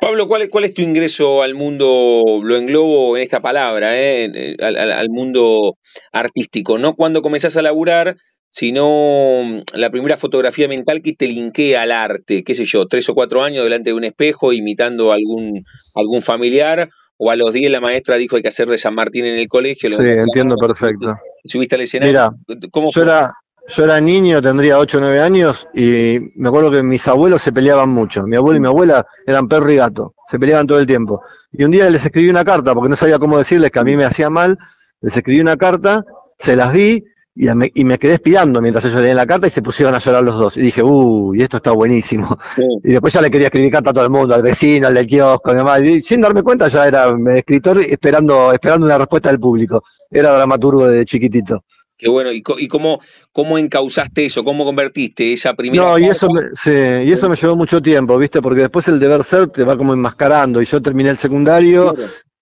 Pablo, 0.00 0.28
¿cuál, 0.28 0.48
¿cuál, 0.48 0.64
es 0.64 0.74
tu 0.74 0.82
ingreso 0.82 1.42
al 1.42 1.54
mundo, 1.54 2.22
lo 2.42 2.56
englobo 2.56 3.16
en 3.16 3.24
esta 3.24 3.40
palabra, 3.40 3.98
eh, 3.98 4.56
al, 4.60 5.10
mundo 5.10 5.78
artístico? 6.12 6.78
No 6.78 6.94
cuando 6.94 7.22
comenzás 7.22 7.56
a 7.56 7.62
laburar, 7.62 8.14
sino 8.54 9.42
mm, 9.42 9.62
la 9.72 9.90
primera 9.90 10.16
fotografía 10.16 10.68
mental 10.68 11.02
que 11.02 11.12
te 11.12 11.26
linkea 11.26 11.82
al 11.82 11.90
arte, 11.90 12.44
qué 12.44 12.54
sé 12.54 12.64
yo, 12.64 12.86
tres 12.86 13.08
o 13.08 13.14
cuatro 13.14 13.42
años 13.42 13.64
delante 13.64 13.90
de 13.90 13.94
un 13.94 14.04
espejo 14.04 14.52
imitando 14.52 15.10
a 15.10 15.16
algún, 15.16 15.64
algún 15.96 16.22
familiar, 16.22 16.88
o 17.16 17.32
a 17.32 17.36
los 17.36 17.52
diez 17.52 17.68
la 17.68 17.80
maestra 17.80 18.16
dijo 18.16 18.36
hay 18.36 18.42
que 18.42 18.48
hacer 18.48 18.68
de 18.68 18.78
San 18.78 18.94
Martín 18.94 19.24
en 19.24 19.34
el 19.34 19.48
colegio. 19.48 19.90
Sí, 19.90 20.04
entiendo 20.06 20.54
perfecto. 20.56 21.16
¿Subiste 21.44 21.74
al 21.74 21.80
escenario? 21.80 22.12
Mira, 22.46 22.68
¿Cómo 22.70 22.92
yo 22.92 23.02
era, 23.02 23.32
yo 23.66 23.84
era 23.84 24.00
niño, 24.00 24.40
tendría 24.40 24.78
8 24.78 24.98
o 24.98 25.00
9 25.00 25.18
años, 25.18 25.66
y 25.74 26.18
me 26.36 26.46
acuerdo 26.46 26.70
que 26.70 26.84
mis 26.84 27.08
abuelos 27.08 27.42
se 27.42 27.50
peleaban 27.50 27.88
mucho. 27.88 28.22
Mi 28.22 28.36
abuelo 28.36 28.58
y 28.58 28.60
mi 28.60 28.68
abuela 28.68 29.04
eran 29.26 29.48
perro 29.48 29.72
y 29.72 29.76
gato, 29.76 30.14
se 30.28 30.38
peleaban 30.38 30.68
todo 30.68 30.78
el 30.78 30.86
tiempo. 30.86 31.22
Y 31.50 31.64
un 31.64 31.72
día 31.72 31.90
les 31.90 32.04
escribí 32.04 32.30
una 32.30 32.44
carta, 32.44 32.72
porque 32.72 32.88
no 32.88 32.94
sabía 32.94 33.18
cómo 33.18 33.36
decirles 33.36 33.72
que 33.72 33.80
a 33.80 33.84
mí 33.84 33.96
me 33.96 34.04
hacía 34.04 34.30
mal, 34.30 34.56
les 35.00 35.16
escribí 35.16 35.40
una 35.40 35.56
carta, 35.56 36.04
se 36.38 36.54
las 36.54 36.72
di, 36.72 37.02
y 37.36 37.48
me, 37.54 37.70
y 37.74 37.84
me 37.84 37.98
quedé 37.98 38.14
espiando 38.14 38.60
mientras 38.60 38.84
ellos 38.84 39.00
leían 39.00 39.16
la 39.16 39.26
carta 39.26 39.46
y 39.46 39.50
se 39.50 39.62
pusieron 39.62 39.94
a 39.94 39.98
llorar 39.98 40.22
los 40.22 40.38
dos. 40.38 40.56
Y 40.56 40.62
dije, 40.62 40.82
uy, 40.82 41.42
esto 41.42 41.56
está 41.56 41.72
buenísimo. 41.72 42.38
Y 42.84 42.92
después 42.92 43.12
ya 43.12 43.20
le 43.20 43.30
quería 43.30 43.48
escribir 43.48 43.72
carta 43.72 43.90
a 43.90 43.92
todo 43.92 44.04
el 44.04 44.10
mundo, 44.10 44.34
al 44.34 44.42
vecino, 44.42 44.86
al 44.86 44.94
del 44.94 45.06
kiosco, 45.06 45.50
mi 45.50 45.56
mamá. 45.56 45.80
Y 45.80 46.02
sin 46.02 46.20
darme 46.20 46.42
cuenta 46.42 46.68
ya 46.68 46.86
era 46.86 47.14
escritor 47.34 47.78
esperando, 47.78 48.52
esperando 48.52 48.86
una 48.86 48.98
respuesta 48.98 49.30
del 49.30 49.40
público. 49.40 49.82
Era 50.10 50.32
dramaturgo 50.32 50.86
de 50.86 51.04
chiquitito. 51.04 51.64
Qué 51.96 52.08
bueno, 52.08 52.32
¿y, 52.32 52.42
y 52.58 52.68
cómo, 52.68 53.00
cómo 53.32 53.56
encausaste 53.56 54.24
eso? 54.24 54.42
¿Cómo 54.42 54.64
convertiste 54.64 55.32
esa 55.32 55.54
primera? 55.54 55.82
No, 55.84 55.98
y 55.98 56.04
eso, 56.04 56.28
me, 56.28 56.42
sí, 56.52 56.70
y 56.70 57.12
eso 57.12 57.28
me 57.28 57.36
llevó 57.36 57.54
mucho 57.56 57.80
tiempo, 57.80 58.18
¿viste? 58.18 58.42
Porque 58.42 58.62
después 58.62 58.88
el 58.88 58.98
deber 58.98 59.22
ser 59.22 59.46
te 59.46 59.62
va 59.62 59.76
como 59.76 59.92
enmascarando. 59.92 60.60
Y 60.60 60.64
yo 60.64 60.82
terminé 60.82 61.10
el 61.10 61.16
secundario, 61.16 61.94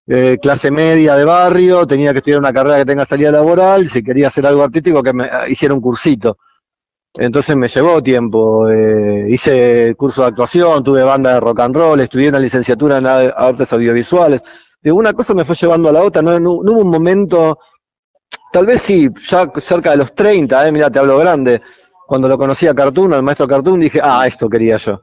eh, 0.07 0.37
clase 0.41 0.71
media 0.71 1.15
de 1.15 1.25
barrio, 1.25 1.87
tenía 1.87 2.11
que 2.11 2.19
estudiar 2.19 2.39
una 2.39 2.53
carrera 2.53 2.77
que 2.77 2.85
tenga 2.85 3.05
salida 3.05 3.31
laboral, 3.31 3.87
si 3.89 4.03
quería 4.03 4.27
hacer 4.27 4.45
algo 4.45 4.63
artístico, 4.63 5.03
que 5.03 5.13
me 5.13 5.25
ah, 5.25 5.47
hiciera 5.47 5.73
un 5.73 5.81
cursito. 5.81 6.37
Entonces 7.15 7.55
me 7.55 7.67
llevó 7.67 8.01
tiempo. 8.01 8.69
Eh, 8.69 9.27
hice 9.29 9.95
curso 9.95 10.21
de 10.23 10.29
actuación, 10.29 10.83
tuve 10.83 11.03
banda 11.03 11.35
de 11.35 11.39
rock 11.39 11.59
and 11.61 11.75
roll, 11.75 11.99
estudié 11.99 12.29
una 12.29 12.39
licenciatura 12.39 12.97
en 12.97 13.07
artes 13.07 13.71
audiovisuales. 13.73 14.41
De 14.81 14.91
una 14.91 15.13
cosa 15.13 15.33
me 15.33 15.45
fue 15.45 15.55
llevando 15.55 15.89
a 15.89 15.91
la 15.93 16.01
otra, 16.01 16.21
no 16.21 16.35
hubo 16.37 16.81
un 16.81 16.89
momento 16.89 17.57
Tal 18.53 18.67
vez 18.67 18.83
sí, 18.83 19.09
ya 19.27 19.51
cerca 19.57 19.89
de 19.89 19.97
los 19.97 20.13
30, 20.13 20.67
eh, 20.67 20.71
mira, 20.71 20.91
te 20.91 20.99
hablo 20.99 21.17
grande. 21.17 21.63
Cuando 22.05 22.27
lo 22.27 22.37
conocí 22.37 22.67
a 22.67 22.75
Cartoon, 22.75 23.11
al 23.15 23.23
maestro 23.23 23.47
Cartoon, 23.47 23.79
dije, 23.79 23.99
ah, 24.01 24.27
esto 24.27 24.47
quería 24.47 24.77
yo. 24.77 25.01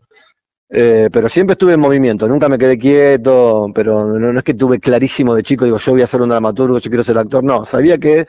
Eh, 0.72 1.08
pero 1.12 1.28
siempre 1.28 1.54
estuve 1.54 1.72
en 1.72 1.80
movimiento, 1.80 2.28
nunca 2.28 2.48
me 2.48 2.56
quedé 2.56 2.78
quieto, 2.78 3.66
pero 3.74 4.18
no, 4.18 4.38
es 4.38 4.44
que 4.44 4.54
tuve 4.54 4.78
clarísimo 4.78 5.34
de 5.34 5.42
chico, 5.42 5.64
digo, 5.64 5.78
yo 5.78 5.92
voy 5.92 6.02
a 6.02 6.06
ser 6.06 6.20
un 6.20 6.28
dramaturgo, 6.28 6.78
yo 6.78 6.90
quiero 6.90 7.02
ser 7.02 7.18
actor, 7.18 7.42
no, 7.42 7.64
sabía 7.64 7.98
que 7.98 8.26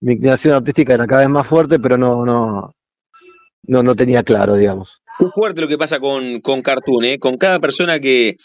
mi 0.00 0.12
inclinación 0.12 0.54
artística 0.54 0.94
era 0.94 1.08
cada 1.08 1.22
vez 1.22 1.30
más 1.30 1.48
fuerte, 1.48 1.80
pero 1.80 1.98
no, 1.98 2.24
no, 2.24 2.76
no, 3.64 3.82
no 3.82 3.94
tenía 3.96 4.22
claro, 4.22 4.54
digamos. 4.54 5.02
Es 5.18 5.26
fuerte 5.34 5.60
lo 5.60 5.68
que 5.68 5.78
pasa 5.78 5.98
con, 5.98 6.40
con 6.40 6.62
Cartoon, 6.62 7.04
¿eh? 7.04 7.18
con 7.18 7.36
cada 7.36 7.58
persona 7.58 7.98
que, 7.98 8.36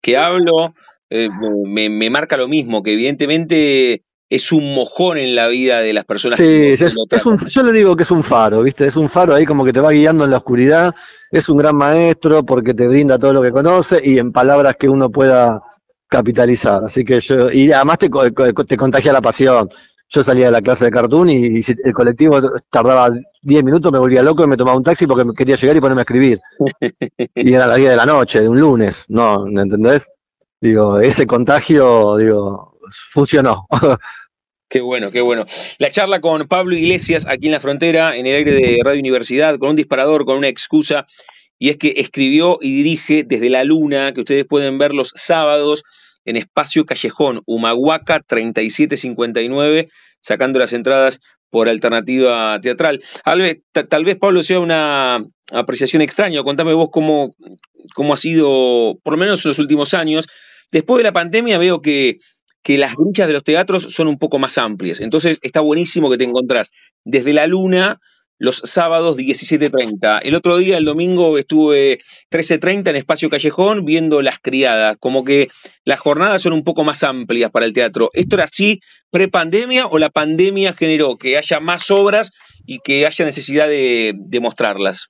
que 0.00 0.16
hablo, 0.16 0.72
eh, 1.10 1.28
me, 1.66 1.90
me, 1.90 2.08
marca 2.08 2.38
lo 2.38 2.48
mismo, 2.48 2.82
que 2.82 2.94
evidentemente 2.94 4.05
es 4.28 4.50
un 4.52 4.74
mojón 4.74 5.18
en 5.18 5.36
la 5.36 5.46
vida 5.48 5.80
de 5.80 5.92
las 5.92 6.04
personas. 6.04 6.38
Sí, 6.38 6.44
es, 6.44 7.26
un, 7.26 7.38
yo 7.38 7.62
le 7.62 7.72
digo 7.72 7.96
que 7.96 8.02
es 8.02 8.10
un 8.10 8.24
faro, 8.24 8.62
¿viste? 8.62 8.86
Es 8.86 8.96
un 8.96 9.08
faro 9.08 9.34
ahí 9.34 9.44
como 9.44 9.64
que 9.64 9.72
te 9.72 9.80
va 9.80 9.92
guiando 9.92 10.24
en 10.24 10.30
la 10.30 10.38
oscuridad, 10.38 10.94
es 11.30 11.48
un 11.48 11.56
gran 11.56 11.76
maestro 11.76 12.44
porque 12.44 12.74
te 12.74 12.88
brinda 12.88 13.18
todo 13.18 13.32
lo 13.32 13.42
que 13.42 13.52
conoce 13.52 14.00
y 14.02 14.18
en 14.18 14.32
palabras 14.32 14.76
que 14.76 14.88
uno 14.88 15.10
pueda 15.10 15.62
capitalizar. 16.08 16.84
Así 16.84 17.04
que 17.04 17.20
yo, 17.20 17.50
y 17.50 17.70
además 17.70 17.98
te, 17.98 18.08
te 18.08 18.76
contagia 18.76 19.12
la 19.12 19.22
pasión. 19.22 19.68
yo 20.08 20.22
salía 20.24 20.46
de 20.46 20.52
la 20.52 20.62
clase 20.62 20.86
de 20.86 20.90
cartoon 20.90 21.30
y, 21.30 21.62
si 21.62 21.74
el 21.84 21.92
colectivo 21.92 22.40
tardaba 22.70 23.10
10 23.42 23.64
minutos, 23.64 23.92
me 23.92 23.98
volvía 23.98 24.22
loco 24.22 24.42
y 24.42 24.48
me 24.48 24.56
tomaba 24.56 24.76
un 24.76 24.84
taxi 24.84 25.06
porque 25.06 25.24
quería 25.36 25.56
llegar 25.56 25.76
y 25.76 25.80
ponerme 25.80 26.00
a 26.00 26.02
escribir. 26.02 26.40
y 27.34 27.54
era 27.54 27.66
las 27.66 27.76
10 27.76 27.90
de 27.90 27.96
la 27.96 28.06
noche, 28.06 28.40
de 28.40 28.48
un 28.48 28.58
lunes, 28.58 29.04
¿no? 29.08 29.46
¿Me 29.46 29.62
entendés? 29.62 30.06
Digo, 30.60 30.98
ese 30.98 31.26
contagio, 31.26 32.16
digo, 32.16 32.75
funcionó. 32.90 33.66
Qué 34.68 34.80
bueno, 34.80 35.12
qué 35.12 35.20
bueno. 35.20 35.44
La 35.78 35.90
charla 35.90 36.20
con 36.20 36.48
Pablo 36.48 36.76
Iglesias 36.76 37.26
aquí 37.28 37.46
en 37.46 37.52
la 37.52 37.60
frontera, 37.60 38.16
en 38.16 38.26
el 38.26 38.36
aire 38.36 38.52
de 38.52 38.78
Radio 38.84 38.98
Universidad, 38.98 39.58
con 39.58 39.70
un 39.70 39.76
disparador, 39.76 40.24
con 40.24 40.36
una 40.36 40.48
excusa, 40.48 41.06
y 41.58 41.68
es 41.68 41.76
que 41.76 41.94
escribió 41.98 42.58
y 42.60 42.74
dirige 42.74 43.22
desde 43.24 43.48
la 43.48 43.62
luna, 43.62 44.12
que 44.12 44.22
ustedes 44.22 44.44
pueden 44.44 44.76
ver 44.76 44.92
los 44.92 45.12
sábados 45.14 45.84
en 46.24 46.36
Espacio 46.36 46.84
Callejón, 46.84 47.42
Humahuaca 47.46 48.20
3759, 48.20 49.88
sacando 50.20 50.58
las 50.58 50.72
entradas 50.72 51.20
por 51.50 51.68
alternativa 51.68 52.58
teatral. 52.60 53.02
Tal 53.24 54.04
vez, 54.04 54.16
Pablo, 54.16 54.42
sea 54.42 54.58
una 54.58 55.24
apreciación 55.52 56.02
extraña. 56.02 56.42
Contame 56.42 56.72
vos 56.74 56.88
cómo, 56.90 57.30
cómo 57.94 58.14
ha 58.14 58.16
sido, 58.16 58.98
por 59.04 59.12
lo 59.12 59.18
menos 59.18 59.44
en 59.44 59.50
los 59.50 59.60
últimos 59.60 59.94
años. 59.94 60.26
Después 60.72 60.98
de 60.98 61.04
la 61.04 61.12
pandemia 61.12 61.58
veo 61.58 61.80
que 61.80 62.18
que 62.62 62.78
las 62.78 62.96
gruchas 62.96 63.26
de 63.26 63.32
los 63.32 63.44
teatros 63.44 63.82
son 63.82 64.08
un 64.08 64.18
poco 64.18 64.38
más 64.38 64.58
amplias. 64.58 65.00
Entonces 65.00 65.38
está 65.42 65.60
buenísimo 65.60 66.10
que 66.10 66.18
te 66.18 66.24
encontrás 66.24 66.70
desde 67.04 67.32
la 67.32 67.46
luna 67.46 68.00
los 68.38 68.56
sábados 68.64 69.16
17.30. 69.16 70.20
El 70.22 70.34
otro 70.34 70.58
día, 70.58 70.76
el 70.76 70.84
domingo, 70.84 71.38
estuve 71.38 71.98
13.30 72.30 72.90
en 72.90 72.96
Espacio 72.96 73.30
Callejón 73.30 73.84
viendo 73.84 74.22
Las 74.22 74.38
Criadas. 74.38 74.96
Como 75.00 75.24
que 75.24 75.48
las 75.84 76.00
jornadas 76.00 76.42
son 76.42 76.52
un 76.52 76.64
poco 76.64 76.84
más 76.84 77.02
amplias 77.02 77.50
para 77.50 77.66
el 77.66 77.72
teatro. 77.72 78.10
¿Esto 78.12 78.36
era 78.36 78.44
así 78.44 78.80
pre-pandemia 79.10 79.86
o 79.86 79.98
la 79.98 80.10
pandemia 80.10 80.74
generó 80.74 81.16
que 81.16 81.38
haya 81.38 81.60
más 81.60 81.90
obras 81.90 82.32
y 82.66 82.80
que 82.80 83.06
haya 83.06 83.24
necesidad 83.24 83.68
de, 83.68 84.14
mostrarlas? 84.40 85.08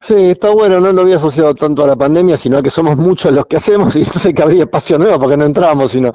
Sí, 0.00 0.14
está 0.14 0.50
bueno, 0.50 0.80
no 0.80 0.92
lo 0.92 1.02
había 1.02 1.16
asociado 1.16 1.54
tanto 1.54 1.84
a 1.84 1.86
la 1.86 1.96
pandemia, 1.96 2.38
sino 2.38 2.56
a 2.56 2.62
que 2.62 2.70
somos 2.70 2.96
muchos 2.96 3.32
los 3.32 3.44
que 3.46 3.56
hacemos 3.56 3.94
y 3.96 3.98
entonces 3.98 4.32
que 4.32 4.42
habría 4.42 4.62
espacio 4.62 4.98
nuevo 4.98 5.18
porque 5.20 5.36
no 5.36 5.44
entramos, 5.44 5.92
sino 5.92 6.14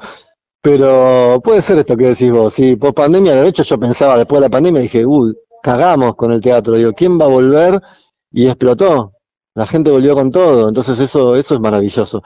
pero 0.60 1.40
puede 1.42 1.62
ser 1.62 1.78
esto 1.78 1.96
que 1.96 2.08
decís 2.08 2.30
vos, 2.30 2.54
sí, 2.54 2.76
post 2.76 2.96
pandemia, 2.96 3.36
de 3.36 3.48
hecho 3.48 3.62
yo 3.62 3.78
pensaba 3.78 4.16
después 4.16 4.40
de 4.40 4.46
la 4.46 4.50
pandemia, 4.50 4.80
dije, 4.80 5.06
uy, 5.06 5.34
cagamos 5.62 6.16
con 6.16 6.32
el 6.32 6.40
teatro, 6.40 6.74
digo, 6.74 6.92
¿quién 6.92 7.18
va 7.18 7.24
a 7.26 7.28
volver? 7.28 7.80
Y 8.32 8.46
explotó, 8.46 9.12
la 9.54 9.66
gente 9.66 9.90
volvió 9.90 10.14
con 10.14 10.30
todo, 10.30 10.68
entonces 10.68 10.98
eso, 10.98 11.36
eso 11.36 11.54
es 11.54 11.60
maravilloso. 11.60 12.22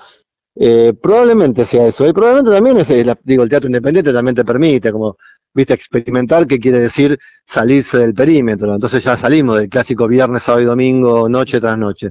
Eh, 0.56 0.92
probablemente 1.00 1.64
sea 1.64 1.86
eso, 1.86 2.06
y 2.06 2.12
probablemente 2.12 2.50
también 2.50 2.78
es, 2.78 3.16
digo, 3.24 3.42
el 3.44 3.48
teatro 3.48 3.68
independiente 3.68 4.12
también 4.12 4.34
te 4.34 4.44
permite, 4.44 4.90
como, 4.90 5.16
viste, 5.54 5.74
experimentar, 5.74 6.46
qué 6.46 6.58
quiere 6.58 6.80
decir 6.80 7.18
salirse 7.46 7.98
del 7.98 8.14
perímetro, 8.14 8.74
entonces 8.74 9.04
ya 9.04 9.16
salimos 9.16 9.58
del 9.58 9.68
clásico 9.68 10.08
viernes, 10.08 10.42
sábado 10.42 10.62
y 10.62 10.66
domingo, 10.66 11.28
noche 11.28 11.60
tras 11.60 11.78
noche. 11.78 12.10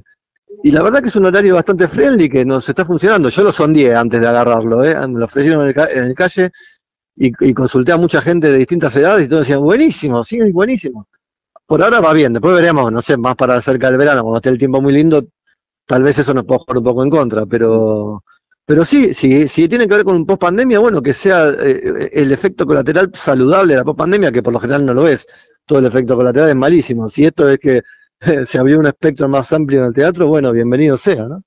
Y 0.62 0.70
la 0.72 0.82
verdad 0.82 1.00
que 1.00 1.08
es 1.08 1.16
un 1.16 1.26
horario 1.26 1.54
bastante 1.54 1.88
friendly 1.88 2.28
que 2.28 2.44
nos 2.44 2.68
está 2.68 2.84
funcionando. 2.84 3.28
Yo 3.28 3.42
lo 3.42 3.52
sondeé 3.52 3.94
antes 3.94 4.20
de 4.20 4.26
agarrarlo, 4.26 4.84
¿eh? 4.84 4.94
me 5.08 5.18
lo 5.18 5.24
ofrecieron 5.24 5.62
en 5.62 6.04
el, 6.04 6.14
calle 6.14 6.50
y, 7.16 7.54
consulté 7.54 7.92
a 7.92 7.96
mucha 7.96 8.20
gente 8.20 8.50
de 8.50 8.58
distintas 8.58 8.94
edades 8.96 9.26
y 9.26 9.28
todos 9.28 9.42
decían, 9.42 9.60
buenísimo, 9.60 10.24
sí, 10.24 10.38
buenísimo. 10.50 11.06
Por 11.66 11.82
ahora 11.82 12.00
va 12.00 12.12
bien, 12.12 12.32
después 12.32 12.54
veremos, 12.54 12.90
no 12.90 13.00
sé, 13.00 13.16
más 13.16 13.36
para 13.36 13.60
cerca 13.60 13.88
del 13.88 13.98
verano, 13.98 14.22
cuando 14.22 14.38
esté 14.38 14.48
el 14.48 14.58
tiempo 14.58 14.80
muy 14.80 14.92
lindo, 14.92 15.24
tal 15.86 16.02
vez 16.02 16.18
eso 16.18 16.34
nos 16.34 16.44
pueda 16.44 16.60
jugar 16.60 16.78
un 16.78 16.84
poco 16.84 17.04
en 17.04 17.10
contra, 17.10 17.46
pero, 17.46 18.24
pero 18.66 18.84
sí, 18.84 19.14
si, 19.14 19.48
si 19.48 19.68
tiene 19.68 19.86
que 19.86 19.94
ver 19.94 20.04
con 20.04 20.16
un 20.16 20.26
post 20.26 20.40
pandemia, 20.40 20.78
bueno, 20.80 21.00
que 21.00 21.12
sea 21.12 21.50
eh, 21.50 22.10
el 22.12 22.32
efecto 22.32 22.66
colateral 22.66 23.10
saludable 23.14 23.74
de 23.74 23.78
la 23.78 23.84
post 23.84 23.98
pandemia, 23.98 24.32
que 24.32 24.42
por 24.42 24.52
lo 24.52 24.60
general 24.60 24.84
no 24.84 24.94
lo 24.94 25.06
es. 25.06 25.26
Todo 25.64 25.78
el 25.78 25.86
efecto 25.86 26.16
colateral 26.16 26.48
es 26.48 26.56
malísimo. 26.56 27.08
Si 27.08 27.24
esto 27.24 27.48
es 27.48 27.58
que 27.58 27.82
se 28.44 28.58
abrió 28.58 28.78
un 28.78 28.86
espectro 28.86 29.28
más 29.28 29.52
amplio 29.52 29.80
en 29.80 29.86
el 29.86 29.94
teatro, 29.94 30.28
bueno, 30.28 30.52
bienvenido 30.52 30.96
sea, 30.96 31.26
¿no? 31.26 31.42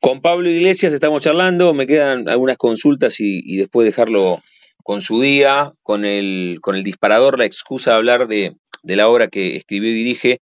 Con 0.00 0.20
Pablo 0.20 0.48
Iglesias 0.50 0.92
estamos 0.92 1.22
charlando, 1.22 1.72
me 1.74 1.86
quedan 1.86 2.28
algunas 2.28 2.56
consultas 2.56 3.20
y, 3.20 3.56
después 3.56 3.86
dejarlo 3.86 4.40
con 4.82 5.00
su 5.00 5.20
día, 5.20 5.72
con 5.82 6.04
el, 6.04 6.58
con 6.60 6.74
el 6.74 6.82
disparador, 6.82 7.38
la 7.38 7.44
excusa 7.44 7.92
de 7.92 7.96
hablar 7.96 8.26
de, 8.26 8.56
la 8.82 9.08
obra 9.08 9.28
que 9.28 9.56
escribió 9.56 9.90
y 9.90 9.94
dirige 9.94 10.40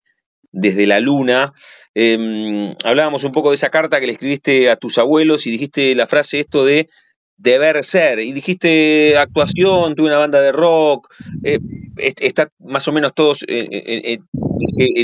desde 0.50 0.86
la 0.86 0.98
luna. 0.98 1.52
Em, 1.94 2.74
hablábamos 2.84 3.24
un 3.24 3.32
poco 3.32 3.50
de 3.50 3.56
esa 3.56 3.68
carta 3.68 4.00
que 4.00 4.06
le 4.06 4.12
escribiste 4.12 4.70
a 4.70 4.76
tus 4.76 4.96
abuelos 4.96 5.46
y 5.46 5.50
dijiste 5.50 5.94
la 5.94 6.06
frase 6.06 6.40
esto 6.40 6.64
de 6.64 6.88
deber 7.40 7.82
ser. 7.82 8.18
Y 8.20 8.32
dijiste 8.32 9.16
actuación, 9.18 9.94
tuve 9.94 10.08
una 10.08 10.18
banda 10.18 10.40
de 10.40 10.52
rock, 10.52 11.12
eh, 11.42 11.58
está 11.96 12.48
más 12.58 12.86
o 12.88 12.92
menos 12.92 13.14
todos 13.14 13.44
en, 13.46 14.20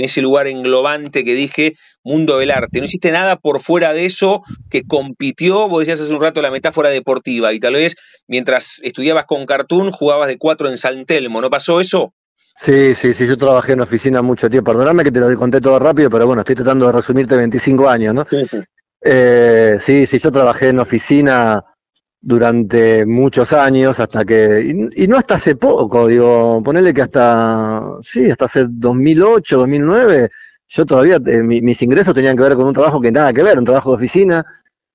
ese 0.04 0.22
lugar 0.22 0.46
englobante 0.46 1.24
que 1.24 1.34
dije, 1.34 1.74
mundo 2.04 2.38
del 2.38 2.50
arte. 2.50 2.78
No 2.78 2.84
hiciste 2.84 3.10
nada 3.10 3.36
por 3.36 3.60
fuera 3.60 3.92
de 3.92 4.06
eso 4.06 4.42
que 4.70 4.82
compitió, 4.82 5.68
vos 5.68 5.80
decías 5.80 6.00
hace 6.00 6.14
un 6.14 6.20
rato 6.20 6.40
la 6.42 6.50
metáfora 6.50 6.88
deportiva, 6.90 7.52
y 7.52 7.60
tal 7.60 7.74
vez 7.74 7.96
mientras 8.26 8.78
estudiabas 8.82 9.26
con 9.26 9.44
Cartoon 9.46 9.90
jugabas 9.90 10.28
de 10.28 10.38
cuatro 10.38 10.68
en 10.68 10.76
San 10.76 11.04
Telmo, 11.04 11.40
¿no 11.40 11.50
pasó 11.50 11.80
eso? 11.80 12.14
Sí, 12.58 12.94
sí, 12.94 13.12
sí, 13.12 13.26
yo 13.26 13.36
trabajé 13.36 13.72
en 13.72 13.80
oficina 13.82 14.22
mucho 14.22 14.48
tiempo. 14.48 14.72
Perdóname 14.72 15.04
que 15.04 15.12
te 15.12 15.20
lo 15.20 15.36
conté 15.36 15.60
todo 15.60 15.78
rápido, 15.78 16.08
pero 16.08 16.26
bueno, 16.26 16.40
estoy 16.40 16.54
tratando 16.56 16.86
de 16.86 16.92
resumirte 16.92 17.36
25 17.36 17.86
años, 17.86 18.14
¿no? 18.14 18.26
Sí, 18.30 18.46
sí, 18.46 18.58
eh, 19.02 19.76
sí, 19.78 20.06
sí 20.06 20.18
yo 20.18 20.32
trabajé 20.32 20.68
en 20.68 20.78
oficina 20.78 21.62
durante 22.26 23.06
muchos 23.06 23.52
años, 23.52 24.00
hasta 24.00 24.24
que, 24.24 24.90
y, 24.96 25.06
no 25.06 25.16
hasta 25.16 25.36
hace 25.36 25.54
poco, 25.54 26.08
digo, 26.08 26.60
ponerle 26.60 26.92
que 26.92 27.02
hasta, 27.02 27.98
sí, 28.02 28.28
hasta 28.28 28.46
hace 28.46 28.66
2008, 28.68 29.58
2009, 29.58 30.30
yo 30.66 30.86
todavía, 30.86 31.20
eh, 31.24 31.42
mis 31.44 31.80
ingresos 31.82 32.12
tenían 32.14 32.36
que 32.36 32.42
ver 32.42 32.56
con 32.56 32.66
un 32.66 32.72
trabajo 32.72 33.00
que 33.00 33.12
nada 33.12 33.32
que 33.32 33.44
ver, 33.44 33.56
un 33.56 33.64
trabajo 33.64 33.90
de 33.90 33.96
oficina, 33.98 34.44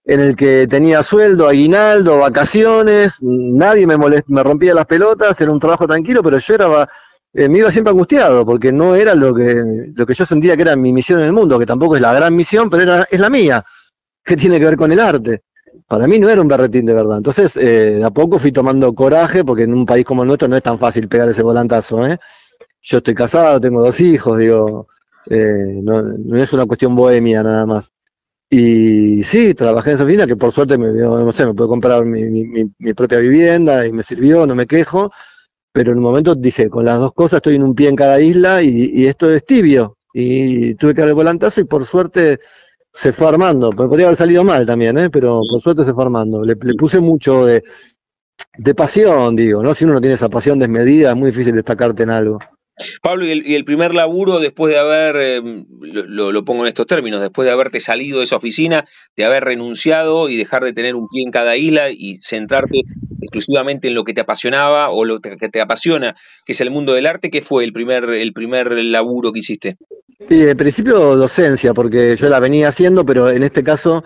en 0.03 0.19
el 0.19 0.35
que 0.35 0.67
tenía 0.67 1.03
sueldo, 1.03 1.47
aguinaldo, 1.47 2.19
vacaciones, 2.19 3.19
nadie 3.21 3.87
me, 3.87 3.95
me 3.97 4.43
rompía 4.43 4.73
las 4.73 4.85
pelotas, 4.85 5.39
era 5.39 5.53
un 5.53 5.59
trabajo 5.61 5.87
tranquilo, 5.87 6.21
pero 6.21 6.37
yo 6.37 6.53
era, 6.53 6.89
eh, 7.33 7.47
me 7.47 7.59
iba 7.59 7.71
siempre 7.71 7.91
angustiado, 7.91 8.45
porque 8.45 8.73
no 8.73 8.93
era 8.93 9.15
lo 9.15 9.33
que, 9.33 9.55
lo 9.95 10.05
que 10.05 10.13
yo 10.13 10.25
sentía 10.25 10.57
que 10.57 10.63
era 10.63 10.75
mi 10.75 10.91
misión 10.91 11.21
en 11.21 11.27
el 11.27 11.33
mundo, 11.33 11.57
que 11.57 11.65
tampoco 11.65 11.95
es 11.95 12.01
la 12.01 12.13
gran 12.13 12.35
misión, 12.35 12.69
pero 12.69 12.83
era, 12.83 13.07
es 13.09 13.19
la 13.21 13.29
mía, 13.29 13.63
que 14.21 14.35
tiene 14.35 14.59
que 14.59 14.65
ver 14.65 14.75
con 14.75 14.91
el 14.91 14.99
arte 14.99 15.43
para 15.91 16.07
mí 16.07 16.19
no 16.19 16.29
era 16.29 16.41
un 16.41 16.47
berretín 16.47 16.85
de 16.85 16.93
verdad. 16.93 17.17
Entonces, 17.17 17.57
eh, 17.57 17.97
de 17.97 18.05
a 18.05 18.11
poco 18.11 18.39
fui 18.39 18.53
tomando 18.53 18.95
coraje, 18.95 19.43
porque 19.43 19.63
en 19.63 19.73
un 19.73 19.85
país 19.85 20.05
como 20.05 20.23
el 20.23 20.27
nuestro 20.27 20.47
no 20.47 20.55
es 20.55 20.63
tan 20.63 20.79
fácil 20.79 21.09
pegar 21.09 21.27
ese 21.27 21.43
volantazo. 21.43 22.07
¿eh? 22.07 22.17
Yo 22.81 22.99
estoy 22.99 23.13
casado, 23.13 23.59
tengo 23.59 23.83
dos 23.83 23.99
hijos, 23.99 24.37
digo, 24.37 24.87
eh, 25.29 25.81
no, 25.83 26.37
es 26.37 26.53
una 26.53 26.65
cuestión 26.65 26.95
bohemia 26.95 27.43
nada 27.43 27.65
más. 27.65 27.91
Y 28.49 29.21
sí, 29.25 29.53
trabajé 29.53 29.89
en 29.89 29.95
esa 29.95 30.05
oficina, 30.05 30.25
que 30.25 30.37
por 30.37 30.53
suerte 30.53 30.77
me, 30.77 30.93
no 30.93 31.25
me 31.25 31.53
puedo 31.53 31.67
comprar 31.67 32.05
mi, 32.05 32.63
propia 32.93 33.19
vivienda 33.19 33.85
y 33.85 33.91
me 33.91 34.03
sirvió, 34.03 34.47
no 34.47 34.55
me 34.55 34.67
quejo, 34.67 35.11
pero 35.73 35.91
en 35.91 35.97
un 35.97 36.05
momento 36.05 36.35
dije, 36.35 36.69
con 36.69 36.85
las 36.85 36.99
dos 36.99 37.11
cosas 37.13 37.39
estoy 37.39 37.55
en 37.55 37.63
un 37.63 37.75
pie 37.75 37.89
en 37.89 37.97
cada 37.97 38.21
isla 38.21 38.63
y, 38.63 38.91
y 38.95 39.07
esto 39.07 39.29
es 39.29 39.43
tibio. 39.43 39.97
Y 40.13 40.73
tuve 40.75 40.95
que 40.95 41.01
dar 41.01 41.09
el 41.09 41.15
volantazo 41.15 41.59
y 41.59 41.65
por 41.65 41.83
suerte 41.83 42.39
se 42.93 43.13
fue 43.13 43.27
armando. 43.27 43.69
Podría 43.69 44.07
haber 44.07 44.17
salido 44.17 44.43
mal 44.43 44.65
también, 44.65 44.97
¿eh? 44.97 45.09
pero 45.09 45.41
por 45.49 45.61
suerte 45.61 45.83
se 45.83 45.93
fue 45.93 46.03
armando. 46.03 46.43
Le, 46.43 46.55
puse 46.55 46.99
mucho 46.99 47.45
de, 47.45 47.63
de, 48.57 48.75
pasión, 48.75 49.35
digo, 49.35 49.63
¿no? 49.63 49.73
Si 49.73 49.85
uno 49.85 49.95
no 49.95 50.01
tiene 50.01 50.15
esa 50.15 50.29
pasión 50.29 50.59
desmedida, 50.59 51.11
es 51.11 51.15
muy 51.15 51.31
difícil 51.31 51.55
destacarte 51.55 52.03
en 52.03 52.09
algo. 52.09 52.39
Pablo, 53.01 53.25
y 53.25 53.55
el, 53.55 53.65
primer 53.65 53.93
laburo 53.93 54.39
después 54.39 54.73
de 54.73 54.79
haber, 54.79 55.15
em, 55.15 55.65
lo, 55.81 56.43
pongo 56.43 56.63
en 56.63 56.69
estos 56.69 56.87
términos, 56.87 57.21
después 57.21 57.45
de 57.45 57.51
haberte 57.51 57.79
salido 57.79 58.19
de 58.19 58.23
esa 58.23 58.37
oficina, 58.37 58.85
de 59.15 59.25
haber 59.25 59.43
renunciado 59.43 60.29
y 60.29 60.37
dejar 60.37 60.63
de 60.63 60.73
tener 60.73 60.95
un 60.95 61.07
pie 61.07 61.23
en 61.23 61.31
cada 61.31 61.55
isla 61.57 61.91
y 61.91 62.17
centrarte 62.21 62.79
exclusivamente 63.21 63.89
en 63.89 63.93
lo 63.93 64.03
que 64.03 64.13
te 64.13 64.21
apasionaba 64.21 64.89
o 64.89 65.05
lo 65.05 65.19
que 65.19 65.49
te 65.49 65.61
apasiona, 65.61 66.15
que 66.45 66.53
es 66.53 66.61
el 66.61 66.71
mundo 66.71 66.93
del 66.93 67.05
arte, 67.05 67.29
¿qué 67.29 67.41
fue 67.41 67.63
el 67.63 67.73
primer, 67.73 68.05
el 68.05 68.33
primer 68.33 68.71
laburo 68.71 69.31
que 69.31 69.39
hiciste? 69.39 69.77
Sí, 70.29 70.41
en 70.41 70.57
principio 70.57 71.15
docencia, 71.15 71.73
porque 71.73 72.15
yo 72.15 72.29
la 72.29 72.39
venía 72.39 72.69
haciendo, 72.69 73.05
pero 73.05 73.29
en 73.29 73.43
este 73.43 73.63
caso 73.63 74.03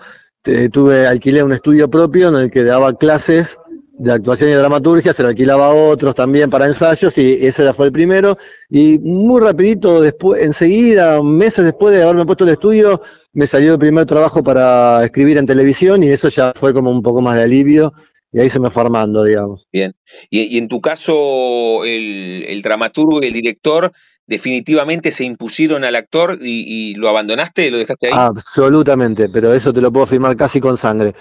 tuve, 0.72 1.06
alquilé 1.06 1.42
un 1.42 1.52
estudio 1.52 1.90
propio 1.90 2.28
en 2.28 2.36
el 2.36 2.50
que 2.50 2.64
daba 2.64 2.96
clases 2.96 3.58
de 3.98 4.12
actuación 4.12 4.50
y 4.50 4.54
dramaturgia, 4.54 5.12
se 5.12 5.22
lo 5.22 5.30
alquilaba 5.30 5.68
a 5.68 5.74
otros 5.74 6.14
también 6.14 6.50
para 6.50 6.66
ensayos 6.66 7.16
y 7.16 7.46
ese 7.46 7.72
fue 7.72 7.86
el 7.86 7.92
primero. 7.92 8.36
Y 8.68 8.98
muy 8.98 9.40
rapidito, 9.40 10.02
después, 10.02 10.42
enseguida, 10.42 11.22
meses 11.22 11.64
después 11.64 11.96
de 11.96 12.02
haberme 12.02 12.26
puesto 12.26 12.44
el 12.44 12.50
estudio, 12.50 13.00
me 13.32 13.46
salió 13.46 13.72
el 13.72 13.78
primer 13.78 14.04
trabajo 14.04 14.42
para 14.42 15.04
escribir 15.04 15.38
en 15.38 15.46
televisión 15.46 16.02
y 16.02 16.08
eso 16.08 16.28
ya 16.28 16.52
fue 16.54 16.74
como 16.74 16.90
un 16.90 17.02
poco 17.02 17.22
más 17.22 17.36
de 17.36 17.44
alivio 17.44 17.94
y 18.32 18.40
ahí 18.40 18.50
se 18.50 18.60
me 18.60 18.70
fue 18.70 18.82
armando, 18.82 19.24
digamos. 19.24 19.66
Bien. 19.72 19.94
Y, 20.28 20.58
en 20.58 20.68
tu 20.68 20.80
caso, 20.80 21.84
el, 21.84 22.44
el 22.48 22.60
dramaturgo 22.60 23.20
y 23.22 23.26
el 23.28 23.32
director 23.32 23.92
definitivamente 24.26 25.12
se 25.12 25.24
impusieron 25.24 25.84
al 25.84 25.96
actor 25.96 26.38
y, 26.40 26.94
lo 26.94 27.08
abandonaste, 27.08 27.70
lo 27.70 27.78
dejaste 27.78 28.08
ahí. 28.08 28.12
Absolutamente, 28.14 29.28
pero 29.28 29.54
eso 29.54 29.72
te 29.72 29.80
lo 29.80 29.92
puedo 29.92 30.06
firmar 30.06 30.36
casi 30.36 30.60
con 30.60 30.76
sangre. 30.76 31.14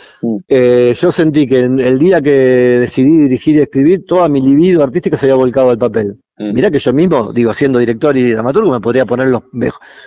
Eh, 0.47 0.93
yo 0.99 1.11
sentí 1.11 1.47
que 1.47 1.59
el 1.59 1.99
día 1.99 2.21
que 2.21 2.31
decidí 2.31 3.17
dirigir 3.17 3.55
y 3.55 3.61
escribir, 3.61 4.05
toda 4.05 4.27
mi 4.29 4.41
libido 4.41 4.83
artística 4.83 5.17
se 5.17 5.25
había 5.25 5.35
volcado 5.35 5.69
al 5.69 5.77
papel. 5.77 6.17
Mm. 6.37 6.53
Mirá 6.53 6.71
que 6.71 6.79
yo 6.79 6.93
mismo, 6.93 7.31
digo, 7.31 7.53
siendo 7.53 7.79
director 7.79 8.15
y 8.17 8.31
dramaturgo, 8.31 8.71
me 8.71 8.81
podría 8.81 9.05
poner 9.05 9.27
los, 9.27 9.43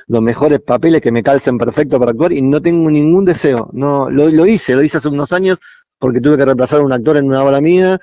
los 0.07 0.23
mejores 0.23 0.61
papeles 0.61 1.01
que 1.01 1.13
me 1.13 1.23
calcen 1.23 1.57
perfecto 1.57 1.99
para 1.99 2.11
actuar 2.11 2.33
y 2.33 2.43
no 2.43 2.61
tengo 2.61 2.91
ningún 2.91 3.25
deseo. 3.25 3.71
No, 3.73 4.11
lo, 4.11 4.29
lo 4.29 4.47
hice, 4.47 4.75
lo 4.75 4.83
hice 4.83 4.99
hace 4.99 5.09
unos 5.09 5.33
años 5.33 5.59
porque 5.99 6.21
tuve 6.21 6.37
que 6.37 6.45
reemplazar 6.45 6.81
a 6.81 6.85
un 6.85 6.93
actor 6.93 7.17
en 7.17 7.27
una 7.27 7.43
obra 7.43 7.61
mía 7.61 8.01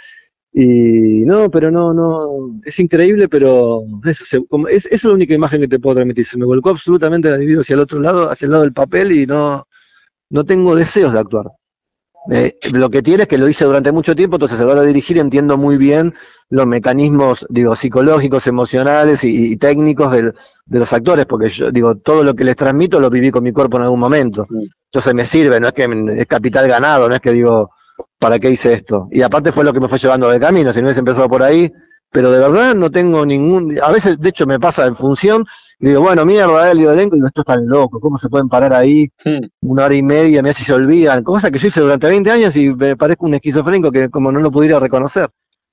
y 0.57 1.25
no, 1.25 1.51
pero 1.51 1.69
no, 1.69 1.93
no, 1.93 2.61
es 2.63 2.79
increíble, 2.79 3.27
pero 3.27 3.83
eso, 4.05 4.45
como, 4.47 4.69
es, 4.69 4.85
esa 4.85 4.95
es 4.95 5.03
la 5.03 5.11
única 5.11 5.33
imagen 5.33 5.59
que 5.59 5.67
te 5.67 5.79
puedo 5.79 5.95
transmitir. 5.95 6.25
Se 6.25 6.37
me 6.37 6.45
volcó 6.45 6.69
absolutamente 6.69 7.29
la 7.29 7.37
libido 7.37 7.59
hacia 7.59 7.73
el 7.73 7.81
otro 7.81 7.99
lado, 7.99 8.31
hacia 8.31 8.45
el 8.45 8.51
lado 8.53 8.63
del 8.63 8.71
papel 8.71 9.11
y 9.11 9.25
no, 9.25 9.67
no 10.29 10.45
tengo 10.45 10.73
deseos 10.73 11.11
de 11.11 11.19
actuar. 11.19 11.47
Eh, 12.31 12.57
lo 12.71 12.89
que 12.89 13.01
tiene 13.01 13.23
es 13.23 13.27
que 13.27 13.37
lo 13.37 13.49
hice 13.49 13.65
durante 13.65 13.91
mucho 13.91 14.15
tiempo, 14.15 14.37
entonces 14.37 14.57
a 14.61 14.63
la 14.63 14.71
hora 14.71 14.81
de 14.83 14.87
dirigir 14.87 15.17
entiendo 15.17 15.57
muy 15.57 15.75
bien 15.75 16.13
los 16.49 16.65
mecanismos, 16.65 17.45
digo, 17.49 17.75
psicológicos, 17.75 18.47
emocionales 18.47 19.25
y, 19.25 19.57
técnicos 19.57 20.13
de 20.13 20.33
los 20.69 20.93
actores, 20.93 21.25
porque 21.25 21.49
yo 21.49 21.69
digo, 21.69 21.95
todo 21.95 22.23
lo 22.23 22.33
que 22.33 22.45
les 22.45 22.55
transmito 22.55 23.01
lo 23.01 23.09
viví 23.09 23.29
con 23.29 23.43
mi 23.43 23.51
cuerpo 23.51 23.75
en 23.75 23.83
algún 23.83 23.99
momento. 23.99 24.47
Entonces 24.85 25.13
me 25.13 25.25
sirve, 25.25 25.59
no 25.59 25.67
es 25.67 25.73
que 25.73 26.15
es 26.17 26.27
capital 26.27 26.69
ganado, 26.69 27.09
no 27.09 27.15
es 27.15 27.19
que 27.19 27.33
digo, 27.33 27.71
¿para 28.25 28.39
qué 28.39 28.49
hice 28.49 28.73
esto? 28.73 29.07
Y 29.11 29.21
aparte 29.21 29.51
fue 29.51 29.63
lo 29.63 29.71
que 29.71 29.79
me 29.79 29.87
fue 29.87 29.99
llevando 29.99 30.27
de 30.29 30.39
camino, 30.39 30.73
si 30.73 30.79
no 30.79 30.87
hubiese 30.87 31.01
empezado 31.01 31.29
por 31.29 31.43
ahí, 31.43 31.71
pero 32.11 32.31
de 32.31 32.39
verdad 32.39 32.73
no 32.73 32.89
tengo 32.89 33.23
ningún, 33.23 33.79
a 33.79 33.91
veces 33.91 34.19
de 34.19 34.29
hecho 34.29 34.47
me 34.47 34.59
pasa 34.59 34.87
en 34.87 34.95
función, 34.95 35.45
y 35.79 35.89
digo, 35.89 36.01
bueno, 36.01 36.25
mierda, 36.25 36.71
el 36.71 36.79
elenco, 36.79 37.15
y 37.15 37.19
digo, 37.19 37.27
esto 37.27 37.41
es 37.41 37.45
tan 37.45 37.67
loco, 37.67 37.99
¿cómo 37.99 38.17
se 38.17 38.27
pueden 38.27 38.49
parar 38.49 38.73
ahí 38.73 39.11
hmm. 39.23 39.45
una 39.69 39.85
hora 39.85 39.93
y 39.93 40.01
media, 40.01 40.41
me 40.41 40.49
hace 40.49 40.63
se 40.63 40.73
olvidan? 40.73 41.23
Cosa 41.23 41.51
que 41.51 41.59
yo 41.59 41.67
hice 41.67 41.81
durante 41.81 42.07
20 42.07 42.31
años 42.31 42.55
y 42.55 42.73
me 42.73 42.97
parezco 42.97 43.27
un 43.27 43.35
esquizofrénico 43.35 43.91
que 43.91 44.09
como 44.09 44.31
no 44.31 44.39
lo 44.39 44.49
pudiera 44.49 44.79
reconocer. 44.79 45.29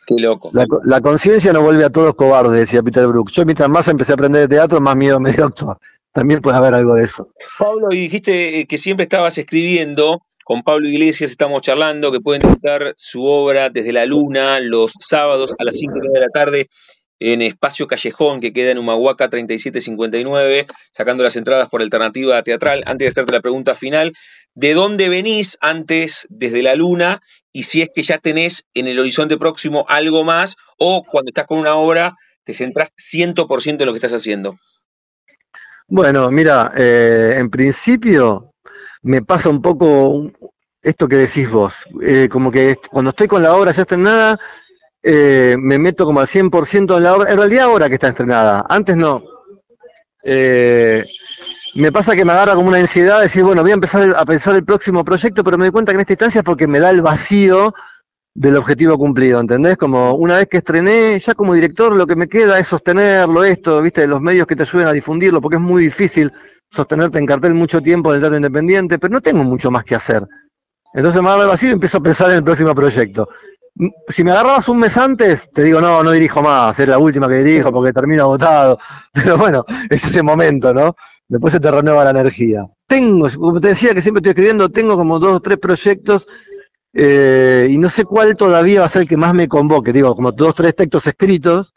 Qué 0.07 0.17
loco. 0.19 0.51
La, 0.53 1.01
conciencia 1.01 1.55
no 1.55 1.63
vuelve 1.63 1.87
a 1.87 1.91
todos 1.91 2.15
cobardes, 2.17 2.59
decía 2.59 2.83
Peter 2.83 3.07
Brook. 3.07 3.31
Yo 3.31 3.47
mientras 3.47 3.71
más 3.71 3.89
empecé 3.89 4.13
a 4.13 4.17
aprender 4.17 4.43
de 4.43 4.57
teatro, 4.57 4.79
más 4.79 4.95
miedo 4.95 5.19
me 5.21 5.33
dio 5.33 5.47
actuar. 5.47 5.79
También 6.13 6.43
puede 6.43 6.59
haber 6.59 6.75
algo 6.75 6.97
de 6.97 7.05
eso. 7.05 7.31
Pablo, 7.59 7.89
y 7.93 7.97
dijiste 7.97 8.67
que 8.67 8.77
siempre 8.77 9.05
estabas 9.05 9.39
escribiendo. 9.39 10.21
Con 10.53 10.65
Pablo 10.65 10.87
Iglesias 10.87 11.31
estamos 11.31 11.63
charlando 11.63 12.13
que 12.13 12.21
pueden 12.21 12.43
disfrutar 12.43 12.93
su 12.95 13.25
obra 13.25 13.71
desde 13.71 13.91
la 13.91 14.05
luna 14.05 14.61
los 14.61 14.93
sábados 14.99 15.55
a 15.59 15.65
las 15.65 15.79
5 15.79 15.95
de 16.13 16.21
la 16.21 16.29
tarde 16.29 16.69
en 17.21 17.41
Espacio 17.41 17.87
Callejón, 17.87 18.43
que 18.43 18.53
queda 18.53 18.71
en 18.71 18.77
Humahuaca 18.77 19.31
3759, 19.31 20.67
sacando 20.93 21.25
las 21.25 21.37
entradas 21.37 21.71
por 21.71 21.81
alternativa 21.81 22.43
teatral. 22.43 22.83
Antes 22.85 23.07
de 23.07 23.09
hacerte 23.09 23.33
la 23.33 23.41
pregunta 23.41 23.75
final, 23.75 24.13
¿de 24.55 24.75
dónde 24.75 25.09
venís 25.09 25.57
antes 25.63 26.27
desde 26.29 26.63
la 26.63 26.75
luna? 26.75 27.23
Y 27.51 27.63
si 27.63 27.81
es 27.81 27.89
que 27.91 28.03
ya 28.03 28.19
tenés 28.19 28.67
en 28.75 28.89
el 28.89 28.99
horizonte 28.99 29.39
próximo 29.39 29.87
algo 29.89 30.23
más, 30.23 30.57
o 30.77 31.03
cuando 31.03 31.31
estás 31.31 31.47
con 31.47 31.61
una 31.61 31.77
obra, 31.77 32.13
te 32.45 32.53
centras 32.53 32.93
100% 32.99 33.81
en 33.81 33.87
lo 33.87 33.93
que 33.95 33.97
estás 33.97 34.13
haciendo. 34.13 34.55
Bueno, 35.89 36.31
mira, 36.31 36.73
eh, 36.77 37.37
en 37.39 37.49
principio 37.49 38.52
me 39.03 39.23
pasa 39.23 39.49
un 39.49 39.61
poco 39.61 40.31
esto 40.83 41.09
que 41.09 41.17
decís 41.17 41.51
vos, 41.51 41.75
eh, 42.03 42.29
como 42.31 42.51
que 42.51 42.77
cuando 42.91 43.11
estoy 43.11 43.29
con 43.29 43.43
la 43.43 43.55
obra 43.55 43.73
ya 43.73 43.83
estrenada, 43.83 44.39
eh, 45.03 45.57
me 45.59 45.79
meto 45.79 46.05
como 46.05 46.21
al 46.21 46.27
100% 46.27 46.97
en 46.97 47.03
la 47.03 47.15
obra, 47.15 47.31
en 47.31 47.37
realidad 47.37 47.65
ahora 47.65 47.89
que 47.89 47.95
está 47.95 48.09
estrenada, 48.09 48.65
antes 48.69 48.97
no. 48.97 49.23
Eh, 50.25 51.05
me 51.75 51.91
pasa 51.91 52.15
que 52.15 52.25
me 52.25 52.33
agarra 52.33 52.55
como 52.55 52.69
una 52.69 52.79
ansiedad 52.79 53.17
de 53.19 53.25
decir, 53.25 53.43
bueno, 53.43 53.63
voy 53.63 53.71
a 53.71 53.75
empezar 53.75 54.15
a 54.17 54.25
pensar 54.25 54.55
el 54.55 54.65
próximo 54.65 55.05
proyecto, 55.05 55.43
pero 55.43 55.57
me 55.57 55.65
doy 55.65 55.73
cuenta 55.73 55.93
que 55.93 55.97
en 55.97 56.01
esta 56.01 56.13
instancia 56.13 56.41
es 56.41 56.45
porque 56.45 56.67
me 56.67 56.81
da 56.81 56.91
el 56.91 57.03
vacío 57.03 57.75
del 58.35 58.57
objetivo 58.57 58.97
cumplido, 58.97 59.41
¿entendés? 59.41 59.77
Como 59.77 60.15
una 60.15 60.39
vez 60.39 60.49
que 60.49 60.59
estrené, 60.59 61.19
ya 61.19 61.35
como 61.35 61.55
director 61.55 61.95
lo 61.95 62.07
que 62.07 62.17
me 62.17 62.29
queda 62.29 62.59
es 62.59 62.67
sostenerlo, 62.67 63.45
esto, 63.45 63.83
viste, 63.83 64.07
los 64.07 64.21
medios 64.21 64.47
que 64.47 64.57
te 64.57 64.63
ayuden 64.63 64.89
a 64.89 64.93
difundirlo, 64.93 65.41
porque 65.41 65.57
es 65.57 65.63
muy 65.63 65.85
difícil 65.85 66.33
sostenerte 66.71 67.19
en 67.19 67.27
cartel 67.27 67.55
mucho 67.55 67.81
tiempo 67.81 68.11
del 68.11 68.21
teatro 68.21 68.37
independiente, 68.37 68.99
pero 68.99 69.13
no 69.13 69.21
tengo 69.21 69.45
mucho 69.45 69.71
más 69.71 69.85
que 69.85 69.95
hacer. 69.95 70.27
Entonces 70.95 71.23
me 71.23 71.29
agarra 71.29 71.45
el 71.45 71.49
vacío 71.51 71.71
y 71.71 71.73
empiezo 71.73 71.99
a 71.99 72.03
pensar 72.03 72.31
en 72.31 72.37
el 72.37 72.45
próximo 72.45 72.75
proyecto. 72.75 73.29
Si 74.09 74.23
me 74.25 74.31
agarrabas 74.31 74.69
un 74.69 74.79
mes 74.79 74.97
antes, 74.99 75.51
te 75.51 75.63
digo, 75.63 75.81
no, 75.81 76.03
no 76.03 76.11
dirijo 76.11 76.43
más, 76.43 76.79
es 76.79 76.89
la 76.89 76.99
última 76.99 77.29
que 77.29 77.43
dirijo 77.43 77.73
porque 77.73 77.93
termino 77.93 78.25
agotado. 78.25 78.79
Pero 79.13 79.37
bueno, 79.39 79.65
es 79.89 80.05
ese 80.05 80.23
momento, 80.23 80.73
¿no? 80.75 80.95
Después 81.29 81.53
se 81.53 81.61
te 81.61 81.71
renueva 81.71 82.05
la 82.05 82.11
energía. 82.11 82.67
Tengo, 82.87 83.27
como 83.39 83.61
te 83.61 83.69
decía 83.69 83.95
que 83.95 84.03
siempre 84.03 84.19
estoy 84.19 84.31
escribiendo, 84.31 84.69
tengo 84.69 84.97
como 84.97 85.19
dos 85.19 85.37
o 85.37 85.41
tres 85.41 85.57
proyectos 85.57 86.29
eh, 86.95 87.69
y 87.71 87.79
no 87.79 87.89
sé 87.89 88.05
cuál 88.05 88.37
todavía 88.37 88.81
va 88.81 88.87
a 88.87 88.89
ser 88.89 89.03
el 89.03 89.09
que 89.09 89.17
más 89.17 89.35
me 89.35 89.49
convoque. 89.49 89.93
Digo, 89.93 90.15
como 90.15 90.33
dos, 90.33 90.55
tres 90.55 90.75
textos 90.75 91.07
escritos 91.07 91.73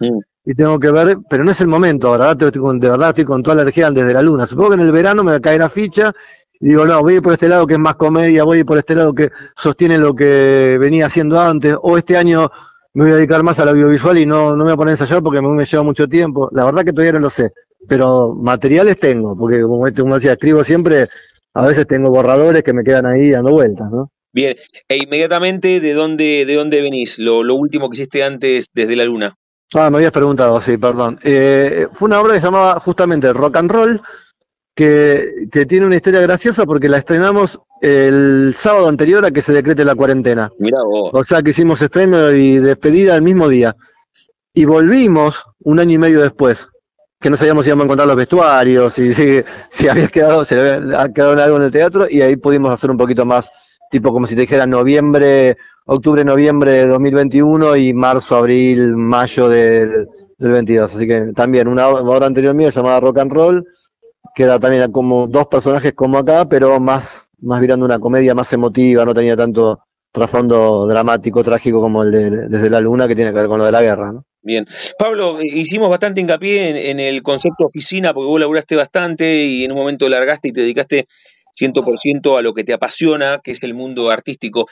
y 0.46 0.54
tengo 0.54 0.80
que 0.80 0.92
ver, 0.92 1.18
pero 1.30 1.44
no 1.44 1.52
es 1.52 1.62
el 1.62 1.68
momento 1.68 2.10
ahora. 2.10 2.36
de 2.36 2.52
verdad 2.52 3.10
estoy 3.10 3.26
con 3.26 3.42
toda 3.42 3.56
la 3.56 3.62
energía 3.64 3.90
desde 3.92 4.14
la 4.14 4.22
luna. 4.22 4.46
Supongo 4.46 4.70
que 4.70 4.76
en 4.76 4.82
el 4.82 4.92
verano 4.92 5.24
me 5.24 5.32
va 5.32 5.38
a 5.38 5.42
caer 5.42 5.62
a 5.62 5.70
ficha 5.70 6.12
y 6.60 6.70
digo, 6.70 6.86
no, 6.86 7.02
voy 7.02 7.14
a 7.14 7.16
ir 7.18 7.22
por 7.22 7.34
este 7.34 7.50
lado 7.50 7.68
que 7.68 7.74
es 7.74 7.80
más 7.80 7.96
comedia, 7.96 8.44
voy 8.44 8.58
a 8.58 8.60
ir 8.62 8.66
por 8.66 8.78
este 8.78 8.96
lado 8.96 9.14
que 9.14 9.30
sostiene 9.56 9.98
lo 9.98 10.16
que 10.16 10.78
venía 10.80 11.06
haciendo 11.08 11.40
antes, 11.40 11.76
o 11.82 11.98
este 11.98 12.18
año 12.18 12.50
me 12.94 13.04
voy 13.04 13.12
a 13.12 13.16
dedicar 13.18 13.44
más 13.44 13.60
al 13.60 13.70
audiovisual 13.70 14.18
y 14.18 14.26
no, 14.26 14.52
no 14.52 14.58
me 14.58 14.64
voy 14.64 14.74
a 14.74 14.78
poner 14.78 14.92
a 14.92 14.94
ensayar 14.94 15.22
porque 15.22 15.42
me, 15.42 15.50
me 15.50 15.66
lleva 15.66 15.84
mucho 15.84 16.08
tiempo. 16.08 16.50
La 16.54 16.66
verdad 16.66 16.86
que 16.86 16.94
todavía 16.94 17.14
no 17.14 17.20
lo 17.20 17.30
sé, 17.30 17.52
pero 17.88 18.34
materiales 18.34 18.98
tengo, 18.98 19.38
porque 19.38 19.62
como, 19.62 19.86
como 19.96 20.16
decía, 20.16 20.34
escribo 20.34 20.64
siempre, 20.64 21.08
a 21.54 21.66
veces 21.66 21.88
tengo 21.88 22.10
borradores 22.10 22.64
que 22.64 22.74
me 22.74 22.84
quedan 22.84 23.06
ahí 23.06 23.32
dando 23.32 23.52
vueltas, 23.52 23.90
¿no? 23.92 24.12
Bien, 24.36 24.54
e 24.90 24.98
inmediatamente, 24.98 25.80
¿de 25.80 25.94
dónde, 25.94 26.44
de 26.46 26.56
dónde 26.56 26.82
venís? 26.82 27.20
Lo, 27.20 27.40
último 27.56 27.90
que 27.90 27.96
hiciste 27.96 28.22
antes 28.22 28.70
desde 28.74 28.98
la 28.98 29.06
luna. 29.06 29.34
Ah, 29.74 29.90
me 29.90 29.96
habías 29.96 30.12
preguntado, 30.12 30.60
sí, 30.60 30.78
perdón. 30.78 31.18
Eh, 31.24 31.88
fue 31.94 32.08
una 32.08 32.20
obra 32.20 32.34
que 32.34 32.42
se 32.42 32.48
llamaba 32.48 32.78
justamente 32.82 33.32
Rock 33.32 33.56
and 33.56 33.72
Roll, 33.72 34.02
que, 34.76 35.48
tiene 35.70 35.86
una 35.86 35.96
historia 35.96 36.20
graciosa 36.20 36.66
porque 36.66 36.90
la 36.90 36.98
estrenamos 36.98 37.62
el 37.82 38.54
sábado 38.54 38.90
anterior 38.90 39.24
a 39.24 39.32
que 39.32 39.42
se 39.42 39.54
decrete 39.54 39.86
la 39.86 39.96
cuarentena. 39.96 40.52
Mirá 40.60 40.80
vos. 40.86 41.12
O 41.14 41.24
sea 41.24 41.42
que 41.42 41.52
hicimos 41.52 41.82
estreno 41.82 42.30
y 42.32 42.58
despedida 42.58 43.16
el 43.16 43.22
mismo 43.22 43.48
día. 43.48 43.74
Y 44.54 44.66
volvimos 44.66 45.46
un 45.64 45.80
año 45.80 45.94
y 45.94 45.98
medio 45.98 46.20
después, 46.20 46.68
que 47.22 47.30
no 47.30 47.38
sabíamos 47.38 47.64
si 47.64 47.70
íbamos 47.70 47.84
a 47.84 47.86
encontrar 47.86 48.08
los 48.10 48.18
vestuarios, 48.18 49.00
y 49.00 49.14
si, 49.14 49.42
si 49.70 49.88
había 49.88 50.10
quedado, 50.10 50.44
se 50.44 50.60
había 50.60 51.08
quedado 51.14 51.42
algo 51.42 51.56
en 51.56 51.64
el 51.64 51.72
teatro, 51.72 52.06
y 52.10 52.22
ahí 52.22 52.36
pudimos 52.36 52.74
hacer 52.74 52.92
un 52.92 52.98
poquito 52.98 53.26
más 53.26 53.50
tipo 53.90 54.12
como 54.12 54.28
si 54.28 54.36
te 54.36 54.42
dijera 54.42 54.66
noviembre, 54.66 55.58
octubre, 55.86 56.24
noviembre 56.24 56.72
de 56.72 56.88
2021 56.88 57.76
y 57.78 57.94
marzo, 57.94 58.38
abril, 58.38 58.96
mayo 58.96 59.50
del, 59.50 60.08
22. 60.38 60.96
Así 60.96 61.08
que 61.08 61.32
también 61.36 61.68
una 61.68 61.88
obra 61.88 62.28
anterior 62.28 62.54
mía 62.54 62.70
llamada 62.70 63.00
Rock 63.00 63.20
and 63.20 63.32
Roll, 63.32 63.66
que 64.34 64.44
era 64.44 64.60
también 64.60 64.92
como 64.92 65.28
dos 65.28 65.48
personajes 65.48 65.94
como 65.94 66.18
acá, 66.18 66.48
pero 66.50 66.80
más, 66.80 67.32
más 67.40 67.62
virando 67.62 67.86
una 67.86 68.00
comedia 68.00 68.36
más 68.36 68.52
emotiva, 68.52 69.06
no 69.06 69.14
tenía 69.14 69.38
tanto 69.38 69.80
trasfondo 70.12 70.88
dramático, 70.88 71.44
trágico 71.44 71.82
como 71.82 72.04
el 72.04 72.12
de 72.12 72.30
Desde 72.48 72.70
la 72.70 72.82
Luna, 72.82 73.08
que 73.08 73.16
tiene 73.16 73.32
que 73.32 73.40
ver 73.40 73.48
con 73.48 73.60
lo 73.60 73.66
de 73.66 73.72
la 73.72 73.82
guerra. 73.82 74.14
Bien. 74.42 74.66
Pablo, 74.98 75.40
hicimos 75.42 75.90
bastante 75.90 76.22
hincapié 76.22 76.92
en, 76.92 77.00
el 77.00 77.24
concepto 77.24 77.66
oficina, 77.66 78.14
porque 78.14 78.28
vos 78.28 78.40
laburaste 78.40 78.76
bastante 78.76 79.44
y 79.46 79.64
en 79.64 79.72
un 79.72 79.78
momento 79.78 80.08
largaste 80.08 80.50
y 80.50 80.52
te 80.54 80.62
dedicaste 80.62 81.06
100% 81.60 82.38
a 82.38 82.42
lo 82.42 82.54
que 82.54 82.64
te 82.64 82.74
apasiona, 82.74 83.40
que 83.44 83.52
es 83.52 83.62
el 83.64 83.74
mundo 83.74 84.12
artístico. 84.12 84.68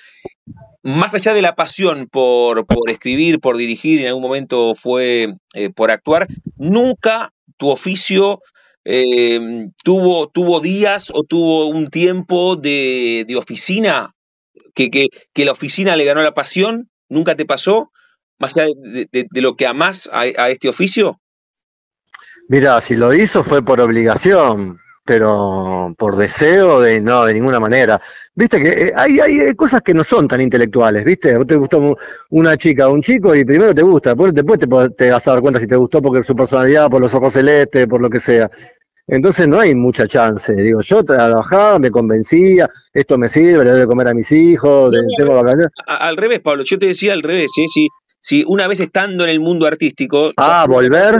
Más 0.83 1.15
allá 1.15 1.33
de 1.33 1.41
la 1.41 1.55
pasión 1.55 2.07
por, 2.11 2.65
por 2.65 2.89
escribir, 2.89 3.39
por 3.39 3.57
dirigir, 3.57 4.01
en 4.01 4.07
algún 4.07 4.23
momento 4.23 4.75
fue 4.75 5.35
eh, 5.53 5.69
por 5.69 5.91
actuar, 5.91 6.27
nunca 6.57 7.33
tu 7.57 7.69
oficio 7.69 8.41
eh, 8.85 9.39
tuvo, 9.83 10.29
tuvo 10.29 10.59
días 10.59 11.11
o 11.13 11.23
tuvo 11.23 11.67
un 11.67 11.89
tiempo 11.89 12.55
de, 12.55 13.25
oficina, 13.37 14.11
que, 14.73 14.89
que, 14.89 15.45
la 15.45 15.53
oficina 15.53 15.95
le 15.95 16.05
ganó 16.05 16.21
la 16.21 16.33
pasión, 16.33 16.89
nunca 17.07 17.35
te 17.35 17.45
pasó, 17.45 17.91
más 18.39 18.53
allá 18.55 18.67
de, 18.75 19.41
lo 19.41 19.55
que 19.55 19.67
amás 19.67 20.09
a 20.11 20.49
este 20.49 20.67
oficio. 20.67 21.19
Mira, 22.49 22.79
si 22.81 22.95
lo 22.95 23.13
hizo 23.13 23.43
fue 23.43 23.63
por 23.63 23.79
obligación, 23.79 24.79
pero 25.05 25.93
por 25.97 26.15
deseo 26.15 26.81
de 26.81 27.01
no, 27.01 27.25
de 27.25 27.33
ninguna 27.33 27.59
manera. 27.59 27.99
Viste 28.35 28.61
que 28.61 28.69
eh, 28.69 28.93
hay, 28.95 29.19
hay 29.19 29.53
cosas 29.55 29.81
que 29.81 29.93
no 29.93 30.03
son 30.03 30.27
tan 30.27 30.41
intelectuales, 30.41 31.03
¿viste? 31.03 31.37
Vos 31.37 31.47
te 31.47 31.55
gustó 31.55 31.97
una 32.29 32.57
chica 32.57 32.87
o 32.87 32.93
un 32.93 33.01
chico 33.01 33.35
y 33.35 33.43
primero 33.43 33.75
te 33.75 33.81
gusta, 33.81 34.11
después, 34.11 34.33
después 34.33 34.59
te, 34.59 34.67
te, 34.97 35.11
vas 35.11 35.27
a 35.27 35.31
dar 35.31 35.41
cuenta 35.41 35.59
si 35.59 35.67
te 35.67 35.75
gustó 35.75 36.01
porque 36.01 36.23
su 36.23 36.35
personalidad, 36.35 36.89
por 36.89 37.01
los 37.01 37.13
ojos 37.13 37.33
celestes, 37.33 37.87
por 37.87 38.01
lo 38.01 38.09
que 38.09 38.19
sea. 38.19 38.49
Entonces 39.05 39.47
no 39.47 39.59
hay 39.59 39.75
mucha 39.75 40.07
chance. 40.07 40.53
Digo, 40.55 40.81
yo 40.81 41.03
trabajaba, 41.03 41.77
me 41.77 41.91
convencía, 41.91 42.69
esto 42.93 43.17
me 43.17 43.27
sirve, 43.27 43.65
le 43.65 43.71
doy 43.71 43.79
de 43.81 43.87
comer 43.87 44.07
a 44.07 44.13
mis 44.13 44.31
hijos, 44.31 44.93
tengo 45.17 45.35
vacaciones. 45.35 45.67
Al 45.85 46.15
revés, 46.15 46.39
Pablo, 46.39 46.63
yo 46.63 46.79
te 46.79 46.85
decía 46.85 47.13
al 47.13 47.21
revés, 47.21 47.49
¿sí? 47.53 47.67
Si, 47.67 47.87
si 48.19 48.43
una 48.47 48.67
vez 48.67 48.79
estando 48.79 49.25
en 49.25 49.31
el 49.31 49.41
mundo 49.41 49.67
artístico. 49.67 50.31
Ah, 50.37 50.65
volver. 50.69 51.15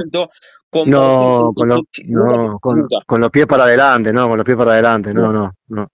No, 0.86 1.52
con, 1.54 1.70
los, 1.70 1.82
no 2.06 2.60
con, 2.60 3.22
los 3.22 3.32
pies 3.32 3.48
para 3.48 3.64
adelante, 3.64 4.12
no, 4.14 4.28
con 4.28 4.38
los 4.38 4.46
pies 4.46 4.58
para 4.58 4.74
adelante, 4.74 5.14
no, 5.14 5.32
no, 5.32 5.52
no. 5.68 5.88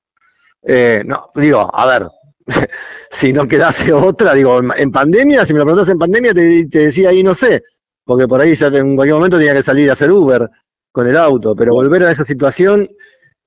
Eh, 0.61 1.03
no, 1.05 1.29
digo, 1.35 1.69
a 1.73 1.85
ver, 1.85 2.07
si 3.09 3.33
no 3.33 3.47
quedase 3.47 3.93
otra, 3.93 4.33
digo, 4.33 4.59
en 4.77 4.91
pandemia, 4.91 5.45
si 5.45 5.53
me 5.53 5.59
lo 5.59 5.65
preguntas 5.65 5.89
en 5.89 5.99
pandemia, 5.99 6.33
te, 6.33 6.67
te 6.67 6.79
decía 6.79 7.09
ahí 7.09 7.23
no 7.23 7.33
sé, 7.33 7.63
porque 8.03 8.27
por 8.27 8.41
ahí 8.41 8.55
ya 8.55 8.67
en 8.67 8.95
cualquier 8.95 9.15
momento 9.15 9.37
tenía 9.37 9.53
que 9.53 9.61
salir 9.61 9.89
a 9.89 9.93
hacer 9.93 10.11
Uber 10.11 10.49
con 10.91 11.07
el 11.07 11.17
auto, 11.17 11.55
pero 11.55 11.73
volver 11.73 12.03
a 12.03 12.11
esa 12.11 12.23
situación 12.23 12.89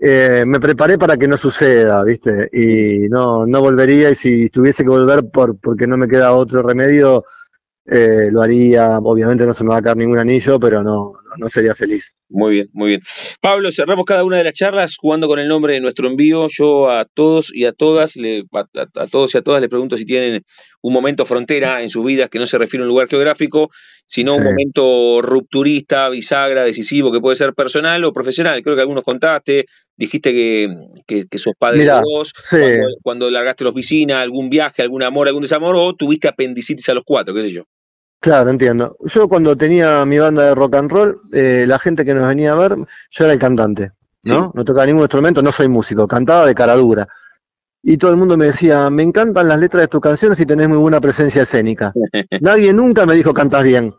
eh, 0.04 0.42
me 0.44 0.58
preparé 0.58 0.98
para 0.98 1.16
que 1.16 1.28
no 1.28 1.36
suceda, 1.36 2.02
¿viste? 2.02 2.48
Y 2.52 3.08
no, 3.08 3.46
no 3.46 3.60
volvería 3.60 4.10
y 4.10 4.16
si 4.16 4.50
tuviese 4.50 4.82
que 4.82 4.90
volver 4.90 5.30
por, 5.30 5.56
porque 5.60 5.86
no 5.86 5.96
me 5.96 6.08
queda 6.08 6.32
otro 6.32 6.60
remedio, 6.60 7.24
eh, 7.86 8.28
lo 8.32 8.42
haría. 8.42 8.98
Obviamente 8.98 9.46
no 9.46 9.54
se 9.54 9.62
me 9.62 9.70
va 9.70 9.76
a 9.76 9.82
caer 9.82 9.98
ningún 9.98 10.18
anillo, 10.18 10.58
pero 10.58 10.82
no, 10.82 11.12
no 11.36 11.48
sería 11.48 11.74
feliz. 11.74 12.14
Muy 12.28 12.54
bien, 12.54 12.70
muy 12.72 12.88
bien. 12.88 13.00
Pablo, 13.40 13.70
cerramos 13.70 14.04
cada 14.04 14.24
una 14.24 14.38
de 14.38 14.44
las 14.44 14.54
charlas 14.54 14.96
jugando 14.96 15.28
con 15.28 15.38
el 15.38 15.48
nombre 15.48 15.74
de 15.74 15.80
nuestro 15.80 16.08
envío. 16.08 16.46
Yo 16.48 16.90
a 16.90 17.04
todos 17.04 17.54
y 17.54 17.64
a 17.66 17.72
todas, 17.72 18.16
le, 18.16 18.44
a, 18.52 19.06
todos 19.06 19.34
y 19.34 19.38
a 19.38 19.42
todas 19.42 19.60
les 19.60 19.70
pregunto 19.70 19.96
si 19.96 20.04
tienen 20.04 20.44
un 20.80 20.92
momento 20.92 21.26
frontera 21.26 21.82
en 21.82 21.88
sus 21.88 22.04
vidas 22.04 22.30
que 22.30 22.38
no 22.38 22.46
se 22.46 22.58
refiere 22.58 22.82
a 22.82 22.84
un 22.84 22.88
lugar 22.88 23.08
geográfico, 23.08 23.70
sino 24.06 24.34
un 24.36 24.44
momento 24.44 25.22
rupturista, 25.22 26.08
bisagra, 26.08 26.64
decisivo, 26.64 27.12
que 27.12 27.20
puede 27.20 27.36
ser 27.36 27.54
personal 27.54 28.04
o 28.04 28.12
profesional. 28.12 28.60
Creo 28.62 28.74
que 28.74 28.82
algunos 28.82 29.04
contaste, 29.04 29.66
dijiste 29.96 30.32
que, 30.32 31.26
que, 31.28 31.38
sos 31.38 31.54
padre 31.58 31.84
de 31.84 31.90
dos, 31.90 32.32
cuando, 32.50 32.86
cuando 33.02 33.30
largaste 33.30 33.64
la 33.64 33.70
oficina, 33.70 34.22
algún 34.22 34.48
viaje, 34.48 34.82
algún 34.82 35.02
amor, 35.02 35.28
algún 35.28 35.42
desamor, 35.42 35.76
o 35.76 35.94
tuviste 35.94 36.28
apendicitis 36.28 36.88
a 36.88 36.94
los 36.94 37.04
cuatro, 37.04 37.34
qué 37.34 37.42
sé 37.42 37.52
yo. 37.52 37.64
Claro, 38.22 38.50
entiendo. 38.50 38.96
Yo 39.00 39.28
cuando 39.28 39.56
tenía 39.56 40.04
mi 40.04 40.16
banda 40.16 40.44
de 40.44 40.54
rock 40.54 40.76
and 40.76 40.92
roll, 40.92 41.22
eh, 41.32 41.64
la 41.66 41.76
gente 41.80 42.04
que 42.04 42.14
nos 42.14 42.28
venía 42.28 42.52
a 42.52 42.54
ver, 42.54 42.76
yo 43.10 43.24
era 43.24 43.32
el 43.32 43.40
cantante, 43.40 43.90
¿no? 44.26 44.52
No 44.54 44.64
tocaba 44.64 44.86
ningún 44.86 45.02
instrumento, 45.02 45.42
no 45.42 45.50
soy 45.50 45.66
músico, 45.66 46.06
cantaba 46.06 46.46
de 46.46 46.54
cara 46.54 46.76
dura. 46.76 47.08
Y 47.82 47.96
todo 47.96 48.12
el 48.12 48.16
mundo 48.16 48.36
me 48.36 48.46
decía, 48.46 48.88
me 48.90 49.02
encantan 49.02 49.48
las 49.48 49.58
letras 49.58 49.82
de 49.82 49.88
tus 49.88 50.00
canciones 50.00 50.38
y 50.38 50.46
tenés 50.46 50.68
muy 50.68 50.78
buena 50.78 51.00
presencia 51.00 51.42
escénica. 51.42 51.92
Nadie 52.40 52.72
nunca 52.72 53.06
me 53.06 53.16
dijo 53.16 53.34
cantas 53.34 53.64
bien. 53.64 53.92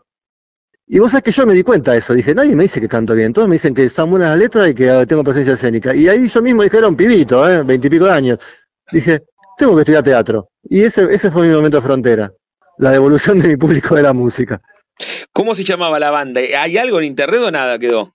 Y 0.86 1.00
vos 1.00 1.10
sabés 1.10 1.24
que 1.24 1.32
yo 1.32 1.46
me 1.46 1.52
di 1.52 1.62
cuenta 1.62 1.92
de 1.92 1.98
eso, 1.98 2.14
dije, 2.14 2.34
nadie 2.34 2.54
me 2.54 2.64
dice 2.64 2.78
que 2.78 2.88
canto 2.88 3.14
bien, 3.14 3.32
todos 3.32 3.48
me 3.48 3.54
dicen 3.54 3.72
que 3.72 3.84
están 3.84 4.10
buenas 4.10 4.28
las 4.28 4.38
letras 4.38 4.68
y 4.68 4.74
que 4.74 4.90
ah, 4.90 5.06
tengo 5.06 5.24
presencia 5.24 5.54
escénica. 5.54 5.94
Y 5.94 6.08
ahí 6.08 6.28
yo 6.28 6.42
mismo 6.42 6.62
dije, 6.62 6.76
era 6.76 6.88
un 6.88 6.96
pibito, 6.96 7.46
¿eh? 7.48 7.62
veintipico 7.62 8.04
de 8.06 8.10
años. 8.10 8.38
Dije, 8.90 9.24
tengo 9.56 9.74
que 9.74 9.80
estudiar 9.80 10.02
teatro. 10.02 10.48
Y 10.62 10.82
ese, 10.82 11.12
ese 11.12 11.30
fue 11.30 11.46
mi 11.46 11.54
momento 11.54 11.78
de 11.78 11.82
frontera 11.82 12.32
la 12.78 12.90
devolución 12.90 13.38
de 13.38 13.48
mi 13.48 13.56
público 13.56 13.94
de 13.94 14.02
la 14.02 14.12
música. 14.12 14.60
¿Cómo 15.32 15.54
se 15.54 15.64
llamaba 15.64 15.98
la 15.98 16.10
banda? 16.10 16.40
¿Hay 16.40 16.78
algo 16.78 16.98
en 17.00 17.06
internet 17.06 17.40
o 17.44 17.50
nada 17.50 17.78
quedó? 17.78 18.14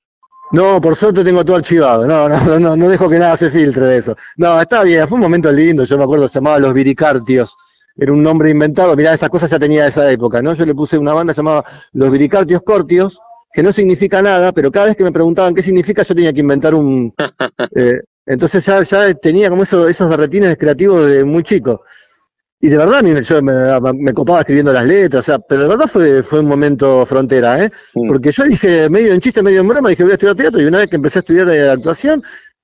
No, 0.51 0.81
por 0.81 0.95
suerte 0.95 1.23
tengo 1.23 1.45
todo 1.45 1.57
archivado. 1.57 2.07
No, 2.07 2.27
no, 2.27 2.59
no, 2.59 2.75
no 2.75 2.89
dejo 2.89 3.09
que 3.09 3.19
nada 3.19 3.37
se 3.37 3.49
filtre 3.49 3.85
de 3.85 3.97
eso. 3.97 4.15
No, 4.37 4.59
está 4.59 4.83
bien, 4.83 5.07
fue 5.07 5.17
un 5.17 5.21
momento 5.21 5.51
lindo. 5.51 5.83
Yo 5.83 5.97
me 5.97 6.03
acuerdo, 6.03 6.27
se 6.27 6.35
llamaba 6.35 6.59
Los 6.59 6.73
Viricartios. 6.73 7.55
Era 7.95 8.11
un 8.13 8.23
nombre 8.23 8.49
inventado. 8.49 8.95
Mirá, 8.95 9.13
esas 9.13 9.29
cosas 9.29 9.51
ya 9.51 9.59
tenía 9.59 9.85
esa 9.85 10.09
época, 10.11 10.41
¿no? 10.41 10.53
Yo 10.53 10.65
le 10.65 10.73
puse 10.73 10.97
una 10.97 11.13
banda 11.13 11.33
llamada 11.33 11.65
Los 11.93 12.11
Viricartios 12.11 12.61
Cortios, 12.63 13.19
que 13.53 13.61
no 13.61 13.71
significa 13.71 14.21
nada, 14.21 14.51
pero 14.51 14.71
cada 14.71 14.87
vez 14.87 14.95
que 14.95 15.03
me 15.03 15.11
preguntaban 15.11 15.53
qué 15.53 15.61
significa, 15.61 16.01
yo 16.01 16.15
tenía 16.15 16.33
que 16.33 16.41
inventar 16.41 16.73
un. 16.73 17.13
Eh, 17.75 17.99
entonces 18.25 18.65
ya, 18.65 18.81
ya 18.83 19.13
tenía 19.15 19.49
como 19.49 19.63
eso, 19.63 19.87
esos 19.87 20.09
berretines 20.09 20.57
creativos 20.57 21.05
de 21.05 21.23
muy 21.23 21.43
chico. 21.43 21.83
Y 22.61 22.67
de 22.67 22.77
verdad, 22.77 23.01
yo 23.21 23.41
me, 23.41 24.13
copaba 24.13 24.41
escribiendo 24.41 24.73
las 24.73 24.85
letras, 24.85 25.21
o 25.21 25.25
sea, 25.25 25.39
pero 25.39 25.61
de 25.61 25.67
verdad 25.69 25.87
fue, 25.87 26.23
fue 26.23 26.41
un 26.41 26.47
momento 26.47 27.05
frontera, 27.05 27.63
¿eh? 27.63 27.71
Porque 27.93 28.31
yo 28.31 28.43
dije, 28.43 28.89
medio 28.89 29.13
en 29.13 29.21
chiste, 29.21 29.41
medio 29.41 29.61
en 29.61 29.67
broma, 29.69 29.89
dije, 29.89 30.03
voy 30.03 30.11
a 30.11 30.15
estudiar 30.15 30.35
teatro, 30.35 30.61
y 30.61 30.65
una 30.65 30.79
vez 30.79 30.87
que 30.87 30.97
empecé 30.97 31.19
a 31.19 31.21
estudiar 31.21 31.49
eh, 31.49 31.69
actuación, 31.69 32.21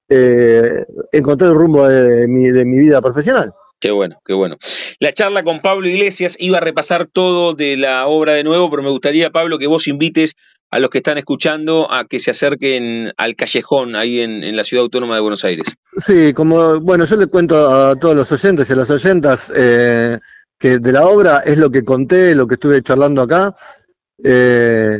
eh, 0.09 0.85
encontré 1.13 1.47
el 1.47 1.55
rumbo 1.55 1.87
de 1.87 2.27
mi, 2.27 2.51
de 2.51 2.65
mi 2.65 2.77
vida 2.77 3.01
profesional. 3.01 3.53
Qué 3.79 3.91
bueno, 3.91 4.19
qué 4.25 4.33
bueno. 4.33 4.57
La 4.99 5.13
charla 5.13 5.43
con 5.43 5.61
Pablo 5.61 5.87
Iglesias 5.87 6.37
iba 6.39 6.57
a 6.57 6.61
repasar 6.61 7.05
todo 7.07 7.53
de 7.53 7.77
la 7.77 8.07
obra 8.07 8.33
de 8.33 8.43
nuevo, 8.43 8.69
pero 8.69 8.83
me 8.83 8.89
gustaría, 8.89 9.29
Pablo, 9.29 9.57
que 9.59 9.67
vos 9.67 9.87
invites 9.87 10.35
a 10.71 10.79
los 10.79 10.89
que 10.89 10.97
están 10.97 11.17
escuchando 11.17 11.91
a 11.91 12.05
que 12.05 12.19
se 12.19 12.31
acerquen 12.31 13.13
al 13.17 13.35
callejón 13.35 13.95
ahí 13.95 14.19
en, 14.19 14.55
la 14.55 14.63
ciudad 14.63 14.83
autónoma 14.83 15.15
de 15.15 15.21
Buenos 15.21 15.45
Aires. 15.45 15.67
Sí, 15.97 16.33
como, 16.33 16.79
bueno, 16.81 17.05
yo 17.05 17.15
le 17.15 17.27
cuento 17.27 17.69
a 17.69 17.95
todos 17.95 18.15
los 18.15 18.31
oyentes 18.31 18.69
y 18.69 18.73
a 18.73 18.75
las 18.75 18.89
oyentas 18.89 19.51
eh, 19.55 20.19
que 20.57 20.79
de 20.79 20.91
la 20.91 21.07
obra 21.07 21.39
es 21.39 21.57
lo 21.57 21.69
que 21.69 21.83
conté, 21.83 22.35
lo 22.35 22.47
que 22.47 22.55
estuve 22.55 22.81
charlando 22.81 23.21
acá, 23.21 23.55
eh, 24.23 24.99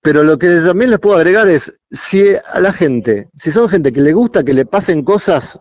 pero 0.00 0.24
lo 0.24 0.38
que 0.38 0.56
también 0.56 0.90
les 0.90 0.98
puedo 0.98 1.16
agregar 1.16 1.48
es, 1.48 1.72
si 1.90 2.34
a 2.34 2.58
la 2.58 2.72
gente, 2.72 3.28
si 3.38 3.52
son 3.52 3.68
gente 3.68 3.92
que 3.92 4.00
le 4.00 4.12
gusta 4.12 4.42
que 4.42 4.54
le 4.54 4.66
pasen 4.66 5.04
cosas, 5.04 5.58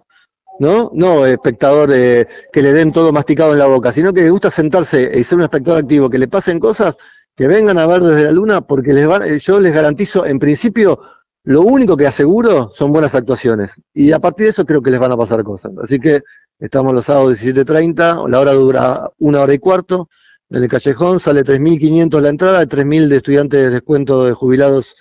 ¿no? 0.59 0.91
No 0.93 1.25
espectador 1.25 1.89
que 1.89 2.61
le 2.61 2.73
den 2.73 2.91
todo 2.91 3.11
masticado 3.11 3.53
en 3.53 3.59
la 3.59 3.67
boca, 3.67 3.91
sino 3.93 4.13
que 4.13 4.21
le 4.21 4.29
gusta 4.29 4.49
sentarse 4.49 5.11
y 5.15 5.23
ser 5.23 5.37
un 5.37 5.43
espectador 5.43 5.81
activo, 5.81 6.09
que 6.09 6.17
le 6.17 6.27
pasen 6.27 6.59
cosas, 6.59 6.97
que 7.41 7.47
vengan 7.47 7.79
a 7.79 7.87
ver 7.87 8.03
desde 8.03 8.25
la 8.25 8.31
luna 8.31 8.61
porque 8.61 8.93
les 8.93 9.09
va, 9.09 9.19
yo 9.25 9.59
les 9.59 9.73
garantizo, 9.73 10.27
en 10.27 10.37
principio, 10.37 11.01
lo 11.43 11.61
único 11.61 11.97
que 11.97 12.05
aseguro 12.05 12.69
son 12.71 12.91
buenas 12.91 13.15
actuaciones. 13.15 13.71
Y 13.95 14.11
a 14.11 14.19
partir 14.19 14.43
de 14.43 14.51
eso 14.51 14.63
creo 14.63 14.79
que 14.83 14.91
les 14.91 14.99
van 14.99 15.11
a 15.11 15.17
pasar 15.17 15.43
cosas. 15.43 15.71
Así 15.83 15.97
que 15.97 16.21
estamos 16.59 16.93
los 16.93 17.07
sábados 17.07 17.43
17.30, 17.43 18.29
la 18.29 18.39
hora 18.39 18.53
dura 18.53 19.09
una 19.17 19.41
hora 19.41 19.55
y 19.55 19.57
cuarto. 19.57 20.07
En 20.51 20.61
el 20.61 20.69
callejón 20.69 21.19
sale 21.19 21.43
3.500 21.43 22.21
la 22.21 22.29
entrada, 22.29 22.63
3.000 22.63 23.07
de 23.07 23.15
estudiantes 23.17 23.59
de 23.59 23.69
descuento 23.71 24.23
de 24.23 24.33
jubilados 24.33 24.95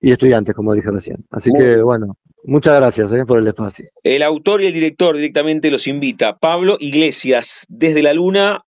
y 0.00 0.12
estudiantes, 0.12 0.54
como 0.54 0.74
dije 0.74 0.92
recién. 0.92 1.26
Así 1.28 1.50
que, 1.52 1.82
bueno, 1.82 2.18
muchas 2.44 2.76
gracias 2.76 3.10
eh, 3.10 3.26
por 3.26 3.40
el 3.40 3.48
espacio. 3.48 3.88
El 4.04 4.22
autor 4.22 4.62
y 4.62 4.66
el 4.66 4.72
director 4.72 5.16
directamente 5.16 5.72
los 5.72 5.88
invita. 5.88 6.34
Pablo 6.34 6.76
Iglesias, 6.78 7.66
desde 7.68 8.04
la 8.04 8.14
Luna, 8.14 8.64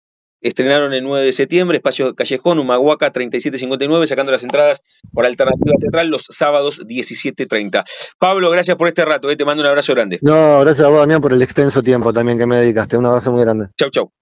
estrenaron 0.40 0.92
el 0.92 1.04
9 1.04 1.24
de 1.24 1.32
septiembre, 1.32 1.78
Espacio 1.78 2.14
Callejón, 2.14 2.58
Humahuaca 2.58 3.10
3759, 3.10 4.06
sacando 4.06 4.32
las 4.32 4.42
entradas 4.42 4.82
por 5.12 5.26
Alternativa 5.26 5.74
Teatral 5.80 6.08
los 6.08 6.26
sábados 6.28 6.80
17.30. 6.86 7.84
Pablo, 8.18 8.50
gracias 8.50 8.76
por 8.76 8.88
este 8.88 9.04
rato, 9.04 9.30
eh, 9.30 9.36
te 9.36 9.44
mando 9.44 9.62
un 9.62 9.68
abrazo 9.68 9.94
grande. 9.94 10.18
No, 10.22 10.60
gracias 10.60 10.86
a 10.86 10.90
vos, 10.90 11.00
Damián, 11.00 11.20
por 11.20 11.32
el 11.32 11.42
extenso 11.42 11.82
tiempo 11.82 12.12
también 12.12 12.38
que 12.38 12.46
me 12.46 12.56
dedicaste. 12.56 12.96
Un 12.96 13.06
abrazo 13.06 13.32
muy 13.32 13.42
grande. 13.42 13.68
Chau, 13.78 13.90
chau. 13.90 14.12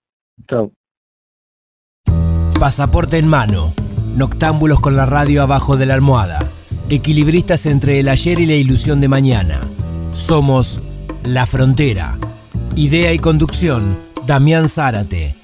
Chau. 0.48 0.72
Pasaporte 2.58 3.18
en 3.18 3.28
mano. 3.28 3.74
Noctámbulos 4.16 4.80
con 4.80 4.96
la 4.96 5.06
radio 5.06 5.42
abajo 5.42 5.76
de 5.76 5.86
la 5.86 5.94
almohada. 5.94 6.38
Equilibristas 6.88 7.66
entre 7.66 7.98
el 8.00 8.08
ayer 8.08 8.38
y 8.40 8.46
la 8.46 8.54
ilusión 8.54 9.00
de 9.00 9.08
mañana. 9.08 9.60
Somos 10.12 10.80
La 11.24 11.46
Frontera. 11.46 12.18
Idea 12.76 13.12
y 13.12 13.18
conducción, 13.18 13.98
Damián 14.26 14.68
Zárate. 14.68 15.34